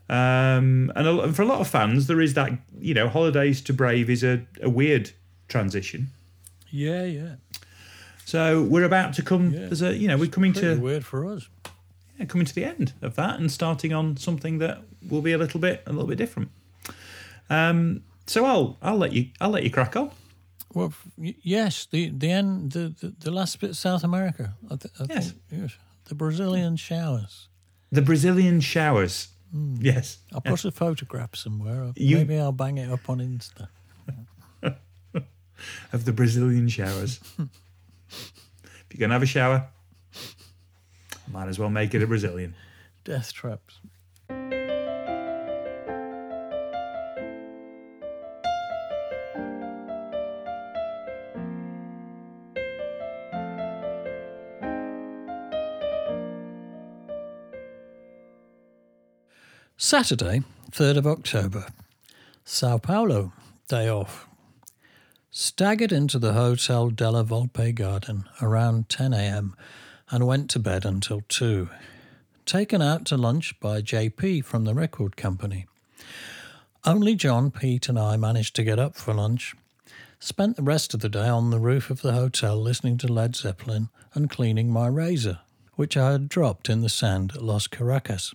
Um, 0.09 0.91
and, 0.95 1.07
a, 1.07 1.21
and 1.21 1.35
for 1.35 1.41
a 1.41 1.45
lot 1.45 1.61
of 1.61 1.67
fans, 1.67 2.05
there 2.07 2.21
is 2.21 2.35
that 2.35 2.51
you 2.79 2.93
know 2.93 3.09
holidays 3.09 3.59
to 3.61 3.73
Brave 3.73 4.07
is 4.09 4.23
a, 4.23 4.45
a 4.61 4.69
weird 4.69 5.11
transition. 5.47 6.09
Yeah, 6.69 7.05
yeah. 7.05 7.35
So 8.25 8.61
we're 8.61 8.83
about 8.83 9.13
to 9.15 9.23
come. 9.23 9.51
Yeah. 9.51 9.59
There's 9.61 9.81
a 9.81 9.95
you 9.95 10.07
know 10.07 10.17
we're 10.17 10.29
coming 10.29 10.53
to 10.53 10.75
weird 10.79 11.05
for 11.05 11.25
us. 11.25 11.49
yeah, 12.19 12.25
coming 12.25 12.45
to 12.45 12.53
the 12.53 12.65
end 12.65 12.93
of 13.01 13.15
that 13.15 13.39
and 13.39 13.51
starting 13.51 13.93
on 13.93 14.17
something 14.17 14.59
that 14.59 14.83
will 15.09 15.23
be 15.23 15.31
a 15.31 15.39
little 15.39 15.59
bit 15.59 15.81
a 15.87 15.91
little 15.91 16.07
bit 16.07 16.19
different. 16.19 16.49
Um, 17.49 18.03
so 18.27 18.45
I'll 18.45 18.77
I'll 18.81 18.97
let 18.97 19.13
you 19.13 19.29
I'll 19.41 19.49
let 19.49 19.63
you 19.63 19.71
crack 19.71 19.95
on. 19.95 20.11
Well, 20.73 20.93
yes, 21.43 21.87
the 21.91 22.09
the 22.17 22.31
end, 22.31 22.71
the, 22.71 22.93
the, 22.99 23.13
the 23.19 23.31
last 23.31 23.59
bit, 23.59 23.75
South 23.75 24.03
America. 24.03 24.55
I, 24.71 24.75
th- 24.75 24.93
I 24.99 25.05
Yes. 25.13 25.31
think, 25.31 25.41
yes, 25.63 25.77
the 26.05 26.15
Brazilian 26.15 26.75
showers. 26.77 27.47
The 27.91 28.01
Brazilian 28.01 28.59
showers. 28.61 29.27
Hmm. 29.51 29.75
Yes. 29.79 30.17
I'll 30.33 30.41
put 30.41 30.65
a 30.65 30.71
photograph 30.71 31.35
somewhere. 31.35 31.91
You- 31.95 32.17
Maybe 32.17 32.39
I'll 32.39 32.51
bang 32.51 32.77
it 32.79 32.89
up 32.91 33.09
on 33.09 33.19
Insta. 33.19 33.67
Of 35.93 36.03
the 36.03 36.11
Brazilian 36.11 36.67
showers. 36.67 37.19
if 37.39 38.87
you're 38.91 38.99
gonna 38.99 39.13
have 39.13 39.23
a 39.23 39.25
shower, 39.27 39.67
might 41.31 41.47
as 41.47 41.57
well 41.57 41.69
make 41.69 41.93
it 41.95 42.01
a 42.03 42.07
Brazilian. 42.07 42.53
Death 43.05 43.31
traps. 43.31 43.79
Saturday, 59.85 60.43
3rd 60.71 60.95
of 60.95 61.05
October. 61.05 61.65
Sao 62.45 62.77
Paulo, 62.77 63.33
day 63.67 63.89
off. 63.89 64.29
Staggered 65.29 65.91
into 65.91 66.17
the 66.17 66.31
Hotel 66.31 66.89
Della 66.89 67.25
Volpe 67.25 67.75
garden 67.75 68.23
around 68.41 68.87
10 68.87 69.11
a.m. 69.11 69.57
and 70.09 70.25
went 70.25 70.49
to 70.51 70.57
bed 70.59 70.85
until 70.85 71.21
2. 71.27 71.67
Taken 72.45 72.81
out 72.81 73.03
to 73.07 73.17
lunch 73.17 73.59
by 73.59 73.81
JP 73.81 74.45
from 74.45 74.63
the 74.63 74.73
record 74.73 75.17
company. 75.17 75.65
Only 76.85 77.13
John, 77.13 77.51
Pete, 77.51 77.89
and 77.89 77.99
I 77.99 78.15
managed 78.15 78.55
to 78.55 78.63
get 78.63 78.79
up 78.79 78.95
for 78.95 79.13
lunch. 79.13 79.53
Spent 80.17 80.55
the 80.55 80.63
rest 80.63 80.93
of 80.93 81.01
the 81.01 81.09
day 81.09 81.27
on 81.27 81.49
the 81.49 81.59
roof 81.59 81.89
of 81.89 82.01
the 82.01 82.13
hotel 82.13 82.55
listening 82.55 82.97
to 82.99 83.11
Led 83.11 83.35
Zeppelin 83.35 83.89
and 84.13 84.29
cleaning 84.29 84.71
my 84.71 84.87
razor, 84.87 85.39
which 85.73 85.97
I 85.97 86.13
had 86.13 86.29
dropped 86.29 86.69
in 86.69 86.79
the 86.79 86.87
sand 86.87 87.33
at 87.35 87.43
Los 87.43 87.67
Caracas. 87.67 88.33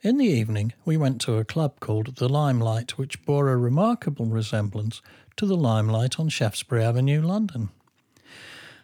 In 0.00 0.16
the 0.16 0.26
evening, 0.26 0.74
we 0.84 0.96
went 0.96 1.20
to 1.22 1.38
a 1.38 1.44
club 1.44 1.80
called 1.80 2.14
The 2.16 2.28
Limelight, 2.28 2.98
which 2.98 3.24
bore 3.24 3.48
a 3.48 3.56
remarkable 3.56 4.26
resemblance 4.26 5.02
to 5.36 5.44
the 5.44 5.56
Limelight 5.56 6.20
on 6.20 6.28
Shaftesbury 6.28 6.84
Avenue, 6.84 7.20
London. 7.20 7.70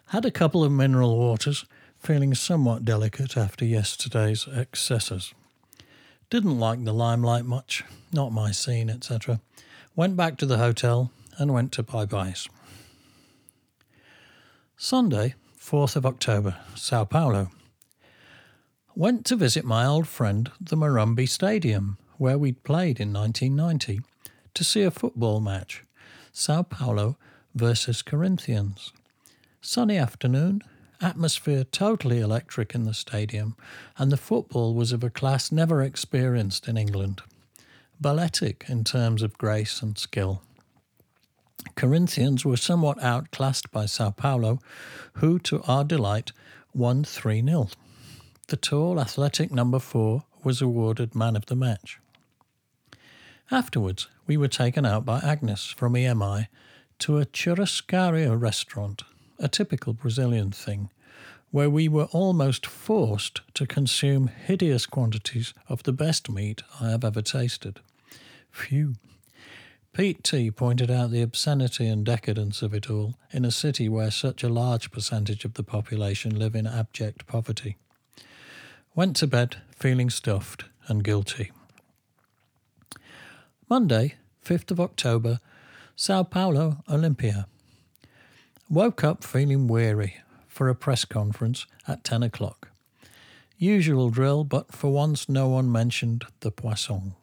Had 0.07 0.25
a 0.25 0.31
couple 0.31 0.61
of 0.61 0.73
mineral 0.73 1.17
waters, 1.17 1.63
feeling 1.99 2.35
somewhat 2.35 2.83
delicate 2.83 3.37
after 3.37 3.63
yesterday's 3.63 4.45
excesses. 4.53 5.33
Didn't 6.29 6.59
like 6.59 6.83
the 6.83 6.93
limelight 6.93 7.45
much, 7.45 7.85
not 8.11 8.33
my 8.33 8.51
scene, 8.51 8.89
etc. 8.89 9.39
Went 9.95 10.17
back 10.17 10.35
to 10.39 10.45
the 10.45 10.57
hotel 10.57 11.11
and 11.37 11.53
went 11.53 11.71
to 11.73 11.83
Bye 11.83 12.05
Byes. 12.05 12.49
Sunday, 14.75 15.35
4th 15.57 15.95
of 15.95 16.05
October, 16.05 16.57
Sao 16.75 17.05
Paulo. 17.05 17.51
Went 18.97 19.25
to 19.25 19.35
visit 19.35 19.65
my 19.65 19.85
old 19.85 20.07
friend, 20.07 20.49
the 20.57 20.77
Morumbi 20.77 21.27
Stadium, 21.27 21.97
where 22.17 22.37
we'd 22.37 22.63
played 22.63 23.01
in 23.01 23.11
1990, 23.11 23.99
to 24.53 24.63
see 24.63 24.83
a 24.83 24.89
football 24.89 25.41
match 25.41 25.83
Sao 26.31 26.63
Paulo 26.63 27.17
versus 27.53 28.01
Corinthians. 28.01 28.93
Sunny 29.59 29.97
afternoon, 29.97 30.61
atmosphere 31.01 31.65
totally 31.65 32.21
electric 32.21 32.73
in 32.73 32.85
the 32.85 32.93
stadium, 32.93 33.57
and 33.97 34.13
the 34.13 34.17
football 34.17 34.73
was 34.73 34.93
of 34.93 35.03
a 35.03 35.09
class 35.09 35.51
never 35.51 35.81
experienced 35.81 36.69
in 36.69 36.77
England. 36.77 37.21
Balletic 37.99 38.63
in 38.69 38.85
terms 38.85 39.21
of 39.21 39.37
grace 39.37 39.81
and 39.81 39.97
skill. 39.97 40.41
Corinthians 41.75 42.45
were 42.45 42.55
somewhat 42.55 43.03
outclassed 43.03 43.71
by 43.71 43.87
Sao 43.87 44.11
Paulo, 44.11 44.59
who, 45.15 45.37
to 45.39 45.61
our 45.63 45.83
delight, 45.83 46.31
won 46.73 47.03
3 47.03 47.43
0. 47.43 47.67
The 48.47 48.57
tall, 48.57 48.99
athletic 48.99 49.51
number 49.51 49.79
four 49.79 50.25
was 50.43 50.61
awarded 50.61 51.15
man 51.15 51.35
of 51.35 51.47
the 51.47 51.55
match. 51.55 51.99
Afterwards, 53.49 54.07
we 54.27 54.37
were 54.37 54.47
taken 54.47 54.85
out 54.85 55.03
by 55.03 55.19
Agnes 55.19 55.65
from 55.65 55.93
EMI 55.93 56.47
to 56.99 57.17
a 57.17 57.25
churrascaria 57.25 58.39
restaurant, 58.39 59.01
a 59.39 59.47
typical 59.47 59.93
Brazilian 59.93 60.51
thing, 60.51 60.91
where 61.49 61.71
we 61.71 61.87
were 61.87 62.07
almost 62.11 62.67
forced 62.67 63.41
to 63.55 63.65
consume 63.65 64.27
hideous 64.27 64.85
quantities 64.85 65.55
of 65.67 65.81
the 65.81 65.93
best 65.93 66.29
meat 66.29 66.61
I 66.79 66.89
have 66.89 67.03
ever 67.03 67.23
tasted. 67.23 67.79
Phew. 68.51 68.93
Pete 69.91 70.23
T 70.23 70.51
pointed 70.51 70.91
out 70.91 71.09
the 71.09 71.21
obscenity 71.23 71.87
and 71.87 72.05
decadence 72.05 72.61
of 72.61 72.75
it 72.75 72.91
all 72.91 73.15
in 73.31 73.43
a 73.43 73.51
city 73.51 73.89
where 73.89 74.11
such 74.11 74.43
a 74.43 74.49
large 74.49 74.91
percentage 74.91 75.45
of 75.45 75.55
the 75.55 75.63
population 75.63 76.37
live 76.37 76.53
in 76.53 76.67
abject 76.67 77.25
poverty. 77.25 77.77
Went 78.95 79.17
to 79.17 79.27
bed 79.27 79.57
feeling 79.77 80.09
stuffed 80.09 80.63
and 80.87 81.03
guilty. 81.03 81.51
Monday, 83.69 84.15
5th 84.45 84.71
of 84.71 84.79
October, 84.79 85.41
Sao 85.97 86.23
Paulo, 86.23 86.77
Olympia. 86.89 87.47
Woke 88.69 89.03
up 89.03 89.21
feeling 89.21 89.67
weary 89.67 90.21
for 90.47 90.69
a 90.69 90.75
press 90.75 91.03
conference 91.03 91.65
at 91.85 92.05
10 92.05 92.23
o'clock. 92.23 92.69
Usual 93.57 94.09
drill, 94.09 94.45
but 94.45 94.73
for 94.73 94.93
once 94.93 95.27
no 95.27 95.49
one 95.49 95.69
mentioned 95.69 96.23
the 96.39 96.51
poisson. 96.51 97.15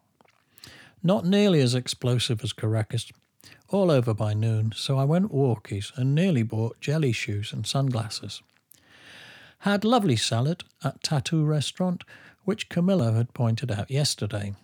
Not 1.02 1.24
nearly 1.24 1.62
as 1.62 1.74
explosive 1.74 2.44
as 2.44 2.52
Caracas, 2.52 3.10
all 3.68 3.90
over 3.90 4.12
by 4.12 4.34
noon, 4.34 4.74
so 4.76 4.98
I 4.98 5.04
went 5.04 5.32
walkies 5.32 5.90
and 5.96 6.14
nearly 6.14 6.42
bought 6.42 6.82
jelly 6.82 7.12
shoes 7.12 7.50
and 7.50 7.66
sunglasses. 7.66 8.42
Had 9.62 9.84
lovely 9.84 10.16
salad 10.16 10.64
at 10.82 11.04
Tattoo 11.04 11.44
Restaurant, 11.44 12.02
which 12.44 12.68
Camillo 12.68 13.12
had 13.12 13.32
pointed 13.32 13.70
out 13.70 13.92
yesterday. 13.92 14.54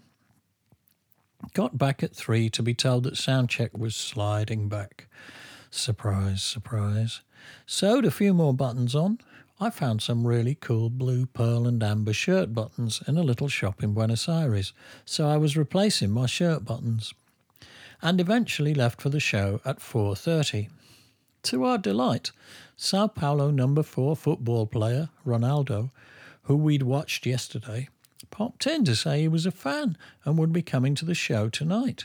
Got 1.55 1.79
back 1.79 2.03
at 2.03 2.17
three 2.17 2.51
to 2.51 2.65
be 2.65 2.75
told 2.75 3.05
that 3.05 3.15
soundcheck 3.15 3.79
was 3.79 3.95
sliding 3.95 4.69
back. 4.69 5.07
Surprise, 5.71 6.43
surprise. 6.43 7.21
Sewed 7.65 8.07
a 8.07 8.11
few 8.11 8.35
more 8.35 8.53
buttons 8.53 8.97
on, 8.97 9.21
I 9.61 9.71
found 9.71 10.03
some 10.03 10.27
really 10.27 10.57
cool 10.57 10.91
blue, 10.91 11.27
pearl, 11.27 11.69
and 11.69 11.81
amber 11.81 12.13
shirt 12.13 12.53
buttons 12.53 13.01
in 13.07 13.17
a 13.17 13.23
little 13.23 13.49
shop 13.49 13.85
in 13.85 13.95
Buenos 13.95 14.29
Aires, 14.29 14.73
so 15.05 15.29
I 15.29 15.37
was 15.37 15.57
replacing 15.57 16.11
my 16.11 16.27
shirt 16.27 16.65
buttons. 16.65 17.15
And 18.03 18.21
eventually 18.21 18.75
left 18.75 19.01
for 19.01 19.11
the 19.11 19.21
show 19.21 19.61
at 19.65 19.79
4:30. 19.79 20.71
To 21.45 21.63
our 21.63 21.79
delight, 21.79 22.33
Sao 22.81 23.09
Paulo 23.09 23.51
number 23.51 23.83
4 23.83 24.15
football 24.15 24.65
player 24.65 25.09
Ronaldo, 25.27 25.91
who 26.43 26.57
we'd 26.57 26.85
watched 26.85 27.27
yesterday, 27.27 27.89
popped 28.31 28.69
in 28.69 28.85
to 28.85 28.95
say 28.95 29.23
he 29.23 29.29
was 29.29 29.45
a 29.45 29.51
fan 29.51 29.99
and 30.25 30.39
would 30.39 30.53
be 30.53 30.63
coming 30.63 30.95
to 30.95 31.05
the 31.05 31.15
show 31.15 31.49
tonight. 31.49 32.05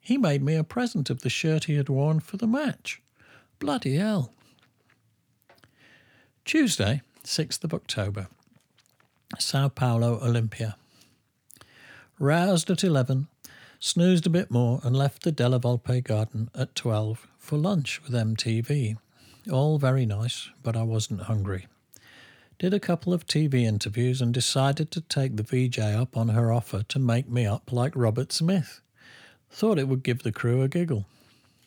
He 0.00 0.16
made 0.16 0.40
me 0.40 0.54
a 0.54 0.62
present 0.62 1.10
of 1.10 1.22
the 1.22 1.28
shirt 1.28 1.64
he 1.64 1.74
had 1.74 1.88
worn 1.88 2.20
for 2.20 2.36
the 2.36 2.46
match. 2.46 3.02
Bloody 3.58 3.96
hell. 3.96 4.32
Tuesday, 6.44 7.02
6th 7.24 7.64
of 7.64 7.74
October, 7.74 8.28
Sao 9.40 9.68
Paulo 9.68 10.20
Olympia. 10.22 10.76
Roused 12.20 12.70
at 12.70 12.84
11, 12.84 13.26
snoozed 13.80 14.28
a 14.28 14.30
bit 14.30 14.52
more, 14.52 14.80
and 14.84 14.94
left 14.94 15.24
the 15.24 15.32
Della 15.32 15.58
Volpe 15.58 16.00
garden 16.04 16.48
at 16.54 16.76
12 16.76 17.26
for 17.38 17.58
lunch 17.58 18.00
with 18.04 18.12
MTV. 18.12 18.98
All 19.50 19.78
very 19.78 20.06
nice, 20.06 20.50
but 20.62 20.76
I 20.76 20.84
wasn't 20.84 21.22
hungry. 21.22 21.66
Did 22.60 22.72
a 22.72 22.78
couple 22.78 23.12
of 23.12 23.26
TV 23.26 23.64
interviews 23.64 24.22
and 24.22 24.32
decided 24.32 24.92
to 24.92 25.00
take 25.00 25.36
the 25.36 25.42
VJ 25.42 25.80
up 25.80 26.16
on 26.16 26.28
her 26.28 26.52
offer 26.52 26.84
to 26.84 26.98
make 27.00 27.28
me 27.28 27.44
up 27.44 27.72
like 27.72 27.96
Robert 27.96 28.30
Smith. 28.30 28.80
Thought 29.50 29.80
it 29.80 29.88
would 29.88 30.04
give 30.04 30.22
the 30.22 30.30
crew 30.30 30.62
a 30.62 30.68
giggle. 30.68 31.06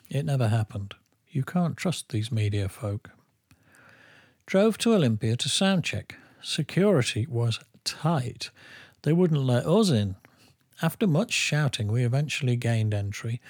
It 0.08 0.24
never 0.24 0.48
happened. 0.48 0.94
You 1.30 1.42
can't 1.42 1.76
trust 1.76 2.08
these 2.08 2.32
media 2.32 2.68
folk. 2.70 3.10
Drove 4.46 4.78
to 4.78 4.94
Olympia 4.94 5.36
to 5.36 5.48
soundcheck. 5.48 6.12
Security 6.40 7.26
was 7.28 7.60
tight. 7.84 8.50
They 9.02 9.12
wouldn't 9.12 9.42
let 9.42 9.66
us 9.66 9.90
in. 9.90 10.16
After 10.80 11.06
much 11.06 11.32
shouting, 11.32 11.88
we 11.88 12.04
eventually 12.04 12.56
gained 12.56 12.94
entry 12.94 13.40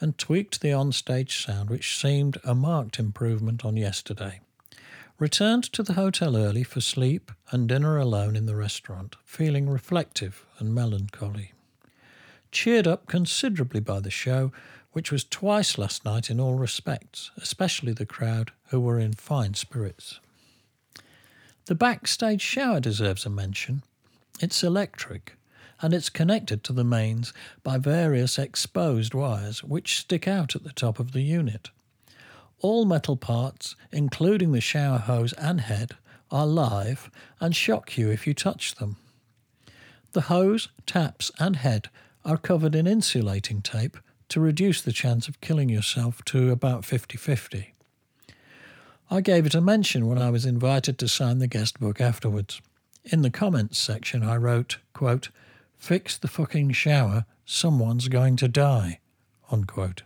and 0.00 0.18
tweaked 0.18 0.60
the 0.60 0.72
on-stage 0.72 1.44
sound, 1.44 1.70
which 1.70 1.98
seemed 1.98 2.38
a 2.44 2.54
marked 2.54 2.98
improvement 2.98 3.64
on 3.64 3.76
yesterday. 3.76 4.40
Returned 5.18 5.64
to 5.72 5.82
the 5.82 5.94
hotel 5.94 6.36
early 6.36 6.62
for 6.62 6.82
sleep 6.82 7.32
and 7.50 7.68
dinner 7.68 7.96
alone 7.96 8.36
in 8.36 8.44
the 8.44 8.56
restaurant, 8.56 9.16
feeling 9.24 9.68
reflective 9.68 10.44
and 10.58 10.74
melancholy. 10.74 11.52
Cheered 12.52 12.86
up 12.86 13.06
considerably 13.06 13.80
by 13.80 14.00
the 14.00 14.10
show, 14.10 14.52
which 14.92 15.10
was 15.10 15.24
twice 15.24 15.78
last 15.78 16.04
night 16.04 16.30
in 16.30 16.38
all 16.38 16.54
respects, 16.54 17.30
especially 17.36 17.92
the 17.92 18.06
crowd, 18.06 18.52
who 18.68 18.80
were 18.80 18.98
in 18.98 19.12
fine 19.14 19.54
spirits. 19.54 20.20
The 21.66 21.74
backstage 21.74 22.42
shower 22.42 22.80
deserves 22.80 23.26
a 23.26 23.30
mention. 23.30 23.82
It's 24.40 24.62
electric, 24.62 25.34
and 25.82 25.92
it's 25.92 26.08
connected 26.08 26.64
to 26.64 26.72
the 26.72 26.84
mains 26.84 27.32
by 27.62 27.78
various 27.78 28.38
exposed 28.38 29.14
wires 29.14 29.62
which 29.62 29.98
stick 29.98 30.26
out 30.26 30.56
at 30.56 30.64
the 30.64 30.72
top 30.72 30.98
of 30.98 31.12
the 31.12 31.22
unit. 31.22 31.70
All 32.60 32.84
metal 32.84 33.16
parts, 33.16 33.76
including 33.92 34.52
the 34.52 34.60
shower 34.60 34.98
hose 34.98 35.32
and 35.34 35.60
head, 35.60 35.92
are 36.30 36.46
live 36.46 37.10
and 37.40 37.54
shock 37.54 37.96
you 37.98 38.10
if 38.10 38.26
you 38.26 38.34
touch 38.34 38.76
them. 38.76 38.96
The 40.12 40.22
hose, 40.22 40.68
taps, 40.86 41.30
and 41.38 41.56
head 41.56 41.90
are 42.24 42.38
covered 42.38 42.74
in 42.74 42.86
insulating 42.86 43.60
tape 43.60 43.98
to 44.30 44.40
reduce 44.40 44.80
the 44.80 44.92
chance 44.92 45.28
of 45.28 45.40
killing 45.40 45.68
yourself 45.68 46.24
to 46.24 46.50
about 46.50 46.84
50 46.84 47.16
50. 47.18 47.72
I 49.08 49.20
gave 49.20 49.46
it 49.46 49.54
a 49.54 49.60
mention 49.60 50.08
when 50.08 50.18
I 50.18 50.30
was 50.30 50.44
invited 50.44 50.98
to 50.98 51.08
sign 51.08 51.38
the 51.38 51.46
guest 51.46 51.78
book 51.78 52.00
afterwards. 52.00 52.60
In 53.04 53.22
the 53.22 53.30
comments 53.30 53.78
section, 53.78 54.24
I 54.24 54.36
wrote, 54.36 54.78
quote, 54.94 55.28
Fix 55.78 56.16
the 56.16 56.28
fucking 56.28 56.72
shower, 56.72 57.26
someone's 57.44 58.08
going 58.08 58.36
to 58.36 58.48
die. 58.48 59.00
Unquote. 59.50 60.02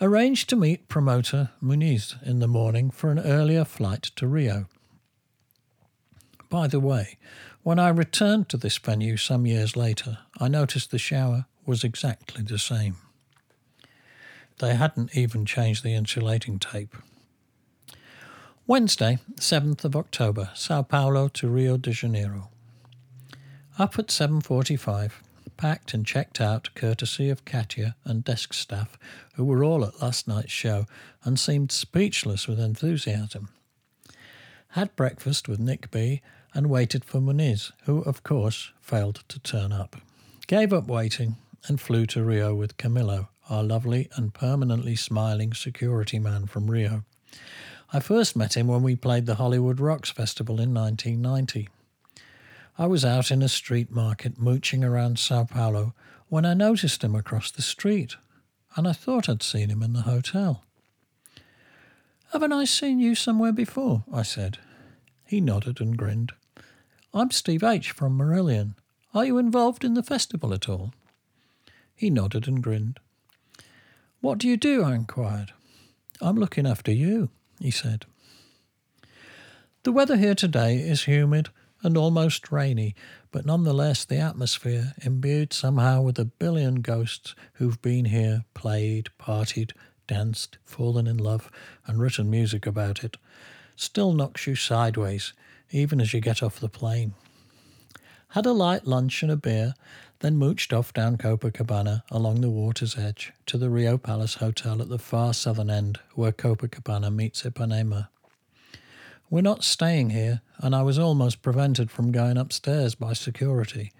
Arranged 0.00 0.48
to 0.50 0.56
meet 0.56 0.88
promoter 0.88 1.50
Muniz 1.62 2.16
in 2.22 2.40
the 2.40 2.48
morning 2.48 2.90
for 2.90 3.10
an 3.10 3.18
earlier 3.18 3.64
flight 3.64 4.02
to 4.16 4.26
Rio. 4.26 4.66
By 6.50 6.66
the 6.66 6.80
way, 6.80 7.16
when 7.62 7.78
I 7.78 7.88
returned 7.88 8.48
to 8.50 8.56
this 8.56 8.76
venue 8.76 9.16
some 9.16 9.46
years 9.46 9.76
later, 9.76 10.18
I 10.38 10.48
noticed 10.48 10.90
the 10.90 10.98
shower 10.98 11.46
was 11.64 11.82
exactly 11.82 12.42
the 12.42 12.58
same. 12.58 12.96
They 14.58 14.74
hadn't 14.74 15.16
even 15.16 15.46
changed 15.46 15.82
the 15.82 15.94
insulating 15.94 16.58
tape. 16.58 16.94
Wednesday, 18.66 19.18
7th 19.36 19.84
of 19.84 19.96
October, 19.96 20.50
Sao 20.54 20.82
Paulo 20.82 21.28
to 21.28 21.48
Rio 21.48 21.76
de 21.76 21.90
Janeiro. 21.90 22.50
Up 23.76 23.98
at 23.98 24.06
7:45, 24.06 25.20
packed 25.56 25.94
and 25.94 26.06
checked 26.06 26.40
out 26.40 26.68
courtesy 26.76 27.28
of 27.28 27.44
Katya 27.44 27.96
and 28.04 28.22
desk 28.22 28.52
staff, 28.52 28.96
who 29.34 29.44
were 29.44 29.64
all 29.64 29.84
at 29.84 30.00
last 30.00 30.28
night's 30.28 30.52
show 30.52 30.86
and 31.24 31.40
seemed 31.40 31.72
speechless 31.72 32.46
with 32.46 32.60
enthusiasm. 32.60 33.48
Had 34.68 34.94
breakfast 34.94 35.48
with 35.48 35.58
Nick 35.58 35.90
B 35.90 36.22
and 36.54 36.70
waited 36.70 37.04
for 37.04 37.20
Muniz, 37.20 37.72
who, 37.82 38.02
of 38.02 38.22
course, 38.22 38.70
failed 38.80 39.24
to 39.26 39.40
turn 39.40 39.72
up. 39.72 39.96
Gave 40.46 40.72
up 40.72 40.86
waiting 40.86 41.36
and 41.66 41.80
flew 41.80 42.06
to 42.06 42.22
Rio 42.22 42.54
with 42.54 42.76
Camillo, 42.76 43.28
our 43.50 43.64
lovely 43.64 44.08
and 44.14 44.32
permanently 44.32 44.94
smiling 44.94 45.52
security 45.52 46.20
man 46.20 46.46
from 46.46 46.70
Rio. 46.70 47.04
I 47.92 47.98
first 47.98 48.36
met 48.36 48.56
him 48.56 48.68
when 48.68 48.84
we 48.84 48.94
played 48.94 49.26
the 49.26 49.34
Hollywood 49.34 49.80
Rocks 49.80 50.10
Festival 50.10 50.60
in 50.60 50.72
1990. 50.72 51.68
I 52.76 52.86
was 52.86 53.04
out 53.04 53.30
in 53.30 53.40
a 53.40 53.48
street 53.48 53.92
market 53.92 54.36
mooching 54.36 54.82
around 54.82 55.20
Sao 55.20 55.44
Paulo 55.44 55.94
when 56.28 56.44
I 56.44 56.54
noticed 56.54 57.04
him 57.04 57.14
across 57.14 57.52
the 57.52 57.62
street, 57.62 58.16
and 58.74 58.88
I 58.88 58.92
thought 58.92 59.28
I'd 59.28 59.44
seen 59.44 59.70
him 59.70 59.80
in 59.80 59.92
the 59.92 60.02
hotel. 60.02 60.64
Haven't 62.32 62.52
I 62.52 62.64
seen 62.64 62.98
you 62.98 63.14
somewhere 63.14 63.52
before? 63.52 64.02
I 64.12 64.22
said. 64.22 64.58
He 65.24 65.40
nodded 65.40 65.80
and 65.80 65.96
grinned. 65.96 66.32
I'm 67.12 67.30
Steve 67.30 67.62
H. 67.62 67.92
from 67.92 68.18
Marillion. 68.18 68.74
Are 69.14 69.24
you 69.24 69.38
involved 69.38 69.84
in 69.84 69.94
the 69.94 70.02
festival 70.02 70.52
at 70.52 70.68
all? 70.68 70.92
He 71.94 72.10
nodded 72.10 72.48
and 72.48 72.60
grinned. 72.60 72.98
What 74.20 74.38
do 74.38 74.48
you 74.48 74.56
do? 74.56 74.82
I 74.82 74.96
inquired. 74.96 75.52
I'm 76.20 76.36
looking 76.36 76.66
after 76.66 76.90
you, 76.90 77.30
he 77.60 77.70
said. 77.70 78.04
The 79.84 79.92
weather 79.92 80.16
here 80.16 80.34
today 80.34 80.78
is 80.78 81.04
humid 81.04 81.50
and 81.84 81.96
almost 81.96 82.50
rainy, 82.50 82.94
but 83.30 83.46
nonetheless 83.46 84.04
the 84.04 84.16
atmosphere, 84.16 84.94
imbued 85.02 85.52
somehow 85.52 86.00
with 86.00 86.18
a 86.18 86.24
billion 86.24 86.76
ghosts 86.76 87.34
who've 87.54 87.80
been 87.82 88.06
here, 88.06 88.44
played, 88.54 89.10
partied, 89.18 89.72
danced, 90.06 90.58
fallen 90.64 91.06
in 91.06 91.18
love, 91.18 91.50
and 91.86 92.00
written 92.00 92.30
music 92.30 92.66
about 92.66 93.04
it, 93.04 93.16
still 93.76 94.12
knocks 94.12 94.46
you 94.46 94.56
sideways, 94.56 95.32
even 95.70 96.00
as 96.00 96.14
you 96.14 96.20
get 96.20 96.42
off 96.42 96.58
the 96.58 96.68
plane. 96.68 97.14
Had 98.28 98.46
a 98.46 98.52
light 98.52 98.86
lunch 98.86 99.22
and 99.22 99.30
a 99.30 99.36
beer, 99.36 99.74
then 100.20 100.38
mooched 100.38 100.76
off 100.76 100.92
down 100.92 101.16
Copacabana 101.16 102.02
along 102.10 102.40
the 102.40 102.50
water's 102.50 102.96
edge 102.96 103.32
to 103.46 103.58
the 103.58 103.68
Rio 103.68 103.98
Palace 103.98 104.36
Hotel 104.36 104.80
at 104.80 104.88
the 104.88 104.98
far 104.98 105.34
southern 105.34 105.70
end 105.70 106.00
where 106.14 106.32
Copacabana 106.32 107.14
meets 107.14 107.42
Ipanema. 107.42 108.08
We're 109.30 109.40
not 109.40 109.64
staying 109.64 110.10
here, 110.10 110.42
and 110.58 110.74
I 110.76 110.82
was 110.82 110.98
almost 110.98 111.42
prevented 111.42 111.90
from 111.90 112.12
going 112.12 112.36
upstairs 112.36 112.94
by 112.94 113.14
security, 113.14 113.90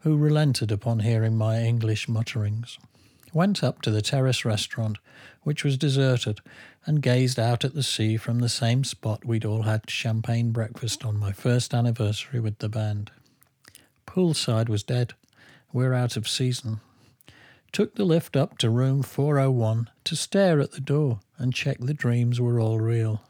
who 0.00 0.16
relented 0.16 0.72
upon 0.72 1.00
hearing 1.00 1.36
my 1.36 1.60
English 1.60 2.08
mutterings. 2.08 2.78
Went 3.32 3.64
up 3.64 3.82
to 3.82 3.90
the 3.90 4.02
terrace 4.02 4.44
restaurant, 4.44 4.98
which 5.42 5.64
was 5.64 5.78
deserted, 5.78 6.40
and 6.86 7.02
gazed 7.02 7.38
out 7.38 7.64
at 7.64 7.74
the 7.74 7.82
sea 7.82 8.16
from 8.16 8.40
the 8.40 8.48
same 8.48 8.84
spot 8.84 9.24
we'd 9.24 9.44
all 9.44 9.62
had 9.62 9.88
champagne 9.88 10.50
breakfast 10.50 11.04
on 11.04 11.18
my 11.18 11.32
first 11.32 11.72
anniversary 11.72 12.40
with 12.40 12.58
the 12.58 12.68
band. 12.68 13.10
Poolside 14.06 14.68
was 14.68 14.82
dead. 14.82 15.14
We're 15.72 15.94
out 15.94 16.16
of 16.16 16.28
season. 16.28 16.80
Took 17.72 17.94
the 17.94 18.04
lift 18.04 18.36
up 18.36 18.58
to 18.58 18.70
room 18.70 19.02
401 19.02 19.90
to 20.04 20.16
stare 20.16 20.60
at 20.60 20.72
the 20.72 20.80
door 20.80 21.20
and 21.38 21.54
check 21.54 21.78
the 21.78 21.94
dreams 21.94 22.40
were 22.40 22.60
all 22.60 22.78
real. 22.78 23.22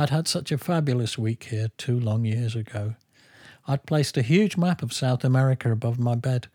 I'd 0.00 0.08
had 0.08 0.26
such 0.26 0.50
a 0.50 0.56
fabulous 0.56 1.18
week 1.18 1.48
here 1.50 1.68
two 1.76 2.00
long 2.00 2.24
years 2.24 2.56
ago. 2.56 2.94
I'd 3.68 3.84
placed 3.84 4.16
a 4.16 4.22
huge 4.22 4.56
map 4.56 4.82
of 4.82 4.94
South 4.94 5.24
America 5.24 5.70
above 5.70 5.98
my 5.98 6.14
bed. 6.14 6.46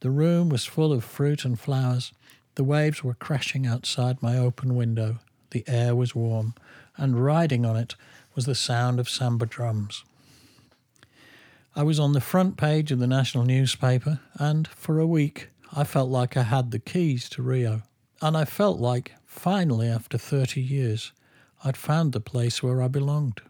The 0.00 0.10
room 0.10 0.48
was 0.48 0.64
full 0.64 0.92
of 0.92 1.04
fruit 1.04 1.44
and 1.44 1.60
flowers. 1.60 2.12
The 2.56 2.64
waves 2.64 3.04
were 3.04 3.14
crashing 3.14 3.68
outside 3.68 4.20
my 4.20 4.36
open 4.36 4.74
window. 4.74 5.20
The 5.50 5.62
air 5.68 5.94
was 5.94 6.16
warm, 6.16 6.54
and 6.96 7.24
riding 7.24 7.64
on 7.64 7.76
it 7.76 7.94
was 8.34 8.46
the 8.46 8.56
sound 8.56 8.98
of 8.98 9.08
samba 9.08 9.46
drums. 9.46 10.02
I 11.76 11.84
was 11.84 12.00
on 12.00 12.14
the 12.14 12.20
front 12.20 12.56
page 12.56 12.90
of 12.90 12.98
the 12.98 13.06
national 13.06 13.44
newspaper, 13.44 14.18
and 14.40 14.66
for 14.66 14.98
a 14.98 15.06
week 15.06 15.50
I 15.72 15.84
felt 15.84 16.10
like 16.10 16.36
I 16.36 16.42
had 16.42 16.72
the 16.72 16.80
keys 16.80 17.28
to 17.28 17.42
Rio. 17.42 17.82
And 18.20 18.36
I 18.36 18.44
felt 18.44 18.80
like, 18.80 19.14
finally, 19.24 19.86
after 19.86 20.18
30 20.18 20.60
years, 20.60 21.12
I'd 21.64 21.76
found 21.76 22.12
the 22.12 22.20
place 22.20 22.62
where 22.62 22.82
I 22.82 22.88
belonged. 22.88 23.40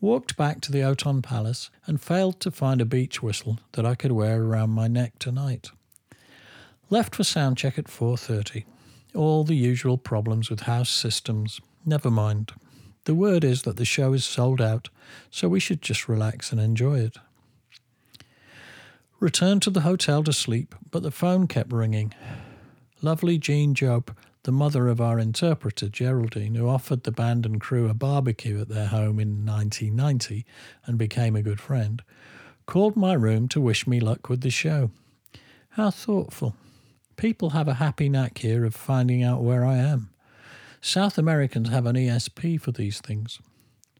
Walked 0.00 0.36
back 0.36 0.60
to 0.62 0.72
the 0.72 0.82
Othon 0.82 1.22
Palace 1.22 1.70
and 1.86 2.00
failed 2.00 2.40
to 2.40 2.50
find 2.50 2.80
a 2.80 2.84
beach 2.86 3.22
whistle 3.22 3.58
that 3.72 3.86
I 3.86 3.94
could 3.94 4.12
wear 4.12 4.42
around 4.42 4.70
my 4.70 4.88
neck 4.88 5.18
tonight. 5.18 5.70
Left 6.90 7.14
for 7.14 7.22
soundcheck 7.22 7.78
at 7.78 7.88
4:30. 7.88 8.64
All 9.14 9.44
the 9.44 9.56
usual 9.56 9.98
problems 9.98 10.50
with 10.50 10.60
house 10.60 10.90
systems. 10.90 11.60
Never 11.84 12.10
mind. 12.10 12.52
The 13.04 13.14
word 13.14 13.44
is 13.44 13.62
that 13.62 13.76
the 13.76 13.84
show 13.84 14.12
is 14.12 14.24
sold 14.24 14.60
out, 14.60 14.88
so 15.30 15.48
we 15.48 15.60
should 15.60 15.80
just 15.80 16.08
relax 16.08 16.52
and 16.52 16.60
enjoy 16.60 16.98
it. 16.98 17.18
Returned 19.18 19.62
to 19.62 19.70
the 19.70 19.80
hotel 19.80 20.22
to 20.24 20.32
sleep, 20.32 20.74
but 20.90 21.02
the 21.02 21.10
phone 21.10 21.46
kept 21.46 21.72
ringing. 21.72 22.12
Lovely 23.00 23.38
Jean 23.38 23.74
Job, 23.74 24.14
the 24.46 24.52
mother 24.52 24.86
of 24.86 25.00
our 25.00 25.18
interpreter, 25.18 25.88
Geraldine, 25.88 26.54
who 26.54 26.68
offered 26.68 27.02
the 27.02 27.10
band 27.10 27.44
and 27.44 27.60
crew 27.60 27.88
a 27.88 27.94
barbecue 27.94 28.60
at 28.60 28.68
their 28.68 28.86
home 28.86 29.18
in 29.18 29.44
1990 29.44 30.46
and 30.86 30.96
became 30.96 31.34
a 31.34 31.42
good 31.42 31.60
friend, 31.60 32.00
called 32.64 32.94
my 32.94 33.12
room 33.12 33.48
to 33.48 33.60
wish 33.60 33.88
me 33.88 33.98
luck 33.98 34.28
with 34.28 34.42
the 34.42 34.50
show. 34.50 34.92
How 35.70 35.90
thoughtful. 35.90 36.54
People 37.16 37.50
have 37.50 37.66
a 37.66 37.74
happy 37.74 38.08
knack 38.08 38.38
here 38.38 38.64
of 38.64 38.76
finding 38.76 39.20
out 39.20 39.42
where 39.42 39.64
I 39.64 39.78
am. 39.78 40.10
South 40.80 41.18
Americans 41.18 41.70
have 41.70 41.84
an 41.84 41.96
ESP 41.96 42.60
for 42.60 42.70
these 42.70 43.00
things. 43.00 43.40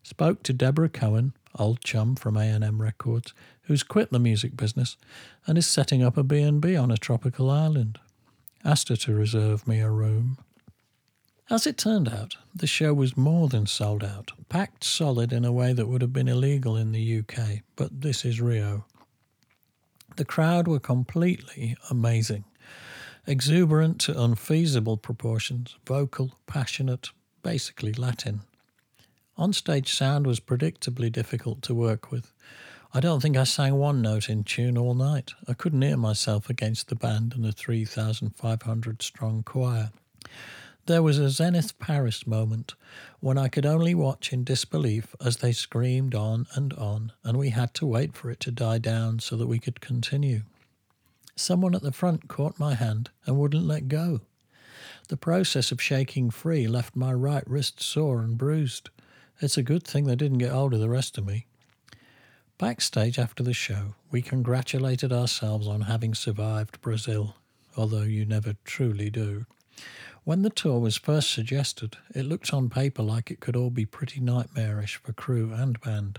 Spoke 0.04 0.44
to 0.44 0.52
Deborah 0.52 0.88
Cohen, 0.88 1.32
old 1.58 1.80
chum 1.80 2.14
from 2.14 2.36
A&M 2.36 2.80
Records, 2.80 3.34
who's 3.62 3.82
quit 3.82 4.12
the 4.12 4.20
music 4.20 4.56
business 4.56 4.96
and 5.44 5.58
is 5.58 5.66
setting 5.66 6.04
up 6.04 6.16
a 6.16 6.22
B&B 6.22 6.76
on 6.76 6.92
a 6.92 6.96
tropical 6.96 7.50
island. 7.50 7.98
Asked 8.66 8.88
her 8.88 8.96
to 8.96 9.14
reserve 9.14 9.68
me 9.68 9.78
a 9.78 9.88
room. 9.88 10.38
As 11.48 11.68
it 11.68 11.78
turned 11.78 12.08
out, 12.08 12.36
the 12.52 12.66
show 12.66 12.92
was 12.92 13.16
more 13.16 13.48
than 13.48 13.66
sold 13.66 14.02
out, 14.02 14.32
packed 14.48 14.82
solid 14.82 15.32
in 15.32 15.44
a 15.44 15.52
way 15.52 15.72
that 15.72 15.86
would 15.86 16.02
have 16.02 16.12
been 16.12 16.26
illegal 16.26 16.76
in 16.76 16.90
the 16.90 17.18
UK, 17.20 17.60
but 17.76 18.00
this 18.00 18.24
is 18.24 18.40
Rio. 18.40 18.84
The 20.16 20.24
crowd 20.24 20.66
were 20.66 20.80
completely 20.80 21.76
amazing. 21.90 22.44
Exuberant 23.24 24.00
to 24.00 24.20
unfeasible 24.20 24.96
proportions, 24.96 25.76
vocal, 25.86 26.36
passionate, 26.48 27.10
basically 27.44 27.92
Latin. 27.92 28.40
On-stage 29.36 29.94
sound 29.94 30.26
was 30.26 30.40
predictably 30.40 31.12
difficult 31.12 31.62
to 31.62 31.74
work 31.74 32.10
with. 32.10 32.32
I 32.96 33.00
don't 33.00 33.20
think 33.20 33.36
I 33.36 33.44
sang 33.44 33.74
one 33.74 34.00
note 34.00 34.30
in 34.30 34.42
tune 34.42 34.78
all 34.78 34.94
night. 34.94 35.34
I 35.46 35.52
couldn't 35.52 35.82
hear 35.82 35.98
myself 35.98 36.48
against 36.48 36.88
the 36.88 36.94
band 36.94 37.34
and 37.34 37.44
the 37.44 37.52
3,500 37.52 39.02
strong 39.02 39.42
choir. 39.42 39.90
There 40.86 41.02
was 41.02 41.18
a 41.18 41.28
Zenith 41.28 41.78
Paris 41.78 42.26
moment 42.26 42.74
when 43.20 43.36
I 43.36 43.48
could 43.48 43.66
only 43.66 43.94
watch 43.94 44.32
in 44.32 44.44
disbelief 44.44 45.14
as 45.22 45.36
they 45.36 45.52
screamed 45.52 46.14
on 46.14 46.46
and 46.54 46.72
on, 46.72 47.12
and 47.22 47.36
we 47.36 47.50
had 47.50 47.74
to 47.74 47.86
wait 47.86 48.14
for 48.14 48.30
it 48.30 48.40
to 48.40 48.50
die 48.50 48.78
down 48.78 49.18
so 49.18 49.36
that 49.36 49.46
we 49.46 49.58
could 49.58 49.82
continue. 49.82 50.44
Someone 51.34 51.74
at 51.74 51.82
the 51.82 51.92
front 51.92 52.28
caught 52.28 52.58
my 52.58 52.76
hand 52.76 53.10
and 53.26 53.36
wouldn't 53.36 53.66
let 53.66 53.88
go. 53.88 54.22
The 55.08 55.18
process 55.18 55.70
of 55.70 55.82
shaking 55.82 56.30
free 56.30 56.66
left 56.66 56.96
my 56.96 57.12
right 57.12 57.46
wrist 57.46 57.82
sore 57.82 58.22
and 58.22 58.38
bruised. 58.38 58.88
It's 59.42 59.58
a 59.58 59.62
good 59.62 59.84
thing 59.84 60.06
they 60.06 60.16
didn't 60.16 60.38
get 60.38 60.52
hold 60.52 60.72
of 60.72 60.80
the 60.80 60.88
rest 60.88 61.18
of 61.18 61.26
me. 61.26 61.44
Backstage 62.58 63.18
after 63.18 63.42
the 63.42 63.52
show, 63.52 63.96
we 64.10 64.22
congratulated 64.22 65.12
ourselves 65.12 65.68
on 65.68 65.82
having 65.82 66.14
survived 66.14 66.80
Brazil, 66.80 67.36
although 67.76 68.00
you 68.00 68.24
never 68.24 68.54
truly 68.64 69.10
do. 69.10 69.44
When 70.24 70.40
the 70.40 70.48
tour 70.48 70.80
was 70.80 70.96
first 70.96 71.30
suggested, 71.30 71.98
it 72.14 72.24
looked 72.24 72.54
on 72.54 72.70
paper 72.70 73.02
like 73.02 73.30
it 73.30 73.40
could 73.40 73.56
all 73.56 73.68
be 73.68 73.84
pretty 73.84 74.20
nightmarish 74.20 74.96
for 74.96 75.12
crew 75.12 75.52
and 75.52 75.78
band. 75.82 76.18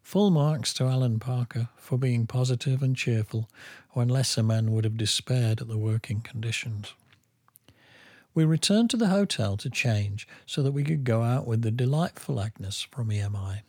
Full 0.00 0.30
marks 0.30 0.72
to 0.74 0.84
Alan 0.84 1.18
Parker 1.18 1.70
for 1.76 1.98
being 1.98 2.28
positive 2.28 2.80
and 2.80 2.94
cheerful 2.94 3.50
when 3.90 4.06
lesser 4.06 4.44
men 4.44 4.70
would 4.70 4.84
have 4.84 4.96
despaired 4.96 5.60
at 5.60 5.66
the 5.66 5.76
working 5.76 6.20
conditions. 6.20 6.94
We 8.32 8.44
returned 8.44 8.90
to 8.90 8.96
the 8.96 9.08
hotel 9.08 9.56
to 9.56 9.68
change 9.68 10.28
so 10.46 10.62
that 10.62 10.70
we 10.70 10.84
could 10.84 11.02
go 11.02 11.24
out 11.24 11.48
with 11.48 11.62
the 11.62 11.72
delightful 11.72 12.40
Agnes 12.40 12.86
from 12.92 13.08
EMI. 13.08 13.62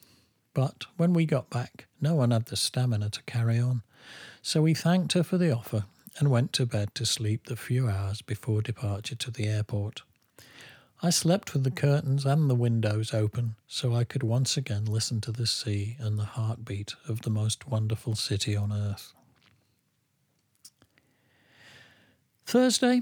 But 0.53 0.85
when 0.97 1.13
we 1.13 1.25
got 1.25 1.49
back, 1.49 1.87
no 2.01 2.15
one 2.15 2.31
had 2.31 2.45
the 2.45 2.55
stamina 2.55 3.09
to 3.11 3.23
carry 3.23 3.59
on, 3.59 3.83
so 4.41 4.61
we 4.61 4.73
thanked 4.73 5.13
her 5.13 5.23
for 5.23 5.37
the 5.37 5.51
offer 5.51 5.85
and 6.17 6.29
went 6.29 6.53
to 6.53 6.65
bed 6.65 6.93
to 6.95 7.05
sleep 7.05 7.45
the 7.45 7.55
few 7.55 7.87
hours 7.87 8.21
before 8.21 8.61
departure 8.61 9.15
to 9.15 9.31
the 9.31 9.47
airport. 9.47 10.01
I 11.01 11.11
slept 11.11 11.53
with 11.53 11.63
the 11.63 11.71
curtains 11.71 12.25
and 12.25 12.49
the 12.49 12.55
windows 12.55 13.13
open 13.13 13.55
so 13.67 13.95
I 13.95 14.03
could 14.03 14.23
once 14.23 14.57
again 14.57 14.83
listen 14.83 15.21
to 15.21 15.31
the 15.31 15.47
sea 15.47 15.95
and 15.97 16.19
the 16.19 16.25
heartbeat 16.25 16.95
of 17.07 17.21
the 17.21 17.29
most 17.29 17.67
wonderful 17.67 18.15
city 18.15 18.55
on 18.55 18.73
earth. 18.73 19.13
Thursday, 22.45 23.01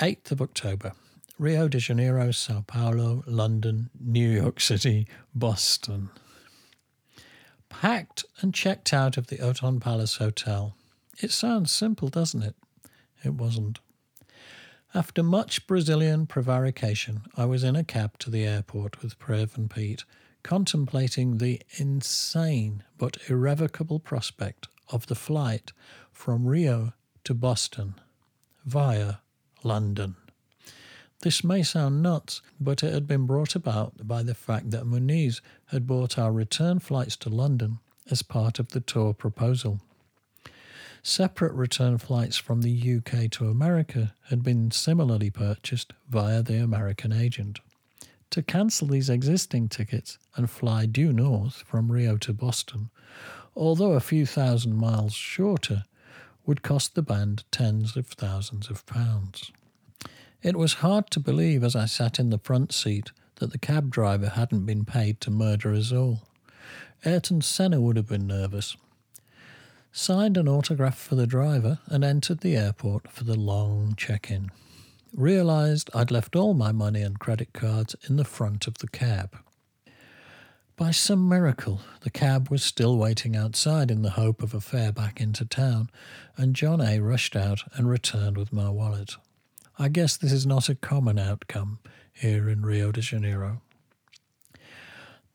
8th 0.00 0.32
of 0.32 0.42
October. 0.42 0.92
Rio 1.38 1.68
de 1.68 1.78
Janeiro, 1.78 2.30
Sao 2.32 2.64
Paulo, 2.66 3.22
London, 3.26 3.90
New 4.00 4.28
York 4.28 4.58
City, 4.58 5.06
Boston. 5.34 6.08
Packed 7.80 8.24
and 8.40 8.54
checked 8.54 8.92
out 8.92 9.16
of 9.16 9.26
the 9.26 9.36
Othon 9.36 9.80
Palace 9.80 10.16
Hotel. 10.16 10.76
It 11.20 11.30
sounds 11.30 11.70
simple, 11.70 12.08
doesn't 12.08 12.42
it? 12.42 12.56
It 13.22 13.34
wasn't. 13.34 13.80
After 14.94 15.22
much 15.22 15.66
Brazilian 15.66 16.26
prevarication, 16.26 17.22
I 17.36 17.44
was 17.44 17.62
in 17.62 17.76
a 17.76 17.84
cab 17.84 18.18
to 18.20 18.30
the 18.30 18.44
airport 18.44 19.02
with 19.02 19.18
Prev 19.18 19.56
and 19.56 19.70
Pete, 19.70 20.04
contemplating 20.42 21.36
the 21.36 21.60
insane 21.76 22.82
but 22.96 23.18
irrevocable 23.28 24.00
prospect 24.00 24.68
of 24.88 25.06
the 25.06 25.14
flight 25.14 25.72
from 26.12 26.46
Rio 26.46 26.94
to 27.24 27.34
Boston 27.34 27.96
via 28.64 29.16
London. 29.62 30.16
This 31.22 31.42
may 31.42 31.62
sound 31.62 32.02
nuts, 32.02 32.42
but 32.60 32.82
it 32.82 32.92
had 32.92 33.06
been 33.06 33.26
brought 33.26 33.54
about 33.54 34.06
by 34.06 34.22
the 34.22 34.34
fact 34.34 34.70
that 34.70 34.84
Muniz 34.84 35.40
had 35.66 35.86
bought 35.86 36.18
our 36.18 36.32
return 36.32 36.78
flights 36.78 37.16
to 37.18 37.30
London 37.30 37.78
as 38.10 38.22
part 38.22 38.58
of 38.58 38.68
the 38.68 38.80
tour 38.80 39.14
proposal. 39.14 39.80
Separate 41.02 41.52
return 41.54 41.98
flights 41.98 42.36
from 42.36 42.62
the 42.62 42.96
UK 42.96 43.30
to 43.30 43.48
America 43.48 44.14
had 44.28 44.42
been 44.42 44.70
similarly 44.70 45.30
purchased 45.30 45.92
via 46.08 46.42
the 46.42 46.62
American 46.62 47.12
agent. 47.12 47.60
To 48.30 48.42
cancel 48.42 48.88
these 48.88 49.08
existing 49.08 49.68
tickets 49.68 50.18
and 50.34 50.50
fly 50.50 50.84
due 50.84 51.12
north 51.12 51.62
from 51.66 51.90
Rio 51.92 52.16
to 52.18 52.32
Boston, 52.32 52.90
although 53.54 53.92
a 53.92 54.00
few 54.00 54.26
thousand 54.26 54.76
miles 54.76 55.14
shorter, 55.14 55.84
would 56.44 56.62
cost 56.62 56.94
the 56.94 57.02
band 57.02 57.44
tens 57.50 57.96
of 57.96 58.08
thousands 58.08 58.68
of 58.68 58.84
pounds. 58.84 59.50
It 60.46 60.54
was 60.54 60.74
hard 60.74 61.10
to 61.10 61.18
believe 61.18 61.64
as 61.64 61.74
I 61.74 61.86
sat 61.86 62.20
in 62.20 62.30
the 62.30 62.38
front 62.38 62.72
seat 62.72 63.10
that 63.40 63.50
the 63.50 63.58
cab 63.58 63.90
driver 63.90 64.28
hadn't 64.28 64.64
been 64.64 64.84
paid 64.84 65.20
to 65.22 65.30
murder 65.32 65.74
us 65.74 65.90
all. 65.90 66.22
Ayrton 67.04 67.40
Senna 67.40 67.80
would 67.80 67.96
have 67.96 68.06
been 68.06 68.28
nervous. 68.28 68.76
Signed 69.90 70.36
an 70.36 70.46
autograph 70.46 70.96
for 70.96 71.16
the 71.16 71.26
driver 71.26 71.80
and 71.86 72.04
entered 72.04 72.42
the 72.42 72.56
airport 72.56 73.10
for 73.10 73.24
the 73.24 73.34
long 73.34 73.94
check 73.96 74.30
in. 74.30 74.52
Realised 75.12 75.90
I'd 75.92 76.12
left 76.12 76.36
all 76.36 76.54
my 76.54 76.70
money 76.70 77.02
and 77.02 77.18
credit 77.18 77.52
cards 77.52 77.96
in 78.08 78.14
the 78.14 78.24
front 78.24 78.68
of 78.68 78.78
the 78.78 78.88
cab. 78.88 79.36
By 80.76 80.92
some 80.92 81.28
miracle, 81.28 81.80
the 82.02 82.10
cab 82.10 82.50
was 82.50 82.62
still 82.62 82.96
waiting 82.96 83.34
outside 83.34 83.90
in 83.90 84.02
the 84.02 84.10
hope 84.10 84.44
of 84.44 84.54
a 84.54 84.60
fare 84.60 84.92
back 84.92 85.20
into 85.20 85.44
town, 85.44 85.90
and 86.36 86.54
John 86.54 86.80
A. 86.80 87.00
rushed 87.00 87.34
out 87.34 87.64
and 87.74 87.90
returned 87.90 88.38
with 88.38 88.52
my 88.52 88.68
wallet. 88.68 89.16
I 89.78 89.88
guess 89.88 90.16
this 90.16 90.32
is 90.32 90.46
not 90.46 90.70
a 90.70 90.74
common 90.74 91.18
outcome 91.18 91.80
here 92.10 92.48
in 92.48 92.64
Rio 92.64 92.92
de 92.92 93.02
Janeiro. 93.02 93.60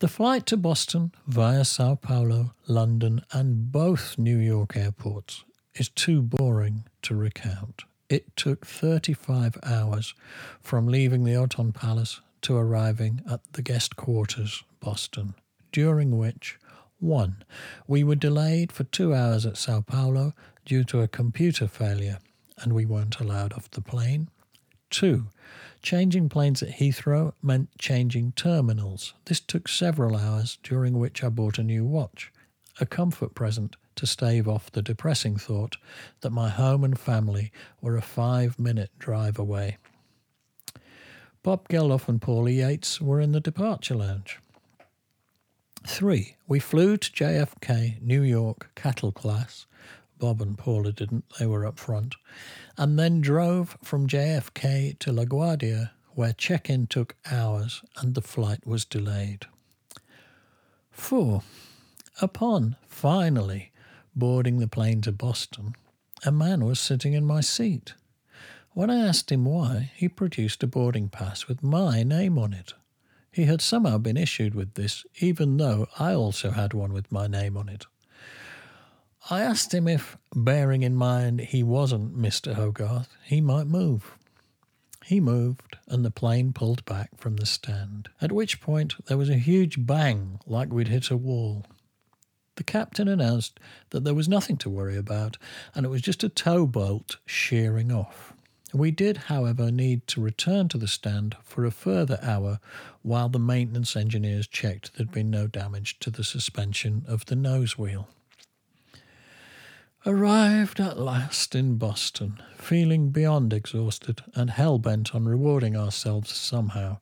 The 0.00 0.08
flight 0.08 0.46
to 0.46 0.56
Boston 0.56 1.12
via 1.28 1.64
Sao 1.64 1.94
Paulo, 1.94 2.52
London, 2.66 3.24
and 3.30 3.70
both 3.70 4.18
New 4.18 4.38
York 4.38 4.76
airports 4.76 5.44
is 5.76 5.88
too 5.88 6.22
boring 6.22 6.86
to 7.02 7.14
recount. 7.14 7.84
It 8.08 8.36
took 8.36 8.66
35 8.66 9.58
hours 9.62 10.12
from 10.60 10.88
leaving 10.88 11.22
the 11.22 11.34
Othon 11.34 11.72
Palace 11.72 12.20
to 12.40 12.56
arriving 12.56 13.22
at 13.30 13.40
the 13.52 13.62
guest 13.62 13.94
quarters, 13.94 14.64
Boston, 14.80 15.34
during 15.70 16.18
which 16.18 16.58
1. 16.98 17.44
We 17.86 18.02
were 18.02 18.16
delayed 18.16 18.72
for 18.72 18.82
two 18.82 19.14
hours 19.14 19.46
at 19.46 19.56
Sao 19.56 19.82
Paulo 19.82 20.32
due 20.64 20.82
to 20.82 21.00
a 21.00 21.06
computer 21.06 21.68
failure 21.68 22.18
and 22.62 22.72
we 22.72 22.86
weren't 22.86 23.20
allowed 23.20 23.52
off 23.52 23.70
the 23.70 23.80
plane. 23.80 24.28
2. 24.90 25.26
Changing 25.82 26.28
planes 26.28 26.62
at 26.62 26.76
Heathrow 26.76 27.32
meant 27.42 27.76
changing 27.78 28.32
terminals. 28.32 29.14
This 29.24 29.40
took 29.40 29.68
several 29.68 30.16
hours, 30.16 30.58
during 30.62 30.98
which 30.98 31.24
I 31.24 31.28
bought 31.28 31.58
a 31.58 31.64
new 31.64 31.84
watch, 31.84 32.32
a 32.80 32.86
comfort 32.86 33.34
present 33.34 33.76
to 33.96 34.06
stave 34.06 34.48
off 34.48 34.70
the 34.70 34.82
depressing 34.82 35.36
thought 35.36 35.76
that 36.20 36.30
my 36.30 36.48
home 36.48 36.84
and 36.84 36.98
family 36.98 37.52
were 37.80 37.96
a 37.96 38.02
five 38.02 38.58
minute 38.58 38.90
drive 38.98 39.38
away. 39.38 39.78
Bob 41.42 41.68
Geldof 41.68 42.08
and 42.08 42.22
Paula 42.22 42.50
Yates 42.50 43.00
were 43.00 43.20
in 43.20 43.32
the 43.32 43.40
departure 43.40 43.96
lounge. 43.96 44.38
Three, 45.84 46.36
we 46.46 46.60
flew 46.60 46.96
to 46.96 47.10
JFK, 47.10 48.00
New 48.00 48.22
York, 48.22 48.70
cattle 48.76 49.10
class. 49.10 49.66
Bob 50.22 50.40
and 50.40 50.56
Paula 50.56 50.92
didn't, 50.92 51.24
they 51.40 51.46
were 51.46 51.66
up 51.66 51.80
front. 51.80 52.14
And 52.78 52.96
then 52.96 53.20
drove 53.20 53.76
from 53.82 54.06
JFK 54.06 54.96
to 55.00 55.10
LaGuardia, 55.10 55.90
where 56.10 56.32
check 56.32 56.70
in 56.70 56.86
took 56.86 57.16
hours 57.28 57.82
and 57.96 58.14
the 58.14 58.22
flight 58.22 58.64
was 58.64 58.84
delayed. 58.84 59.46
Four, 60.92 61.42
upon 62.20 62.76
finally 62.86 63.72
boarding 64.14 64.60
the 64.60 64.68
plane 64.68 65.00
to 65.00 65.10
Boston, 65.10 65.74
a 66.24 66.30
man 66.30 66.64
was 66.64 66.78
sitting 66.78 67.14
in 67.14 67.24
my 67.24 67.40
seat. 67.40 67.94
When 68.74 68.90
I 68.90 69.04
asked 69.04 69.32
him 69.32 69.44
why, 69.44 69.90
he 69.96 70.08
produced 70.08 70.62
a 70.62 70.68
boarding 70.68 71.08
pass 71.08 71.48
with 71.48 71.64
my 71.64 72.04
name 72.04 72.38
on 72.38 72.52
it. 72.52 72.74
He 73.32 73.46
had 73.46 73.60
somehow 73.60 73.98
been 73.98 74.16
issued 74.16 74.54
with 74.54 74.74
this, 74.74 75.04
even 75.18 75.56
though 75.56 75.88
I 75.98 76.14
also 76.14 76.52
had 76.52 76.74
one 76.74 76.92
with 76.92 77.10
my 77.10 77.26
name 77.26 77.56
on 77.56 77.68
it. 77.68 77.86
I 79.30 79.42
asked 79.42 79.72
him 79.72 79.86
if, 79.86 80.18
bearing 80.34 80.82
in 80.82 80.96
mind 80.96 81.40
he 81.40 81.62
wasn't 81.62 82.18
Mr. 82.18 82.54
Hogarth, 82.54 83.16
he 83.24 83.40
might 83.40 83.68
move. 83.68 84.18
He 85.04 85.20
moved, 85.20 85.76
and 85.86 86.04
the 86.04 86.10
plane 86.10 86.52
pulled 86.52 86.84
back 86.84 87.10
from 87.18 87.36
the 87.36 87.46
stand, 87.46 88.08
at 88.20 88.32
which 88.32 88.60
point 88.60 88.94
there 89.06 89.16
was 89.16 89.30
a 89.30 89.36
huge 89.36 89.86
bang 89.86 90.40
like 90.44 90.72
we'd 90.72 90.88
hit 90.88 91.10
a 91.10 91.16
wall. 91.16 91.64
The 92.56 92.64
captain 92.64 93.06
announced 93.06 93.60
that 93.90 94.02
there 94.02 94.14
was 94.14 94.28
nothing 94.28 94.56
to 94.58 94.70
worry 94.70 94.96
about, 94.96 95.38
and 95.74 95.86
it 95.86 95.88
was 95.88 96.02
just 96.02 96.24
a 96.24 96.28
tow 96.28 96.66
bolt 96.66 97.18
shearing 97.24 97.92
off. 97.92 98.34
We 98.74 98.90
did, 98.90 99.16
however, 99.28 99.70
need 99.70 100.06
to 100.08 100.20
return 100.20 100.68
to 100.68 100.78
the 100.78 100.88
stand 100.88 101.36
for 101.44 101.64
a 101.64 101.70
further 101.70 102.18
hour 102.22 102.58
while 103.02 103.28
the 103.28 103.38
maintenance 103.38 103.94
engineers 103.94 104.48
checked 104.48 104.94
there'd 104.94 105.12
been 105.12 105.30
no 105.30 105.46
damage 105.46 105.98
to 106.00 106.10
the 106.10 106.24
suspension 106.24 107.04
of 107.06 107.26
the 107.26 107.36
nose 107.36 107.78
wheel. 107.78 108.08
Arrived 110.04 110.80
at 110.80 110.98
last 110.98 111.54
in 111.54 111.76
Boston, 111.76 112.42
feeling 112.56 113.10
beyond 113.10 113.52
exhausted 113.52 114.20
and 114.34 114.50
hell 114.50 114.76
bent 114.76 115.14
on 115.14 115.26
rewarding 115.26 115.76
ourselves 115.76 116.34
somehow, 116.34 116.98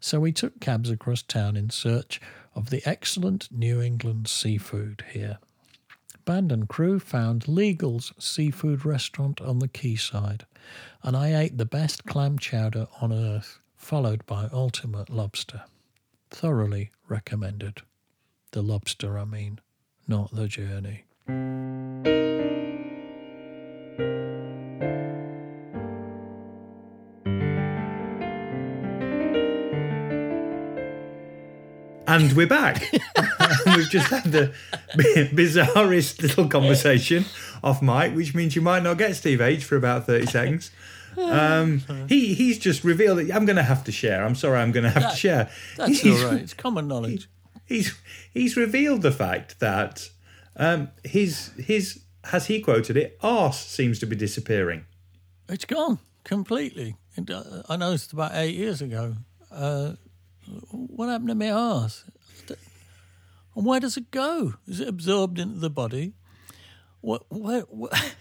so 0.00 0.20
we 0.20 0.32
took 0.32 0.60
cabs 0.60 0.90
across 0.90 1.22
town 1.22 1.56
in 1.56 1.70
search 1.70 2.20
of 2.54 2.68
the 2.68 2.82
excellent 2.84 3.50
New 3.50 3.80
England 3.80 4.28
seafood 4.28 5.02
here. 5.12 5.38
Band 6.26 6.52
and 6.52 6.68
crew 6.68 6.98
found 6.98 7.48
Legal's 7.48 8.12
seafood 8.18 8.84
restaurant 8.84 9.40
on 9.40 9.58
the 9.58 9.68
quayside, 9.68 10.44
and 11.02 11.16
I 11.16 11.34
ate 11.34 11.56
the 11.56 11.64
best 11.64 12.04
clam 12.04 12.38
chowder 12.38 12.86
on 13.00 13.14
earth, 13.14 13.60
followed 13.76 14.26
by 14.26 14.50
ultimate 14.52 15.08
lobster. 15.08 15.62
Thoroughly 16.28 16.90
recommended. 17.08 17.80
The 18.50 18.62
lobster, 18.62 19.18
I 19.18 19.24
mean, 19.24 19.58
not 20.06 20.34
the 20.34 20.48
journey. 20.48 21.04
And 32.06 32.32
we're 32.32 32.46
back. 32.46 32.82
We've 33.66 33.88
just 33.88 34.08
had 34.08 34.24
the 34.24 34.52
bizarrest 34.94 36.20
little 36.20 36.48
conversation 36.48 37.24
off 37.62 37.80
mic, 37.80 38.14
which 38.14 38.34
means 38.34 38.54
you 38.56 38.62
might 38.62 38.82
not 38.82 38.98
get 38.98 39.16
Steve 39.16 39.40
H 39.40 39.64
for 39.64 39.76
about 39.76 40.06
30 40.06 40.26
seconds. 40.26 40.70
Um, 41.16 41.82
he 42.08 42.34
he's 42.34 42.58
just 42.58 42.84
revealed 42.84 43.18
that 43.18 43.34
I'm 43.34 43.44
going 43.44 43.56
to 43.56 43.62
have 43.62 43.84
to 43.84 43.92
share. 43.92 44.24
I'm 44.24 44.34
sorry, 44.34 44.58
I'm 44.60 44.72
going 44.72 44.84
to 44.84 44.90
have 44.90 45.10
to 45.12 45.16
share. 45.16 45.50
That's 45.76 46.00
He's- 46.00 46.22
all 46.22 46.30
right. 46.30 46.40
It's 46.40 46.54
common 46.54 46.88
knowledge. 46.88 47.28
He's 47.66 47.94
he's 48.32 48.56
revealed 48.56 49.02
the 49.02 49.12
fact 49.12 49.60
that 49.60 50.08
um, 50.56 50.90
his 51.04 51.50
his 51.58 52.02
as 52.32 52.46
he 52.46 52.60
quoted 52.60 52.96
it, 52.96 53.18
arse 53.22 53.58
seems 53.64 53.98
to 54.00 54.06
be 54.06 54.16
disappearing. 54.16 54.84
It's 55.48 55.64
gone 55.64 55.98
completely. 56.24 56.96
Uh, 57.16 57.62
I 57.68 57.76
noticed 57.76 58.12
about 58.12 58.32
eight 58.34 58.54
years 58.54 58.80
ago. 58.82 59.16
Uh, 59.50 59.94
what 60.70 61.08
happened 61.08 61.28
to 61.28 61.34
my 61.34 61.50
arse? 61.50 62.04
And 63.54 63.66
where 63.66 63.80
does 63.80 63.96
it 63.98 64.10
go? 64.10 64.54
Is 64.66 64.80
it 64.80 64.88
absorbed 64.88 65.38
into 65.38 65.58
the 65.58 65.68
body? 65.70 66.14
What? 67.02 67.24
Where? 67.28 67.62
what? 67.62 67.92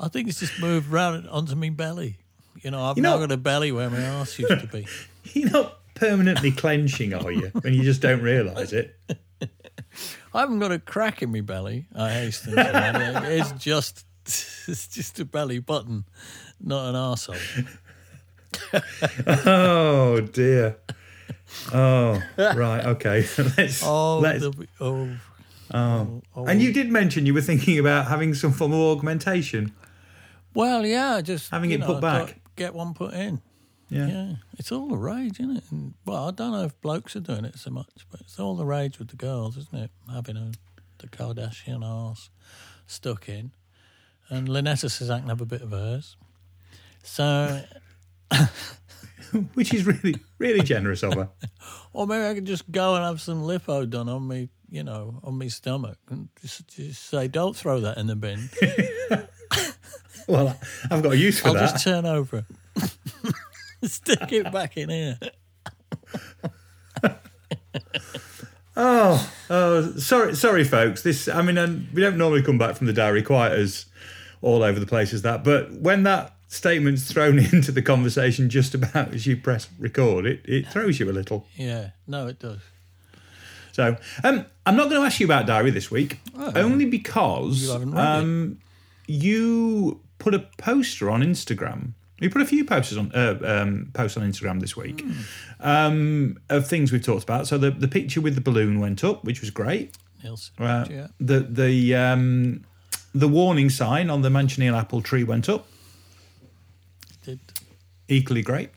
I 0.00 0.08
think 0.08 0.28
it's 0.28 0.40
just 0.40 0.60
moved 0.60 0.88
round 0.90 1.28
onto 1.28 1.54
my 1.54 1.70
belly. 1.70 2.18
You 2.62 2.70
know, 2.70 2.82
I've 2.82 2.96
You 2.96 3.02
now 3.02 3.14
know- 3.14 3.20
got 3.20 3.32
a 3.32 3.36
belly 3.36 3.72
where 3.72 3.88
my 3.88 4.04
arse 4.04 4.38
used 4.38 4.60
to 4.60 4.66
be. 4.66 4.86
You're 5.32 5.50
not 5.50 5.78
permanently 5.94 6.50
clenching, 6.52 7.14
are 7.14 7.30
you? 7.30 7.48
When 7.60 7.72
you 7.72 7.82
just 7.82 8.02
don't 8.02 8.20
realise 8.22 8.72
it. 8.72 8.96
I 10.36 10.40
haven't 10.40 10.58
got 10.58 10.70
a 10.70 10.78
crack 10.78 11.22
in 11.22 11.32
my 11.32 11.40
belly. 11.40 11.86
I 11.94 12.10
hasten 12.10 12.54
to 12.56 12.60
add. 12.60 13.24
It's 13.24 13.52
just 13.52 14.04
it's 14.26 14.86
just 14.88 15.18
a 15.18 15.24
belly 15.24 15.60
button, 15.60 16.04
not 16.60 16.90
an 16.90 16.94
arsehole. 16.94 17.66
Oh 19.46 20.20
dear. 20.20 20.76
Oh 21.72 22.22
right, 22.38 22.84
okay. 22.84 23.26
let's 23.56 23.82
Oh, 23.82 24.18
let's. 24.18 24.42
the, 24.42 24.66
oh, 24.80 25.08
oh. 25.72 26.22
oh. 26.34 26.46
And 26.46 26.60
you 26.60 26.72
did 26.72 26.90
mention 26.90 27.24
you 27.24 27.34
were 27.34 27.40
thinking 27.40 27.78
about 27.78 28.08
having 28.08 28.34
some 28.34 28.52
form 28.52 28.72
of 28.72 28.80
augmentation. 28.80 29.72
well, 30.54 30.84
yeah, 30.86 31.20
just 31.22 31.50
Having 31.50 31.70
it 31.72 31.80
know, 31.80 31.86
put 31.86 32.00
back. 32.00 32.40
Get 32.56 32.74
one 32.74 32.92
put 32.94 33.14
in. 33.14 33.40
Yeah. 33.88 34.06
Yeah, 34.08 34.32
it's 34.58 34.72
all 34.72 34.88
the 34.88 34.96
rage, 34.96 35.38
isn't 35.38 35.56
it? 35.58 35.64
And, 35.70 35.94
well, 36.04 36.28
I 36.28 36.30
don't 36.32 36.52
know 36.52 36.64
if 36.64 36.80
blokes 36.80 37.14
are 37.14 37.20
doing 37.20 37.44
it 37.44 37.58
so 37.58 37.70
much, 37.70 38.06
but 38.10 38.20
it's 38.20 38.38
all 38.40 38.56
the 38.56 38.64
rage 38.64 38.98
with 38.98 39.08
the 39.08 39.16
girls, 39.16 39.56
isn't 39.56 39.78
it? 39.78 39.90
Having 40.12 40.36
a, 40.38 40.52
the 40.98 41.06
Kardashian 41.08 41.84
arse 41.84 42.30
stuck 42.86 43.28
in. 43.28 43.52
And 44.28 44.48
Linette 44.48 44.78
says 44.80 45.08
I 45.08 45.20
can 45.20 45.28
have 45.28 45.40
a 45.40 45.46
bit 45.46 45.62
of 45.62 45.70
hers. 45.70 46.16
So, 47.04 47.62
Which 49.54 49.72
is 49.72 49.86
really, 49.86 50.16
really 50.38 50.62
generous 50.62 51.02
of 51.04 51.14
her. 51.14 51.28
or 51.92 52.06
maybe 52.08 52.26
I 52.26 52.34
could 52.34 52.44
just 52.44 52.70
go 52.72 52.96
and 52.96 53.04
have 53.04 53.20
some 53.20 53.42
lipo 53.42 53.88
done 53.88 54.08
on 54.08 54.26
me, 54.26 54.48
you 54.68 54.82
know, 54.82 55.20
on 55.22 55.38
my 55.38 55.46
stomach, 55.46 55.98
and 56.10 56.28
just, 56.40 56.66
just 56.68 57.08
say, 57.08 57.28
"Don't 57.28 57.54
throw 57.54 57.80
that 57.80 57.98
in 57.98 58.06
the 58.08 58.16
bin. 58.16 58.48
Well, 60.28 60.58
I've 60.90 61.04
got 61.04 61.12
a 61.12 61.16
use 61.16 61.38
for 61.38 61.48
I'll 61.48 61.54
that. 61.54 61.70
just 61.70 61.84
turn 61.84 62.04
over, 62.04 62.44
stick 63.90 64.32
it 64.32 64.52
back 64.52 64.76
in 64.76 64.90
here." 64.90 65.18
Oh, 68.78 69.32
oh, 69.48 69.92
sorry, 69.96 70.34
sorry, 70.34 70.62
folks. 70.62 71.02
This, 71.02 71.28
I 71.28 71.40
mean, 71.40 71.56
um, 71.56 71.88
we 71.94 72.02
don't 72.02 72.18
normally 72.18 72.42
come 72.42 72.58
back 72.58 72.76
from 72.76 72.86
the 72.86 72.92
diary 72.92 73.22
quite 73.22 73.52
as 73.52 73.86
all 74.42 74.62
over 74.62 74.78
the 74.78 74.84
place 74.86 75.14
as 75.14 75.22
that. 75.22 75.42
But 75.42 75.72
when 75.72 76.02
that 76.02 76.34
statement's 76.48 77.10
thrown 77.10 77.38
into 77.52 77.72
the 77.72 77.80
conversation 77.80 78.50
just 78.50 78.74
about 78.74 79.14
as 79.14 79.26
you 79.26 79.38
press 79.38 79.68
record, 79.78 80.26
it, 80.26 80.42
it 80.44 80.68
throws 80.68 81.00
you 81.00 81.10
a 81.10 81.12
little. 81.12 81.46
Yeah, 81.56 81.90
no, 82.06 82.26
it 82.26 82.38
does. 82.38 82.58
So, 83.72 83.96
um, 84.22 84.44
I'm 84.66 84.76
not 84.76 84.90
going 84.90 85.00
to 85.00 85.06
ask 85.06 85.20
you 85.20 85.26
about 85.26 85.46
diary 85.46 85.70
this 85.70 85.90
week, 85.90 86.18
only 86.36 86.84
because 86.84 87.62
You 87.62 87.70
haven't 87.72 87.92
read 87.92 88.00
it. 88.00 88.22
um, 88.22 88.58
you 89.06 90.00
put 90.18 90.34
a 90.34 90.40
poster 90.58 91.10
on 91.10 91.22
Instagram. 91.22 91.92
You 92.18 92.30
put 92.30 92.40
a 92.42 92.46
few 92.46 92.64
posters 92.64 92.96
on 92.98 93.12
uh, 93.14 93.38
um, 93.44 93.90
posts 93.92 94.16
on 94.16 94.22
Instagram 94.30 94.60
this 94.60 94.74
week 94.76 95.02
Hmm. 95.02 95.12
um, 95.60 96.38
of 96.48 96.66
things 96.66 96.90
we've 96.92 97.04
talked 97.04 97.24
about. 97.24 97.46
So 97.46 97.58
the 97.58 97.70
the 97.70 97.88
picture 97.88 98.20
with 98.20 98.34
the 98.34 98.40
balloon 98.40 98.80
went 98.80 99.04
up, 99.04 99.22
which 99.24 99.40
was 99.40 99.50
great. 99.50 99.96
Nielsen. 100.24 100.54
Uh, 100.58 100.86
yeah. 100.90 101.06
The 101.20 101.40
the 101.40 101.94
um, 101.94 102.64
the 103.14 103.28
warning 103.28 103.68
sign 103.70 104.08
on 104.10 104.22
the 104.22 104.28
Manchineel 104.30 104.74
apple 104.78 105.02
tree 105.02 105.24
went 105.24 105.48
up, 105.48 105.66
Did 107.24 107.40
equally 108.08 108.42
great, 108.42 108.70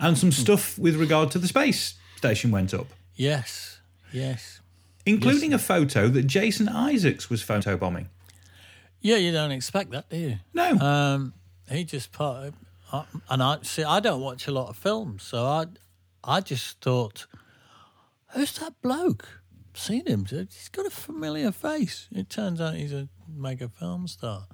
and 0.00 0.18
some 0.18 0.32
stuff 0.32 0.78
with 0.78 0.96
regard 0.96 1.30
to 1.32 1.38
the 1.38 1.48
space 1.48 1.94
station 2.16 2.50
went 2.50 2.74
up, 2.74 2.86
yes, 3.14 3.78
yes. 4.12 4.60
including 5.04 5.52
a 5.52 5.58
photo 5.58 6.08
that 6.08 6.26
Jason 6.26 6.68
Isaacs 6.68 7.30
was 7.30 7.42
photobombing. 7.42 8.06
Yeah, 9.00 9.16
you 9.16 9.30
don't 9.30 9.52
expect 9.52 9.90
that, 9.92 10.08
do 10.08 10.16
you? 10.16 10.38
No, 10.52 10.72
Um, 10.80 11.34
he 11.70 11.84
just 11.84 12.10
part, 12.12 12.54
I, 12.92 13.04
and 13.28 13.42
I 13.42 13.58
see. 13.62 13.82
I 13.82 14.00
don't 14.00 14.20
watch 14.20 14.46
a 14.46 14.52
lot 14.52 14.68
of 14.68 14.76
films, 14.76 15.22
so 15.22 15.44
I, 15.44 15.66
I 16.22 16.40
just 16.40 16.80
thought, 16.80 17.26
who's 18.32 18.58
that 18.58 18.80
bloke? 18.82 19.42
Seen 19.74 20.06
him? 20.06 20.24
He's 20.24 20.70
got 20.70 20.86
a 20.86 20.90
familiar 20.90 21.52
face. 21.52 22.08
It 22.12 22.30
turns 22.30 22.60
out 22.60 22.74
he's 22.74 22.92
a 22.92 23.08
mega 23.28 23.68
film 23.68 24.08
star, 24.08 24.46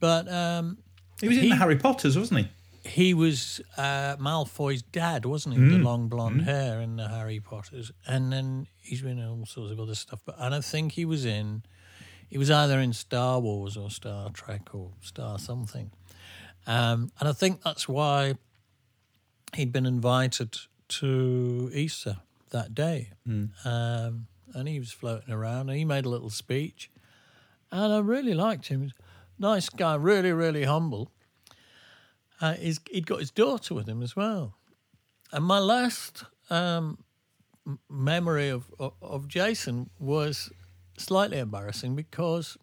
but 0.00 0.30
um, 0.30 0.78
he 1.20 1.28
was 1.28 1.38
in 1.38 1.50
the 1.50 1.56
Harry 1.56 1.76
Potters, 1.76 2.18
wasn't 2.18 2.40
he? 2.40 2.48
he 2.86 3.14
was 3.14 3.60
uh, 3.76 4.16
Malfoy's 4.16 4.82
dad, 4.82 5.24
wasn't 5.24 5.56
he? 5.56 5.60
Mm. 5.60 5.70
The 5.70 5.78
long 5.78 6.08
blonde 6.08 6.42
hair 6.42 6.80
in 6.80 6.96
the 6.96 7.08
Harry 7.08 7.40
Potters, 7.40 7.92
and 8.06 8.32
then 8.32 8.66
he's 8.80 9.02
been 9.02 9.18
in 9.18 9.28
all 9.28 9.46
sorts 9.46 9.72
of 9.72 9.80
other 9.80 9.94
stuff. 9.94 10.20
But 10.24 10.36
and 10.38 10.54
I 10.54 10.60
think 10.60 10.92
he 10.92 11.04
was 11.04 11.24
in, 11.24 11.62
he 12.28 12.38
was 12.38 12.50
either 12.50 12.78
in 12.80 12.92
Star 12.92 13.40
Wars 13.40 13.76
or 13.76 13.90
Star 13.90 14.30
Trek 14.30 14.74
or 14.74 14.92
Star 15.00 15.38
something, 15.38 15.90
um, 16.66 17.10
and 17.18 17.28
I 17.28 17.32
think 17.32 17.62
that's 17.62 17.88
why 17.88 18.34
he'd 19.54 19.72
been 19.72 19.86
invited 19.86 20.56
to 20.88 21.70
Easter 21.72 22.18
that 22.50 22.74
day, 22.74 23.10
um, 23.64 24.26
and 24.54 24.68
he 24.68 24.78
was 24.78 24.92
floating 24.92 25.32
around. 25.32 25.68
and 25.68 25.78
He 25.78 25.84
made 25.84 26.04
a 26.04 26.08
little 26.08 26.30
speech, 26.30 26.90
and 27.70 27.92
I 27.92 27.98
really 27.98 28.34
liked 28.34 28.68
him. 28.68 28.92
Nice 29.38 29.68
guy, 29.68 29.94
really, 29.96 30.32
really 30.32 30.64
humble 30.64 31.10
uh, 32.40 32.54
he's, 32.54 32.80
he'd 32.90 33.06
got 33.06 33.20
his 33.20 33.30
daughter 33.30 33.74
with 33.74 33.88
him 33.88 34.02
as 34.02 34.14
well. 34.14 34.54
And 35.32 35.44
my 35.44 35.58
last 35.58 36.24
um, 36.50 36.98
memory 37.88 38.48
of, 38.48 38.70
of, 38.78 38.92
of 39.02 39.28
Jason 39.28 39.90
was 39.98 40.52
slightly 40.98 41.38
embarrassing 41.38 41.96
because 41.96 42.56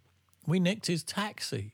we 0.45 0.59
nicked 0.59 0.87
his 0.87 1.03
taxi. 1.03 1.73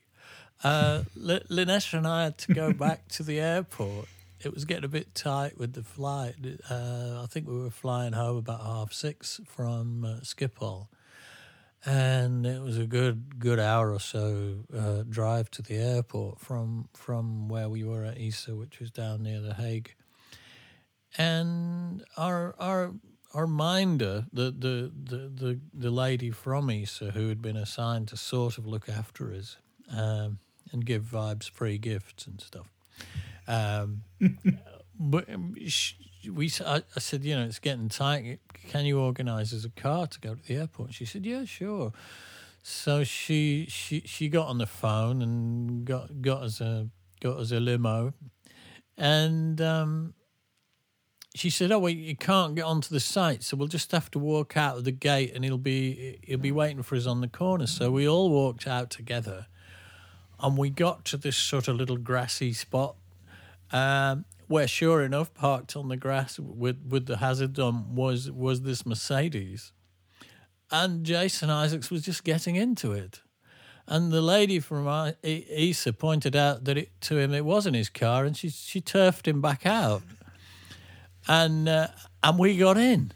Uh, 0.62 1.04
L- 1.16 1.40
Linette 1.48 1.94
and 1.94 2.06
I 2.06 2.24
had 2.24 2.38
to 2.38 2.54
go 2.54 2.72
back 2.72 3.08
to 3.08 3.22
the 3.22 3.40
airport. 3.40 4.06
It 4.40 4.54
was 4.54 4.64
getting 4.64 4.84
a 4.84 4.88
bit 4.88 5.14
tight 5.14 5.58
with 5.58 5.74
the 5.74 5.82
flight. 5.82 6.34
Uh, 6.68 7.22
I 7.22 7.26
think 7.28 7.46
we 7.48 7.58
were 7.58 7.70
flying 7.70 8.14
home 8.14 8.36
about 8.36 8.60
half 8.60 8.92
six 8.92 9.40
from 9.46 10.04
uh, 10.04 10.20
Schiphol 10.20 10.88
and 11.84 12.44
it 12.46 12.60
was 12.60 12.76
a 12.76 12.86
good 12.86 13.38
good 13.38 13.58
hour 13.58 13.92
or 13.92 14.00
so 14.00 14.56
uh, 14.76 15.02
drive 15.08 15.50
to 15.50 15.62
the 15.62 15.76
airport 15.76 16.38
from 16.38 16.88
from 16.92 17.48
where 17.48 17.68
we 17.68 17.84
were 17.84 18.04
at 18.04 18.18
ESA, 18.18 18.54
which 18.54 18.80
was 18.80 18.90
down 18.90 19.22
near 19.22 19.40
the 19.40 19.54
Hague. 19.54 19.94
And 21.16 22.04
our 22.16 22.54
our 22.58 22.92
our 23.32 23.46
minder, 23.46 24.26
the 24.32 24.50
the 24.50 24.92
the 24.94 25.28
the, 25.28 25.60
the 25.72 25.90
lady 25.90 26.30
from 26.30 26.68
ESA 26.68 27.12
who 27.12 27.28
had 27.28 27.40
been 27.40 27.56
assigned 27.56 28.08
to 28.08 28.16
sort 28.16 28.58
of 28.58 28.66
look 28.66 28.88
after 28.88 29.32
us 29.32 29.56
um, 29.90 30.38
and 30.72 30.84
give 30.84 31.04
vibes 31.04 31.48
free 31.48 31.78
gifts 31.78 32.26
and 32.26 32.40
stuff. 32.40 32.66
Um, 33.46 34.02
but 34.98 35.32
um, 35.32 35.54
we, 35.54 36.50
I, 36.64 36.82
I 36.96 37.00
said, 37.00 37.24
you 37.24 37.34
know, 37.34 37.44
it's 37.44 37.58
getting 37.58 37.88
tight. 37.88 38.40
Can 38.68 38.84
you 38.84 39.00
organise 39.00 39.52
as 39.52 39.64
a 39.64 39.70
car 39.70 40.06
to 40.06 40.20
go 40.20 40.34
to 40.34 40.42
the 40.42 40.56
airport? 40.56 40.94
She 40.94 41.04
said, 41.04 41.24
yeah, 41.24 41.44
sure. 41.44 41.92
So 42.62 43.04
she 43.04 43.66
she 43.70 44.02
she 44.04 44.28
got 44.28 44.48
on 44.48 44.58
the 44.58 44.66
phone 44.66 45.22
and 45.22 45.84
got 45.84 46.20
got 46.20 46.42
us 46.42 46.60
a 46.60 46.88
got 47.20 47.38
us 47.38 47.52
a 47.52 47.60
limo, 47.60 48.12
and 48.98 49.60
um, 49.62 50.14
she 51.34 51.48
said, 51.48 51.72
"Oh, 51.72 51.78
well, 51.78 51.92
you 51.92 52.16
can't 52.16 52.54
get 52.54 52.64
onto 52.64 52.92
the 52.92 53.00
site, 53.00 53.42
so 53.42 53.56
we'll 53.56 53.68
just 53.68 53.92
have 53.92 54.10
to 54.10 54.18
walk 54.18 54.56
out 54.56 54.76
of 54.76 54.84
the 54.84 54.92
gate, 54.92 55.32
and 55.34 55.44
he'll 55.44 55.58
be 55.58 56.18
he'll 56.22 56.38
be 56.38 56.52
waiting 56.52 56.82
for 56.82 56.96
us 56.96 57.06
on 57.06 57.20
the 57.20 57.28
corner." 57.28 57.66
So 57.66 57.90
we 57.90 58.06
all 58.06 58.30
walked 58.30 58.66
out 58.66 58.90
together, 58.90 59.46
and 60.42 60.56
we 60.56 60.70
got 60.70 61.04
to 61.06 61.16
this 61.16 61.36
sort 61.36 61.68
of 61.68 61.76
little 61.76 61.96
grassy 61.96 62.52
spot 62.52 62.96
um, 63.72 64.24
where, 64.48 64.66
sure 64.66 65.02
enough, 65.02 65.32
parked 65.32 65.76
on 65.76 65.88
the 65.88 65.96
grass 65.96 66.38
with, 66.38 66.78
with 66.88 67.06
the 67.06 67.18
hazard 67.18 67.58
on 67.58 67.94
was 67.94 68.30
was 68.30 68.62
this 68.62 68.84
Mercedes, 68.84 69.72
and 70.70 71.04
Jason 71.04 71.50
Isaacs 71.50 71.90
was 71.90 72.02
just 72.02 72.24
getting 72.24 72.56
into 72.56 72.92
it, 72.92 73.20
and 73.86 74.10
the 74.10 74.22
lady 74.22 74.58
from 74.58 75.12
ESA 75.22 75.92
pointed 75.92 76.34
out 76.34 76.64
that 76.64 76.76
it 76.76 77.00
to 77.02 77.18
him 77.18 77.32
it 77.32 77.44
wasn't 77.44 77.76
his 77.76 77.88
car, 77.88 78.24
and 78.24 78.36
she 78.36 78.48
she 78.48 78.80
turfed 78.80 79.28
him 79.28 79.40
back 79.40 79.66
out, 79.66 80.02
and 81.28 81.68
uh, 81.68 81.88
and 82.22 82.38
we 82.38 82.56
got 82.56 82.76
in. 82.76 83.12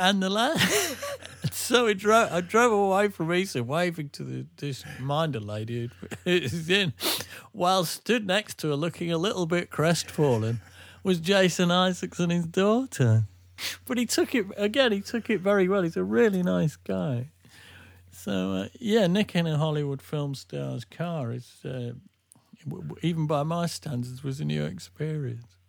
And 0.00 0.22
the 0.22 0.30
lad, 0.30 0.58
so 1.52 1.84
we 1.84 1.92
drove. 1.92 2.32
I 2.32 2.40
drove 2.40 2.72
away 2.72 3.08
from 3.08 3.30
ESA, 3.30 3.62
waving 3.62 4.08
to 4.10 4.24
the 4.24 4.46
this 4.56 4.82
minder 4.98 5.40
lady 5.40 5.90
in, 6.24 6.94
while 7.52 7.84
stood 7.84 8.26
next 8.26 8.56
to 8.60 8.68
her, 8.68 8.76
looking 8.76 9.12
a 9.12 9.18
little 9.18 9.44
bit 9.44 9.68
crestfallen, 9.68 10.62
was 11.04 11.20
Jason 11.20 11.70
Isaacs 11.70 12.18
and 12.18 12.32
his 12.32 12.46
daughter. 12.46 13.24
But 13.84 13.98
he 13.98 14.06
took 14.06 14.34
it 14.34 14.46
again. 14.56 14.92
He 14.92 15.02
took 15.02 15.28
it 15.28 15.42
very 15.42 15.68
well. 15.68 15.82
He's 15.82 15.98
a 15.98 16.02
really 16.02 16.42
nice 16.42 16.76
guy. 16.76 17.28
So 18.10 18.52
uh, 18.52 18.68
yeah, 18.78 19.06
nicking 19.06 19.46
a 19.46 19.58
Hollywood 19.58 20.00
film 20.00 20.34
star's 20.34 20.86
car 20.86 21.30
is, 21.30 21.62
uh, 21.62 21.92
even 23.02 23.26
by 23.26 23.42
my 23.42 23.66
standards, 23.66 24.24
was 24.24 24.40
a 24.40 24.46
new 24.46 24.64
experience. 24.64 25.59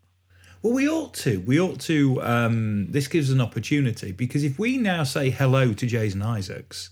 Well, 0.61 0.73
we 0.73 0.87
ought 0.87 1.13
to. 1.15 1.39
We 1.41 1.59
ought 1.59 1.79
to. 1.81 2.21
Um, 2.21 2.91
this 2.91 3.07
gives 3.07 3.31
an 3.31 3.41
opportunity 3.41 4.11
because 4.11 4.43
if 4.43 4.59
we 4.59 4.77
now 4.77 5.03
say 5.03 5.29
hello 5.29 5.73
to 5.73 5.85
Jason 5.87 6.21
Isaacs, 6.21 6.91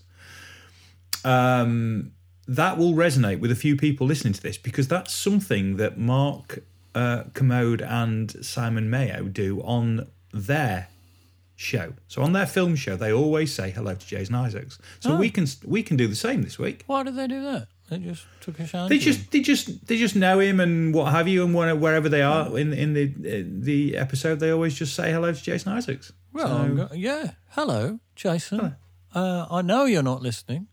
um, 1.24 2.12
that 2.48 2.78
will 2.78 2.94
resonate 2.94 3.40
with 3.40 3.50
a 3.52 3.56
few 3.56 3.76
people 3.76 4.06
listening 4.06 4.32
to 4.32 4.42
this 4.42 4.58
because 4.58 4.88
that's 4.88 5.14
something 5.14 5.76
that 5.76 5.98
Mark 5.98 6.60
uh, 6.94 7.24
Kermode 7.34 7.82
and 7.82 8.44
Simon 8.44 8.90
Mayo 8.90 9.24
do 9.24 9.60
on 9.62 10.08
their 10.32 10.88
show. 11.54 11.92
So 12.08 12.22
on 12.22 12.32
their 12.32 12.46
film 12.46 12.74
show, 12.74 12.96
they 12.96 13.12
always 13.12 13.54
say 13.54 13.70
hello 13.70 13.94
to 13.94 14.06
Jason 14.06 14.34
Isaacs. 14.34 14.78
So 14.98 15.12
Oh. 15.12 15.16
we 15.18 15.30
can 15.30 15.46
we 15.64 15.82
can 15.82 15.96
do 15.96 16.08
the 16.08 16.16
same 16.16 16.42
this 16.42 16.58
week. 16.58 16.82
Why 16.86 17.02
do 17.04 17.10
they 17.12 17.28
do 17.28 17.42
that? 17.42 17.68
They 17.90 17.98
just 17.98 18.24
took 18.40 18.58
a 18.60 18.66
shine. 18.66 18.88
They 18.88 18.98
just 18.98 19.30
they 19.32 19.40
just 19.40 19.86
they 19.86 19.96
just 19.98 20.14
know 20.16 20.38
him 20.38 20.60
and 20.60 20.94
what 20.94 21.10
have 21.12 21.26
you, 21.28 21.44
and 21.44 21.52
where- 21.54 21.74
wherever 21.76 22.08
they 22.08 22.22
are 22.22 22.56
in 22.58 22.72
in 22.72 22.94
the 22.94 23.06
the 23.42 23.96
episode, 23.96 24.38
they 24.40 24.50
always 24.50 24.74
just 24.74 24.94
say 24.94 25.10
hello 25.12 25.32
to 25.32 25.42
Jason 25.42 25.72
Isaacs. 25.72 26.12
Well, 26.32 26.48
So- 26.48 26.74
go- 26.74 26.94
yeah. 26.94 27.32
Hello, 27.50 27.98
Jason. 28.14 28.58
Hello. 28.58 28.72
Uh, 29.12 29.46
I 29.50 29.62
know 29.62 29.84
you're 29.86 30.04
not 30.04 30.22
listening, 30.22 30.68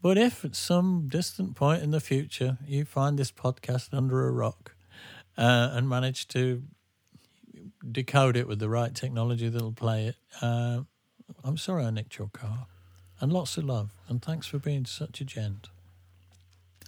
but 0.00 0.16
if 0.16 0.44
at 0.44 0.54
some 0.54 1.08
distant 1.08 1.56
point 1.56 1.82
in 1.82 1.90
the 1.90 2.00
future 2.00 2.58
you 2.64 2.84
find 2.84 3.18
this 3.18 3.32
podcast 3.32 3.92
under 3.92 4.26
a 4.28 4.30
rock 4.30 4.76
uh, 5.36 5.70
and 5.72 5.88
manage 5.88 6.28
to 6.28 6.62
decode 7.90 8.36
it 8.36 8.46
with 8.46 8.58
the 8.60 8.68
right 8.68 8.94
technology 8.94 9.48
that'll 9.48 9.72
play 9.72 10.06
it, 10.06 10.16
uh, 10.40 10.82
I'm 11.42 11.56
sorry 11.56 11.84
I 11.84 11.90
nicked 11.90 12.18
your 12.18 12.28
car. 12.28 12.66
And 13.20 13.32
lots 13.32 13.56
of 13.56 13.64
love. 13.64 13.90
And 14.08 14.20
thanks 14.22 14.46
for 14.46 14.58
being 14.58 14.84
such 14.84 15.20
a 15.20 15.24
gent. 15.24 15.68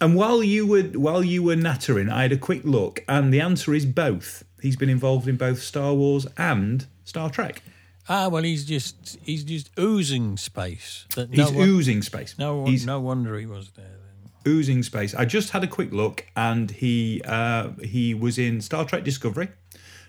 And 0.00 0.14
while 0.16 0.42
you 0.42 0.66
were 0.66 0.82
while 0.82 1.22
you 1.24 1.42
were 1.42 1.56
nattering, 1.56 2.10
I 2.10 2.22
had 2.22 2.32
a 2.32 2.36
quick 2.36 2.62
look, 2.64 3.04
and 3.08 3.32
the 3.32 3.40
answer 3.40 3.74
is 3.74 3.86
both. 3.86 4.44
He's 4.60 4.76
been 4.76 4.88
involved 4.90 5.28
in 5.28 5.36
both 5.36 5.62
Star 5.62 5.94
Wars 5.94 6.26
and 6.36 6.86
Star 7.04 7.30
Trek. 7.30 7.62
Ah, 8.08 8.28
well, 8.28 8.42
he's 8.42 8.64
just 8.66 9.18
he's 9.22 9.44
just 9.44 9.70
oozing 9.78 10.36
space. 10.36 11.06
That 11.14 11.32
He's 11.32 11.50
one- 11.50 11.68
oozing 11.68 12.02
space. 12.02 12.34
no, 12.38 12.66
He's 12.66 12.84
no 12.84 13.00
wonder 13.00 13.38
he 13.38 13.46
was 13.46 13.70
there. 13.70 13.84
Then. 14.44 14.52
oozing 14.52 14.82
space. 14.82 15.14
I 15.14 15.24
just 15.24 15.50
had 15.50 15.64
a 15.64 15.66
quick 15.68 15.92
look, 15.92 16.26
and 16.36 16.70
he 16.70 17.22
uh, 17.24 17.70
he 17.82 18.12
was 18.14 18.36
in 18.38 18.60
Star 18.60 18.84
Trek 18.84 19.04
Discovery, 19.04 19.48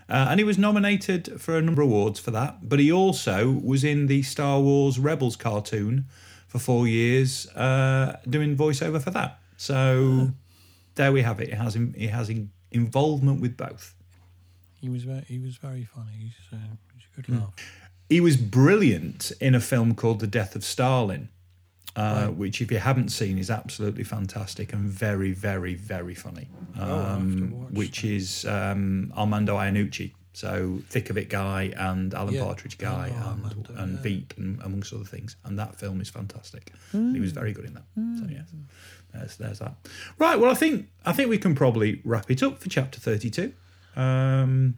uh, 0.09 0.27
and 0.29 0.39
he 0.39 0.43
was 0.43 0.57
nominated 0.57 1.39
for 1.39 1.57
a 1.57 1.61
number 1.61 1.83
of 1.83 1.87
awards 1.89 2.19
for 2.19 2.31
that. 2.31 2.67
But 2.67 2.79
he 2.79 2.91
also 2.91 3.51
was 3.63 3.83
in 3.83 4.07
the 4.07 4.23
Star 4.23 4.59
Wars 4.59 4.99
Rebels 4.99 5.35
cartoon 5.37 6.05
for 6.47 6.59
four 6.59 6.87
years, 6.87 7.47
uh, 7.55 8.17
doing 8.29 8.57
voiceover 8.57 9.01
for 9.01 9.11
that. 9.11 9.39
So 9.57 10.31
there 10.95 11.11
we 11.11 11.21
have 11.21 11.39
it. 11.39 11.49
He 11.49 11.55
has 11.55 11.73
he 11.95 12.07
has 12.07 12.29
in- 12.29 12.51
involvement 12.71 13.41
with 13.41 13.55
both. 13.57 13.95
He 14.81 14.89
was 14.89 15.03
very, 15.03 15.21
he 15.27 15.39
was 15.39 15.57
very 15.57 15.83
funny. 15.85 16.11
He's, 16.19 16.33
uh, 16.53 16.57
he's 16.93 17.03
a 17.17 17.21
Hmm. 17.21 17.33
good 17.33 17.39
laugh. 17.41 17.53
He 18.09 18.21
was 18.21 18.37
brilliant 18.37 19.31
in 19.41 19.55
a 19.55 19.59
film 19.59 19.95
called 19.95 20.19
The 20.19 20.27
Death 20.27 20.55
of 20.55 20.63
Stalin. 20.63 21.29
Uh, 21.95 22.27
Which, 22.27 22.61
if 22.61 22.69
you 22.73 22.79
haven't 22.79 23.07
seen, 23.07 23.37
is 23.37 23.49
absolutely 23.49 24.03
fantastic 24.03 24.73
and 24.73 24.83
very, 24.89 25.31
very, 25.31 25.75
very 25.75 26.13
funny. 26.13 26.49
To 26.75 26.83
Um, 26.83 27.51
watch 27.51 27.71
which 27.71 28.03
is 28.03 28.43
um, 28.43 29.13
Armando 29.15 29.55
Iannucci, 29.55 30.11
so 30.33 30.81
Thick 30.89 31.09
of 31.09 31.17
It 31.17 31.29
guy 31.29 31.71
and 31.77 32.13
Alan 32.13 32.33
Yeah, 32.33 32.43
Partridge 32.43 32.77
guy 32.77 33.07
know 33.09 33.15
and, 33.15 33.23
Armando, 33.23 33.73
and 33.77 33.93
yeah. 33.95 34.01
Veep, 34.01 34.33
and, 34.35 34.61
amongst 34.61 34.91
other 34.91 35.05
things. 35.05 35.37
And 35.45 35.57
that 35.57 35.79
film 35.79 36.01
is 36.01 36.09
fantastic. 36.09 36.73
He 36.91 37.21
was 37.21 37.31
very 37.31 37.53
good 37.53 37.63
in 37.63 37.75
that. 37.75 37.85
So 38.19 38.27
yes, 38.29 38.49
there's, 39.17 39.37
there's 39.37 39.59
that. 39.59 39.75
Right. 40.17 40.39
Well, 40.39 40.51
I 40.51 40.55
think 40.55 40.87
I 41.05 41.13
think 41.13 41.29
we 41.29 41.37
can 41.37 41.55
probably 41.55 42.01
wrap 42.03 42.29
it 42.31 42.43
up 42.43 42.59
for 42.59 42.69
chapter 42.69 42.99
thirty-two. 42.99 43.53
Um, 43.95 44.75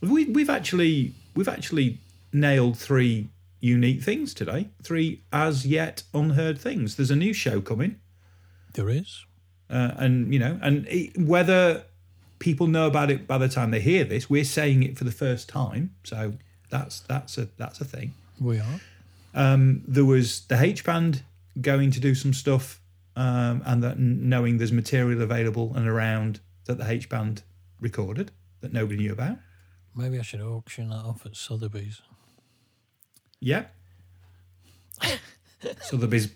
we, 0.00 0.24
we've 0.26 0.50
actually 0.50 1.14
we've 1.34 1.48
actually 1.48 1.98
nailed 2.32 2.78
three 2.78 3.28
unique 3.60 4.02
things 4.02 4.34
today. 4.34 4.68
Three 4.82 5.22
as 5.32 5.64
yet 5.66 6.02
unheard 6.12 6.58
things. 6.58 6.96
There's 6.96 7.10
a 7.10 7.16
new 7.16 7.32
show 7.32 7.60
coming, 7.60 8.00
There 8.74 8.90
is. 8.90 9.24
uh, 9.70 9.92
and 9.96 10.32
you 10.32 10.38
know, 10.40 10.58
and 10.62 10.86
it, 10.88 11.16
whether 11.18 11.84
people 12.38 12.66
know 12.66 12.86
about 12.88 13.10
it 13.10 13.26
by 13.26 13.38
the 13.38 13.48
time 13.48 13.70
they 13.70 13.80
hear 13.80 14.02
this, 14.04 14.28
we're 14.28 14.44
saying 14.44 14.82
it 14.82 14.98
for 14.98 15.04
the 15.04 15.12
first 15.12 15.48
time. 15.48 15.94
So 16.04 16.34
that's 16.70 17.00
that's 17.00 17.38
a 17.38 17.48
that's 17.56 17.80
a 17.80 17.84
thing. 17.84 18.12
We 18.40 18.58
are. 18.58 18.80
Um, 19.34 19.82
there 19.86 20.04
was 20.04 20.42
the 20.48 20.60
H 20.62 20.84
band 20.84 21.22
going 21.60 21.90
to 21.92 22.00
do 22.00 22.14
some 22.14 22.34
stuff, 22.34 22.81
um, 23.16 23.62
and 23.64 23.82
that 23.82 23.98
knowing 23.98 24.58
there's 24.58 24.72
material 24.72 25.22
available 25.22 25.72
and 25.74 25.86
around 25.86 26.40
that 26.64 26.78
the 26.78 26.88
H 26.88 27.08
band 27.08 27.42
recorded 27.80 28.30
that 28.60 28.72
nobody 28.72 28.98
knew 28.98 29.12
about. 29.12 29.38
Maybe 29.94 30.18
I 30.18 30.22
should 30.22 30.40
auction 30.40 30.88
that 30.88 31.04
off 31.04 31.26
at 31.26 31.36
Sotheby's. 31.36 32.00
Yeah. 33.40 33.64
Sotheby's 35.80 36.32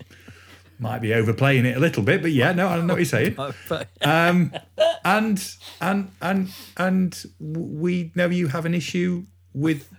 might 0.79 1.01
be 1.01 1.15
overplaying 1.15 1.65
it 1.65 1.77
a 1.77 1.81
little 1.81 2.03
bit, 2.03 2.21
but 2.21 2.33
yeah, 2.33 2.53
no, 2.53 2.69
I 2.69 2.81
know 2.81 2.95
what 2.95 2.99
you're 2.99 3.05
saying. 3.07 3.37
Um, 4.03 4.53
and 5.05 5.43
and 5.81 6.11
and 6.21 6.49
and 6.77 7.25
we 7.41 8.13
know 8.15 8.27
you 8.29 8.49
have 8.49 8.67
an 8.67 8.75
issue 8.75 9.25
with, 9.53 9.91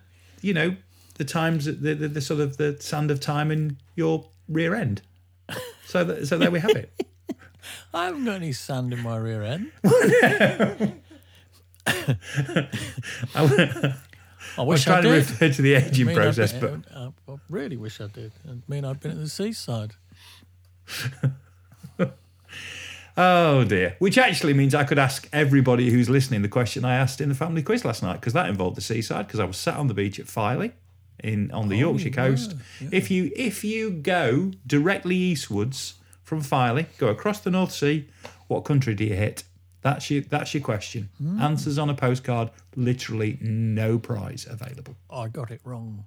you 0.42 0.54
know, 0.54 0.76
the 1.16 1.26
times 1.26 1.66
the 1.66 1.74
the, 1.94 2.08
the 2.08 2.22
sort 2.22 2.40
of 2.40 2.58
the 2.58 2.78
sand 2.80 3.12
of 3.12 3.20
time 3.20 3.52
in 3.52 3.78
your 3.96 4.30
rear 4.48 4.76
end. 4.76 5.02
So 5.88 6.04
that, 6.04 6.28
so 6.28 6.38
there 6.38 6.52
we 6.52 6.60
have 6.60 6.72
it. 6.76 6.92
I 7.94 8.06
haven't 8.06 8.26
got 8.26 8.36
any 8.36 8.52
sand 8.54 8.94
in 8.94 9.02
my 9.02 9.18
rear 9.18 9.44
end. 9.44 9.72
Oh, 13.36 13.48
I 13.56 13.94
I 14.58 14.62
was 14.64 14.68
wish 14.68 14.88
I, 14.88 14.92
trying 14.92 15.04
to 15.04 15.10
did. 15.10 15.16
refer 15.30 15.50
to 15.50 15.62
the 15.62 15.74
aging 15.76 16.08
I 16.10 16.12
mean, 16.12 16.18
I've 16.18 16.24
process, 16.24 16.52
been- 16.54 16.84
but 16.90 16.98
I, 16.98 17.32
I 17.32 17.36
really 17.50 17.78
wish 17.78 18.02
I 18.02 18.08
did. 18.08 18.32
I 18.48 18.56
mean, 18.68 18.84
I've 18.84 19.00
been 19.00 19.12
at 19.12 19.18
the 19.20 19.30
seaside. 19.30 19.94
Oh 23.20 23.64
dear. 23.64 23.96
Which 24.00 24.18
actually 24.18 24.54
means 24.54 24.76
I 24.76 24.84
could 24.84 25.00
ask 25.00 25.28
everybody 25.34 25.90
who's 25.90 26.08
listening 26.10 26.44
the 26.44 26.48
question 26.50 26.86
I 26.86 26.96
asked 26.96 27.20
in 27.20 27.30
the 27.30 27.36
family 27.36 27.64
quiz 27.64 27.84
last 27.84 28.04
night 28.04 28.20
because 28.20 28.34
that 28.34 28.48
involved 28.50 28.78
the 28.78 28.82
seaside 28.82 29.26
because 29.28 29.40
I 29.40 29.46
was 29.46 29.58
sat 29.58 29.76
on 29.76 29.88
the 29.88 29.94
beach 29.96 30.20
at 30.20 30.28
Filey 30.28 30.74
in 31.24 31.51
on 31.51 31.70
the 31.70 31.76
oh, 31.76 31.91
Yorkshire 31.91 32.07
you 32.09 32.13
coast. 32.13 32.53
were, 32.53 32.89
If 32.91 33.11
you 33.11 33.32
if 33.36 33.63
you 33.63 33.91
go 33.91 34.51
directly 34.65 35.15
eastwards 35.15 35.95
from 36.24 36.41
Filey, 36.41 36.88
go 36.97 37.07
across 37.07 37.39
the 37.39 37.51
North 37.51 37.72
Sea, 37.72 38.07
what 38.47 38.61
country 38.61 38.93
do 38.93 39.05
you 39.05 39.15
hit? 39.15 39.43
That's 39.82 40.09
your 40.09 40.22
that's 40.22 40.53
your 40.53 40.63
question. 40.63 41.09
Hmm. 41.18 41.39
Answers 41.41 41.78
on 41.78 41.89
a 41.89 41.93
postcard, 41.93 42.49
literally 42.76 43.38
no 43.41 43.99
prize 43.99 44.45
available. 44.49 44.95
I 45.09 45.28
got 45.28 45.51
it 45.51 45.61
wrong. 45.63 46.05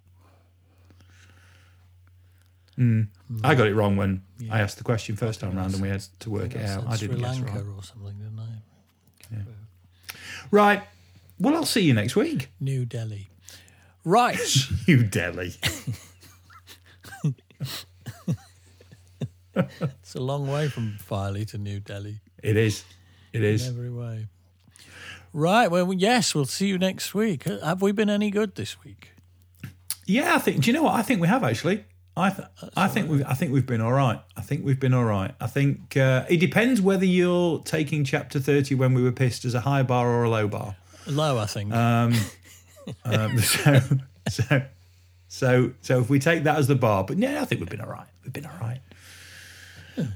Hmm. 2.76 3.02
Hmm. 3.28 3.38
I 3.44 3.54
got 3.54 3.66
it 3.66 3.74
wrong 3.74 3.96
when 3.96 4.22
I 4.50 4.61
asked 4.61 4.78
the 4.78 4.84
question 4.84 5.16
first 5.16 5.40
time 5.40 5.56
round 5.56 5.74
and 5.74 5.82
we 5.82 5.88
had 5.88 6.02
to 6.20 6.30
work 6.30 6.54
it 6.54 6.64
out. 6.64 6.86
I 6.86 6.96
didn't 6.96 7.18
guess 7.18 7.38
Lanka 7.40 7.52
right. 7.52 7.76
or 7.76 7.82
something, 7.82 8.16
didn't 8.16 8.38
I? 8.38 8.61
Right. 10.50 10.82
Well, 11.38 11.54
I'll 11.54 11.64
see 11.64 11.82
you 11.82 11.94
next 11.94 12.16
week. 12.16 12.48
New 12.61 12.84
Delhi. 12.84 13.30
Right. 14.05 14.38
You 14.86 15.05
Delhi. 15.05 15.55
it's 19.55 20.14
a 20.14 20.20
long 20.20 20.46
way 20.51 20.68
from 20.68 20.96
Filey 20.98 21.44
to 21.46 21.59
New 21.59 21.80
Delhi. 21.80 22.20
It 22.42 22.57
is. 22.57 22.84
It 23.32 23.42
is. 23.44 23.68
In 23.68 23.74
every 23.74 23.90
way. 23.90 24.26
Right. 25.32 25.70
Well, 25.70 25.92
yes, 25.92 26.34
we'll 26.34 26.44
see 26.46 26.66
you 26.68 26.78
next 26.78 27.14
week. 27.14 27.46
Uh, 27.46 27.61
Have 27.61 27.82
we 27.82 27.92
been 27.92 28.11
any 28.11 28.30
good 28.30 28.57
this 28.57 28.82
week? 28.82 29.12
Yeah, 30.07 30.34
I 30.34 30.38
think. 30.38 30.62
Do 30.64 30.70
you 30.70 30.72
know 30.72 30.82
what? 30.84 30.94
I 30.94 31.03
think 31.03 31.20
we 31.20 31.28
have 31.28 31.44
actually. 31.44 31.84
I 32.16 32.30
th- 32.30 32.48
I 32.76 32.88
think 32.88 33.09
we've 33.09 33.24
I 33.24 33.34
think 33.34 33.53
we've 33.53 33.66
been 33.66 33.80
all 33.80 33.92
right. 33.92 34.20
I 34.36 34.40
think 34.40 34.64
we've 34.64 34.80
been 34.80 34.92
all 34.92 35.05
right. 35.05 35.32
I 35.40 35.46
think 35.46 35.96
uh, 35.96 36.24
it 36.28 36.38
depends 36.38 36.80
whether 36.80 37.05
you're 37.05 37.61
taking 37.61 38.03
chapter 38.03 38.40
thirty 38.40 38.74
when 38.74 38.92
we 38.94 39.03
were 39.03 39.12
pissed 39.12 39.44
as 39.44 39.55
a 39.55 39.61
high 39.61 39.84
bar 39.84 40.09
or 40.09 40.24
a 40.24 40.28
low 40.30 40.48
bar. 40.48 40.74
Low, 41.07 41.38
I 41.38 41.46
think. 41.46 41.72
Um, 41.72 42.12
um, 43.05 43.39
so 43.39 43.81
so 44.28 44.62
so 45.28 45.72
so 45.81 46.01
if 46.01 46.11
we 46.11 46.18
take 46.18 46.45
that 46.45 46.57
as 46.59 46.66
the 46.66 46.74
bar, 46.74 47.05
but 47.05 47.18
yeah, 47.18 47.41
I 47.43 47.45
think 47.45 47.61
we've 47.61 47.70
been 47.70 47.81
all 47.81 47.91
right. 47.91 48.09
We've 48.24 48.33
been 48.33 48.47
all 48.47 48.59
right. 48.61 48.81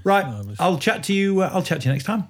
Right, 0.02 0.24
I'll 0.58 0.78
chat 0.78 1.02
to 1.04 1.12
you. 1.12 1.42
Uh, 1.42 1.50
I'll 1.52 1.62
chat 1.62 1.82
to 1.82 1.88
you 1.88 1.92
next 1.92 2.04
time, 2.04 2.28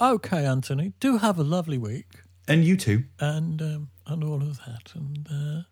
okay, 0.00 0.44
Anthony. 0.44 0.92
Do 0.98 1.18
have 1.18 1.38
a 1.38 1.44
lovely 1.44 1.78
week 1.78 2.06
and 2.48 2.64
you 2.64 2.76
too. 2.76 3.04
and 3.20 3.60
um, 3.62 3.90
and 4.06 4.24
all 4.24 4.42
of 4.42 4.58
that. 4.66 4.92
And 4.94 5.28
uh, 5.30 5.62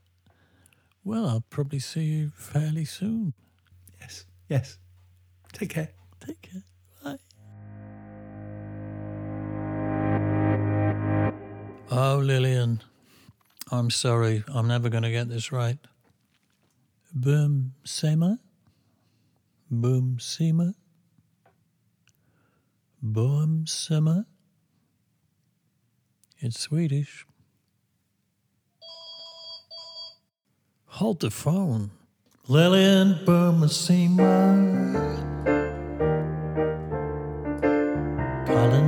well, 1.05 1.27
I'll 1.27 1.45
probably 1.51 1.81
see 1.81 2.05
you 2.05 2.33
fairly 2.37 2.85
soon. 2.85 3.33
Yes, 4.01 4.25
yes. 4.49 4.79
Take 5.53 5.71
care. 5.71 5.89
Take 6.25 6.41
care. 6.43 6.63
Bye. 7.03 7.19
Oh, 11.91 12.19
Lillian, 12.23 12.83
I'm 13.71 13.91
sorry. 13.91 14.45
I'm 14.49 14.67
never 14.67 14.89
going 14.89 15.03
to 15.03 15.11
get 15.11 15.29
this 15.29 15.53
right. 15.53 15.79
Boom 17.15 17.75
Sema? 17.85 18.39
Boom 19.71 20.19
Sema? 20.19 20.75
Boom 23.03 23.67
Sema? 23.67 24.27
It's 26.39 26.61
Swedish. 26.61 27.27
Hold 30.87 31.21
the 31.21 31.31
phone. 31.31 31.91
Lillian 32.49 33.15
Burmasima. 33.27 34.79
Colonize. 38.47 38.88